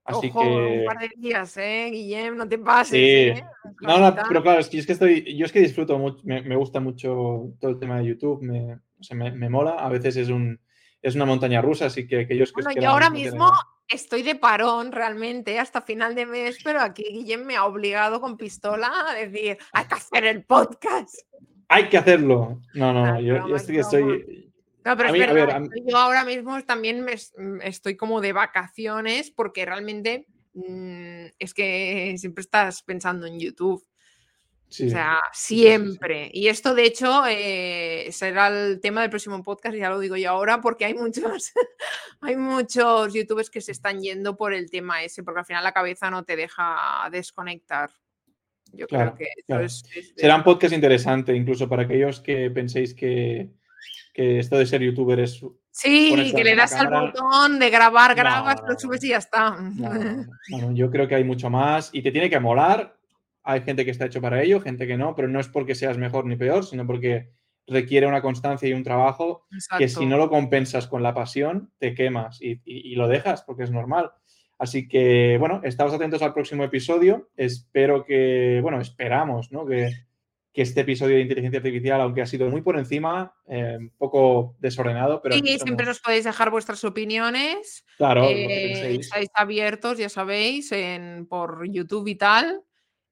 Así 0.04 0.28
Ojo, 0.28 0.42
que... 0.42 0.46
un 0.46 0.84
par 0.84 0.98
de 0.98 1.10
días, 1.16 1.56
¿eh, 1.56 1.88
Guillem? 1.90 2.36
No 2.36 2.46
te 2.46 2.58
pases. 2.58 2.90
Sí. 2.90 2.98
¿eh? 3.00 3.44
No, 3.80 3.98
no, 3.98 4.14
pero 4.28 4.42
claro, 4.42 4.60
es 4.60 4.68
que, 4.68 4.78
es 4.78 4.86
que 4.86 4.92
estoy, 4.92 5.36
yo 5.36 5.46
es 5.46 5.52
que 5.52 5.60
disfruto 5.60 5.98
mucho, 5.98 6.20
me, 6.24 6.42
me 6.42 6.56
gusta 6.56 6.78
mucho 6.78 7.54
todo 7.58 7.70
el 7.70 7.78
tema 7.78 7.98
de 7.98 8.06
YouTube, 8.06 8.42
me, 8.42 8.74
o 8.74 9.02
sea, 9.02 9.16
me, 9.16 9.32
me 9.32 9.48
mola, 9.48 9.72
a 9.72 9.88
veces 9.88 10.16
es 10.16 10.28
un 10.28 10.60
es 11.04 11.14
una 11.14 11.26
montaña 11.26 11.60
rusa, 11.60 11.86
así 11.86 12.06
que 12.06 12.20
aquellos 12.20 12.50
que... 12.50 12.62
Bueno, 12.62 12.80
yo 12.80 12.88
ahora 12.88 13.10
mismo 13.10 13.52
estoy 13.86 14.22
de 14.22 14.36
parón 14.36 14.90
realmente 14.90 15.58
hasta 15.58 15.82
final 15.82 16.14
de 16.14 16.24
mes, 16.24 16.58
pero 16.64 16.80
aquí 16.80 17.04
Guillem 17.04 17.44
me 17.44 17.56
ha 17.56 17.66
obligado 17.66 18.22
con 18.22 18.38
pistola 18.38 18.90
a 19.10 19.14
decir, 19.14 19.58
hay 19.72 19.84
que 19.84 19.94
hacer 19.94 20.24
el 20.24 20.44
podcast. 20.44 21.14
hay 21.68 21.90
que 21.90 21.98
hacerlo. 21.98 22.62
No, 22.72 22.94
no, 22.94 23.20
yo, 23.20 23.46
yo 23.46 23.54
estoy, 23.54 23.78
estoy, 23.80 24.50
no, 24.82 24.96
pero 24.96 25.14
es 25.14 25.34
verdad, 25.34 25.62
yo 25.86 25.96
ahora 25.98 26.24
mismo 26.24 26.62
también 26.62 27.02
me, 27.02 27.14
mm, 27.14 27.60
estoy 27.60 27.96
como 27.96 28.22
de 28.22 28.32
vacaciones 28.32 29.30
porque 29.30 29.66
realmente 29.66 30.26
mm, 30.54 31.26
es 31.38 31.52
que 31.52 32.14
siempre 32.16 32.40
estás 32.40 32.82
pensando 32.82 33.26
en 33.26 33.38
YouTube. 33.38 33.84
O 34.68 34.88
sea, 34.90 35.20
siempre. 35.32 36.30
y 36.32 36.48
esto, 36.48 36.74
de 36.74 36.84
hecho, 36.84 37.24
eh, 37.28 38.08
será 38.10 38.48
el 38.48 38.80
tema 38.80 39.02
del 39.02 39.10
próximo 39.10 39.42
podcast, 39.42 39.76
ya 39.76 39.90
lo 39.90 40.00
digo 40.00 40.16
yo 40.16 40.30
ahora, 40.30 40.60
porque 40.60 40.84
hay 40.84 40.94
muchos, 40.94 41.52
hay 42.20 42.36
muchos 42.36 43.14
youtubers 43.14 43.50
que 43.50 43.60
se 43.60 43.72
están 43.72 44.00
yendo 44.00 44.36
por 44.36 44.52
el 44.52 44.70
tema 44.70 45.04
ese, 45.04 45.22
porque 45.22 45.40
al 45.40 45.46
final 45.46 45.62
la 45.62 45.72
cabeza 45.72 46.10
no 46.10 46.24
te 46.24 46.36
deja 46.36 47.08
desconectar. 47.12 47.90
Yo 48.72 48.86
creo 48.88 49.14
que 49.14 49.28
eso 49.46 49.60
es, 49.60 50.12
Será 50.16 50.36
un 50.36 50.42
podcast 50.42 50.74
interesante, 50.74 51.34
incluso 51.34 51.68
para 51.68 51.82
aquellos 51.82 52.20
que 52.20 52.50
penséis 52.50 52.94
que, 52.94 53.50
que 54.12 54.38
esto 54.38 54.58
de 54.58 54.66
ser 54.66 54.82
youtuber 54.82 55.20
es... 55.20 55.44
Sí, 55.70 56.32
que 56.34 56.44
le 56.44 56.54
das 56.54 56.72
al 56.74 56.88
botón 56.88 57.58
de 57.58 57.68
grabar, 57.68 58.14
grabas, 58.14 58.62
lo 58.66 58.78
subes 58.78 59.02
y 59.04 59.08
ya 59.08 59.18
está. 59.18 59.56
yo 60.72 60.90
creo 60.90 61.08
que 61.08 61.16
hay 61.16 61.24
mucho 61.24 61.50
más 61.50 61.90
y 61.92 62.02
te 62.02 62.12
tiene 62.12 62.30
que 62.30 62.38
molar. 62.38 62.96
Hay 63.44 63.60
gente 63.60 63.84
que 63.84 63.90
está 63.90 64.06
hecho 64.06 64.20
para 64.20 64.42
ello, 64.42 64.60
gente 64.60 64.86
que 64.86 64.96
no, 64.96 65.14
pero 65.14 65.28
no 65.28 65.38
es 65.38 65.48
porque 65.48 65.74
seas 65.74 65.98
mejor 65.98 66.26
ni 66.26 66.36
peor, 66.36 66.64
sino 66.64 66.86
porque 66.86 67.30
requiere 67.66 68.06
una 68.06 68.22
constancia 68.22 68.68
y 68.68 68.72
un 68.72 68.82
trabajo 68.82 69.46
que 69.78 69.88
si 69.88 70.06
no 70.06 70.16
lo 70.16 70.28
compensas 70.28 70.86
con 70.86 71.02
la 71.02 71.14
pasión, 71.14 71.72
te 71.78 71.94
quemas 71.94 72.40
y, 72.42 72.60
y, 72.64 72.94
lo 72.96 73.08
dejas 73.08 73.42
porque 73.42 73.64
es 73.64 73.70
normal. 73.70 74.10
Así 74.58 74.88
que, 74.88 75.36
bueno, 75.38 75.60
estamos 75.64 75.92
atentos 75.94 76.22
al 76.22 76.32
próximo 76.32 76.64
episodio. 76.64 77.30
Espero 77.36 78.04
que, 78.04 78.60
bueno, 78.62 78.80
esperamos, 78.80 79.50
¿no? 79.50 79.66
Que, 79.66 79.90
que 80.54 80.62
este 80.62 80.82
episodio 80.82 81.16
de 81.16 81.22
inteligencia 81.22 81.58
artificial, 81.58 82.00
aunque 82.00 82.22
ha 82.22 82.26
sido 82.26 82.48
muy 82.48 82.62
por 82.62 82.78
encima, 82.78 83.34
eh, 83.48 83.76
un 83.78 83.90
poco 83.98 84.54
desordenado, 84.60 85.20
pero... 85.20 85.34
Sí, 85.34 85.58
siempre 85.58 85.84
nos 85.84 85.98
podéis 85.98 86.24
dejar 86.24 86.50
vuestras 86.50 86.84
opiniones. 86.84 87.84
Claro, 87.96 88.24
eh, 88.28 88.94
estáis 88.94 89.28
abiertos, 89.34 89.98
ya 89.98 90.08
sabéis, 90.08 90.70
en, 90.70 91.26
por 91.26 91.68
YouTube 91.68 92.06
y 92.06 92.14
tal. 92.14 92.62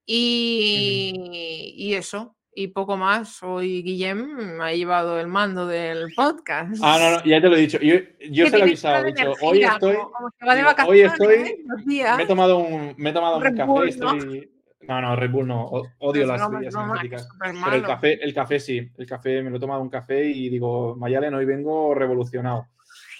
Y, 0.05 1.73
y, 1.77 1.93
eso, 1.93 2.35
y 2.53 2.67
poco 2.67 2.97
más. 2.97 3.41
Hoy 3.43 3.81
Guillem 3.83 4.61
ha 4.61 4.71
llevado 4.73 5.19
el 5.19 5.27
mando 5.27 5.65
del 5.65 6.13
podcast. 6.15 6.81
Ah, 6.83 6.97
no, 6.99 7.17
no 7.17 7.25
ya 7.25 7.41
te 7.41 7.49
lo 7.49 7.55
he 7.55 7.61
dicho. 7.61 7.79
Yo, 7.79 7.95
yo 8.29 8.45
se 8.47 8.51
lo 8.51 8.57
he 8.59 8.61
avisado. 8.63 9.05
Dicho, 9.05 9.33
hoy 9.41 9.63
estoy... 9.63 9.97
hoy 10.87 11.01
estoy... 11.01 11.65
Me 11.85 12.23
he 12.23 12.27
tomado 12.27 12.57
un, 12.57 12.93
me 12.97 13.09
he 13.09 13.13
tomado 13.13 13.37
un 13.37 13.55
café, 13.55 13.89
estoy 13.89 14.49
no, 14.87 15.01
no, 15.01 15.15
Red 15.15 15.31
Bull 15.31 15.47
no. 15.47 15.69
Odio 15.99 16.25
las 16.25 16.49
bebidas 16.49 16.75
energéticas. 16.75 17.29
Pero 17.39 17.75
el 17.75 17.83
café, 17.83 18.23
el 18.23 18.33
café 18.33 18.59
sí. 18.59 18.91
El 18.97 19.05
café, 19.05 19.41
me 19.41 19.49
lo 19.49 19.57
he 19.57 19.59
tomado 19.59 19.81
un 19.81 19.89
café 19.89 20.25
y 20.25 20.49
digo, 20.49 20.95
Mayalen, 20.95 21.33
hoy 21.33 21.45
vengo 21.45 21.93
revolucionado. 21.95 22.67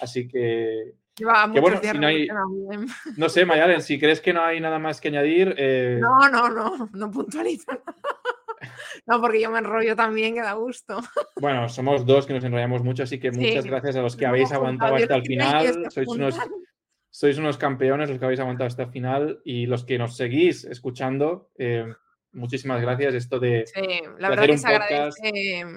Así 0.00 0.28
que. 0.28 0.94
Bueno, 1.22 1.80
si 1.82 1.98
no, 1.98 2.06
hay, 2.06 2.28
no 3.16 3.28
sé, 3.28 3.44
Mayalen, 3.44 3.82
si 3.82 3.98
crees 3.98 4.20
que 4.20 4.32
no 4.32 4.42
hay 4.42 4.60
nada 4.60 4.78
más 4.78 5.00
que 5.00 5.08
añadir. 5.08 5.54
Eh, 5.56 5.98
no, 6.00 6.28
no, 6.28 6.48
no, 6.48 6.90
no 6.92 7.10
puntualiza. 7.10 7.78
No, 9.06 9.20
porque 9.20 9.42
yo 9.42 9.50
me 9.50 9.58
enrollo 9.58 9.94
también, 9.94 10.34
que 10.34 10.40
da 10.40 10.54
gusto. 10.54 10.98
Bueno, 11.38 11.68
somos 11.68 12.06
dos 12.06 12.26
que 12.26 12.32
nos 12.32 12.44
enrollamos 12.44 12.82
mucho, 12.82 13.02
así 13.02 13.20
que 13.20 13.30
muchas 13.30 13.66
gracias 13.66 13.96
a 13.96 14.00
los 14.02 14.16
que 14.16 14.24
habéis 14.24 14.52
aguantado 14.52 14.94
hasta 14.94 15.16
el 15.16 15.22
final. 15.22 15.90
Sois 15.90 16.08
unos, 16.08 16.38
sois 17.10 17.36
unos 17.36 17.58
campeones 17.58 18.08
los 18.08 18.18
que 18.18 18.24
habéis 18.24 18.40
aguantado 18.40 18.68
hasta 18.68 18.84
el 18.84 18.90
final 18.90 19.40
y 19.44 19.66
los 19.66 19.84
que 19.84 19.98
nos 19.98 20.16
seguís 20.16 20.64
escuchando, 20.64 21.50
eh, 21.58 21.92
muchísimas 22.32 22.80
gracias. 22.80 23.14
Esto 23.14 23.38
de, 23.38 23.64
sí, 23.66 24.02
la 24.18 24.30
verdad 24.30 24.46
que 24.46 24.58
se 24.58 24.68
agradece. 24.68 25.74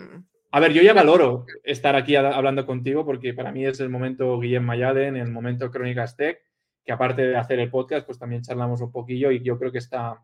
A 0.51 0.59
ver, 0.59 0.71
yo 0.71 0.81
ya 0.81 0.93
valoro 0.93 1.45
estar 1.63 1.95
aquí 1.95 2.15
hablando 2.15 2.65
contigo 2.65 3.05
porque 3.05 3.33
para 3.33 3.51
mí 3.51 3.65
es 3.65 3.79
el 3.79 3.89
momento 3.89 4.39
Guillem 4.39 4.63
Mayalen, 4.63 5.17
el 5.17 5.31
momento 5.31 5.69
Crónicas 5.69 6.15
Tech, 6.15 6.39
que 6.85 6.91
aparte 6.91 7.21
de 7.21 7.37
hacer 7.37 7.59
el 7.59 7.69
podcast, 7.69 8.05
pues 8.05 8.17
también 8.17 8.41
charlamos 8.41 8.81
un 8.81 8.91
poquillo 8.91 9.31
y 9.31 9.43
yo 9.43 9.59
creo 9.59 9.71
que 9.71 9.77
está, 9.77 10.21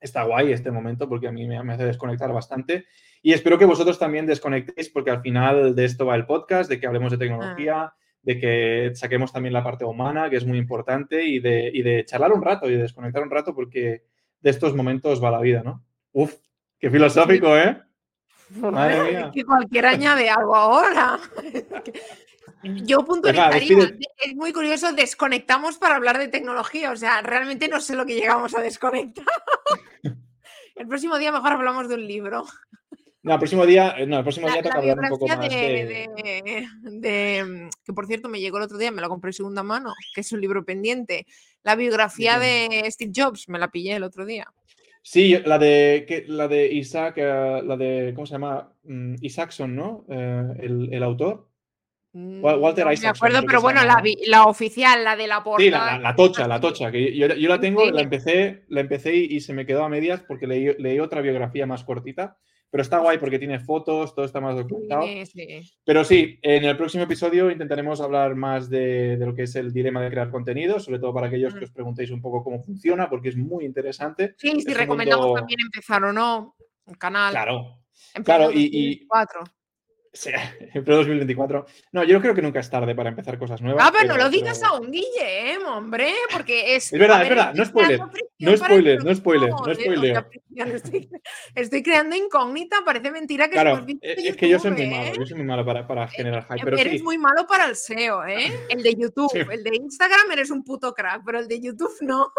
está 0.00 0.24
guay 0.24 0.52
este 0.52 0.70
momento 0.70 1.08
porque 1.08 1.28
a 1.28 1.32
mí 1.32 1.46
me, 1.46 1.58
hace 1.58 1.84
desconectar 1.84 2.32
bastante. 2.32 2.86
Y 3.22 3.32
espero 3.32 3.58
que 3.58 3.66
vosotros 3.66 3.98
también 3.98 4.26
desconectéis 4.26 4.88
porque 4.88 5.10
al 5.10 5.20
final 5.20 5.74
de 5.74 5.84
esto 5.84 6.06
va 6.06 6.16
el 6.16 6.24
podcast, 6.24 6.70
de 6.70 6.80
que 6.80 6.86
hablemos 6.86 7.12
de 7.12 7.18
tecnología. 7.18 7.82
Ah 7.82 7.94
de 8.22 8.38
que 8.38 8.90
saquemos 8.94 9.32
también 9.32 9.52
la 9.52 9.64
parte 9.64 9.84
humana, 9.84 10.28
que 10.28 10.36
es 10.36 10.44
muy 10.44 10.58
importante, 10.58 11.24
y 11.24 11.40
de, 11.40 11.70
y 11.72 11.82
de 11.82 12.04
charlar 12.04 12.32
un 12.32 12.42
rato 12.42 12.68
y 12.68 12.74
de 12.74 12.82
desconectar 12.82 13.22
un 13.22 13.30
rato, 13.30 13.54
porque 13.54 14.04
de 14.40 14.50
estos 14.50 14.74
momentos 14.74 15.22
va 15.22 15.30
la 15.30 15.40
vida, 15.40 15.62
¿no? 15.62 15.84
Uf, 16.12 16.34
qué 16.78 16.90
filosófico, 16.90 17.56
¿eh? 17.56 17.80
Madre 18.50 19.10
mía. 19.10 19.30
Que 19.32 19.44
cualquiera 19.44 19.90
añade 19.90 20.28
algo 20.28 20.54
ahora. 20.54 21.18
Yo 22.62 23.04
puntualizaría, 23.04 23.94
es 24.18 24.34
muy 24.34 24.52
curioso, 24.52 24.92
desconectamos 24.92 25.78
para 25.78 25.96
hablar 25.96 26.18
de 26.18 26.28
tecnología, 26.28 26.90
o 26.90 26.96
sea, 26.96 27.22
realmente 27.22 27.68
no 27.68 27.80
sé 27.80 27.96
lo 27.96 28.04
que 28.04 28.16
llegamos 28.16 28.54
a 28.54 28.60
desconectar. 28.60 29.24
El 30.76 30.86
próximo 30.86 31.18
día 31.18 31.32
mejor 31.32 31.52
hablamos 31.52 31.88
de 31.88 31.94
un 31.94 32.06
libro. 32.06 32.44
No, 33.22 33.34
el 33.34 33.38
próximo 33.38 33.66
día, 33.66 33.94
eh, 33.98 34.06
no, 34.06 34.16
el 34.16 34.22
próximo 34.22 34.48
día 34.48 34.62
toca 34.62 34.78
hablar 34.78 34.98
un 34.98 35.08
poco 35.10 35.28
más 35.28 35.40
de, 35.40 36.08
de, 36.86 37.68
Que 37.84 37.92
por 37.92 38.06
cierto 38.06 38.30
me 38.30 38.40
llegó 38.40 38.56
el 38.56 38.62
otro 38.62 38.78
día, 38.78 38.90
me 38.90 39.02
lo 39.02 39.10
compré 39.10 39.34
segunda 39.34 39.62
mano, 39.62 39.92
que 40.14 40.22
es 40.22 40.32
un 40.32 40.40
libro 40.40 40.64
pendiente. 40.64 41.26
La 41.62 41.76
biografía 41.76 42.38
de 42.38 42.86
Steve 42.90 43.12
Jobs, 43.14 43.46
me 43.50 43.58
la 43.58 43.68
pillé 43.68 43.96
el 43.96 44.04
otro 44.04 44.24
día. 44.24 44.50
Sí, 45.02 45.36
la 45.44 45.58
de, 45.58 46.04
que, 46.06 46.24
la 46.28 46.46
de 46.46 46.72
Isaac, 46.72 47.14
eh, 47.16 47.62
la 47.64 47.76
de, 47.76 48.12
¿cómo 48.14 48.26
se 48.26 48.32
llama? 48.32 48.72
Mm, 48.84 49.14
Isaacson, 49.20 49.74
¿no? 49.74 50.04
Eh, 50.10 50.44
el, 50.60 50.92
el, 50.92 51.02
autor. 51.02 51.48
Mm, 52.12 52.44
Walter 52.44 52.84
no 52.84 52.92
Isaacson. 52.92 53.28
Me 53.28 53.28
acuerdo, 53.28 53.46
pero 53.46 53.60
bueno, 53.62 53.82
la, 53.84 54.02
la, 54.26 54.44
oficial, 54.44 55.02
la 55.02 55.16
de 55.16 55.26
la 55.26 55.42
portada. 55.42 55.64
Sí, 55.64 55.70
la, 55.70 55.98
la 55.98 56.14
tocha, 56.14 56.46
la 56.46 56.60
tocha. 56.60 56.90
Que 56.90 57.16
yo, 57.16 57.28
yo 57.28 57.48
la 57.48 57.60
tengo, 57.60 57.90
la 57.90 58.02
empecé, 58.02 58.64
la 58.68 58.80
empecé 58.80 59.16
y, 59.16 59.36
y, 59.36 59.40
se 59.40 59.54
me 59.54 59.64
quedó 59.64 59.84
a 59.84 59.88
medias 59.88 60.22
porque 60.26 60.46
leí, 60.46 60.74
leí 60.78 61.00
otra 61.00 61.22
biografía 61.22 61.66
más 61.66 61.84
cortita 61.84 62.36
pero 62.70 62.82
está 62.82 62.98
guay 62.98 63.18
porque 63.18 63.38
tiene 63.38 63.58
fotos, 63.58 64.14
todo 64.14 64.24
está 64.24 64.40
más 64.40 64.56
documentado. 64.56 65.04
Pero 65.84 66.04
sí, 66.04 66.38
en 66.42 66.64
el 66.64 66.76
próximo 66.76 67.04
episodio 67.04 67.50
intentaremos 67.50 68.00
hablar 68.00 68.36
más 68.36 68.70
de, 68.70 69.16
lo 69.18 69.34
que 69.34 69.42
es 69.42 69.56
el 69.56 69.72
dilema 69.72 70.00
de 70.02 70.10
crear 70.10 70.30
contenido, 70.30 70.78
sobre 70.78 71.00
todo 71.00 71.12
para 71.12 71.26
aquellos 71.26 71.54
que 71.54 71.64
os 71.64 71.72
preguntéis 71.72 72.10
un 72.10 72.22
poco 72.22 72.44
cómo 72.44 72.62
funciona, 72.62 73.10
porque 73.10 73.30
es 73.30 73.36
muy 73.36 73.64
interesante. 73.64 74.34
Sí, 74.38 74.60
si 74.60 74.72
recomendamos 74.72 75.34
también 75.34 75.60
empezar 75.60 76.04
o 76.04 76.12
no 76.12 76.54
el 76.86 76.96
canal. 76.96 77.32
Claro. 77.32 77.80
claro, 78.24 78.50
y, 78.52 78.70
y, 78.72 79.08
Sí, 80.12 80.30
en 80.74 80.84
2024. 80.84 81.66
No, 81.92 82.04
yo 82.04 82.20
creo 82.20 82.34
que 82.34 82.42
nunca 82.42 82.60
es 82.60 82.68
tarde 82.68 82.94
para 82.94 83.10
empezar 83.10 83.38
cosas 83.38 83.62
nuevas. 83.62 83.84
Ah, 83.86 83.92
pero, 83.92 84.08
no 84.08 84.16
lo 84.16 84.28
digas 84.28 84.62
a 84.62 84.78
un 84.78 84.90
Guillem, 84.90 85.64
hombre, 85.66 86.12
porque 86.32 86.74
es. 86.74 86.92
Es 86.92 86.98
verdad, 86.98 87.22
es 87.22 87.28
verdad, 87.28 87.54
no 87.54 87.64
spoiler. 87.64 88.00
No 88.38 88.56
spoiler, 88.56 89.04
no 89.04 89.14
spoiler, 89.14 89.50
no 89.50 89.74
spoiler. 89.74 90.26
Estoy, 91.54 91.82
creando 91.82 92.16
incógnita, 92.16 92.78
parece 92.84 93.10
mentira 93.10 93.46
que 93.46 93.52
claro, 93.52 93.82
visto 93.84 94.06
e, 94.06 94.28
es 94.28 94.36
que 94.36 94.48
yo 94.48 94.58
soy 94.58 94.72
muy 94.72 94.86
malo, 94.86 95.04
¿eh? 95.04 95.12
yo 95.18 95.26
soy 95.26 95.36
muy 95.36 95.46
malo 95.46 95.64
para, 95.64 95.86
para 95.86 96.08
generar 96.08 96.44
hype. 96.44 96.64
Pero 96.64 96.78
eres 96.78 97.02
muy 97.02 97.18
malo 97.18 97.46
para 97.46 97.66
el 97.66 97.76
SEO, 97.76 98.24
¿eh? 98.24 98.50
El 98.68 98.82
de 98.82 98.94
YouTube, 98.98 99.50
el 99.50 99.62
de 99.62 99.76
Instagram 99.76 100.32
eres 100.32 100.50
un 100.50 100.64
puto 100.64 100.92
crack, 100.92 101.22
pero 101.24 101.38
el 101.38 101.48
de 101.48 101.60
YouTube 101.60 101.94
no. 102.00 102.32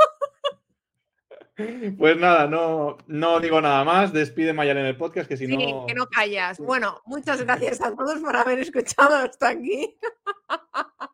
Pues 1.98 2.18
nada, 2.18 2.48
no, 2.48 2.98
no 3.08 3.40
digo 3.40 3.62
nada 3.62 3.84
más. 3.84 4.14
Despide 4.14 4.54
Mayal 4.54 4.78
en 4.78 4.86
el 4.86 4.98
podcast, 4.98 5.28
que 5.28 5.38
si 5.38 5.48
sí, 5.48 5.56
no. 5.56 5.86
que 5.86 5.94
no 5.94 6.08
callas. 6.08 6.60
Bueno, 6.60 7.02
muchas 7.06 7.44
gracias 7.44 7.82
a 7.82 7.96
todos 7.96 8.20
por 8.20 8.36
haber 8.36 8.60
escuchado 8.60 9.16
hasta 9.16 9.50
aquí. 9.50 9.96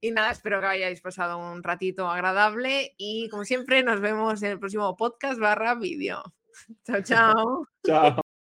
Y 0.00 0.12
nada, 0.12 0.30
espero 0.30 0.60
que 0.60 0.66
hayáis 0.66 1.00
pasado 1.00 1.38
un 1.38 1.62
ratito 1.62 2.08
agradable 2.08 2.94
y 2.98 3.28
como 3.30 3.44
siempre 3.44 3.82
nos 3.82 4.00
vemos 4.00 4.42
en 4.42 4.52
el 4.52 4.58
próximo 4.60 4.96
podcast 4.96 5.40
barra 5.40 5.74
vídeo. 5.74 6.22
Chao, 6.86 7.02
chao. 7.02 7.68
chao. 7.84 8.20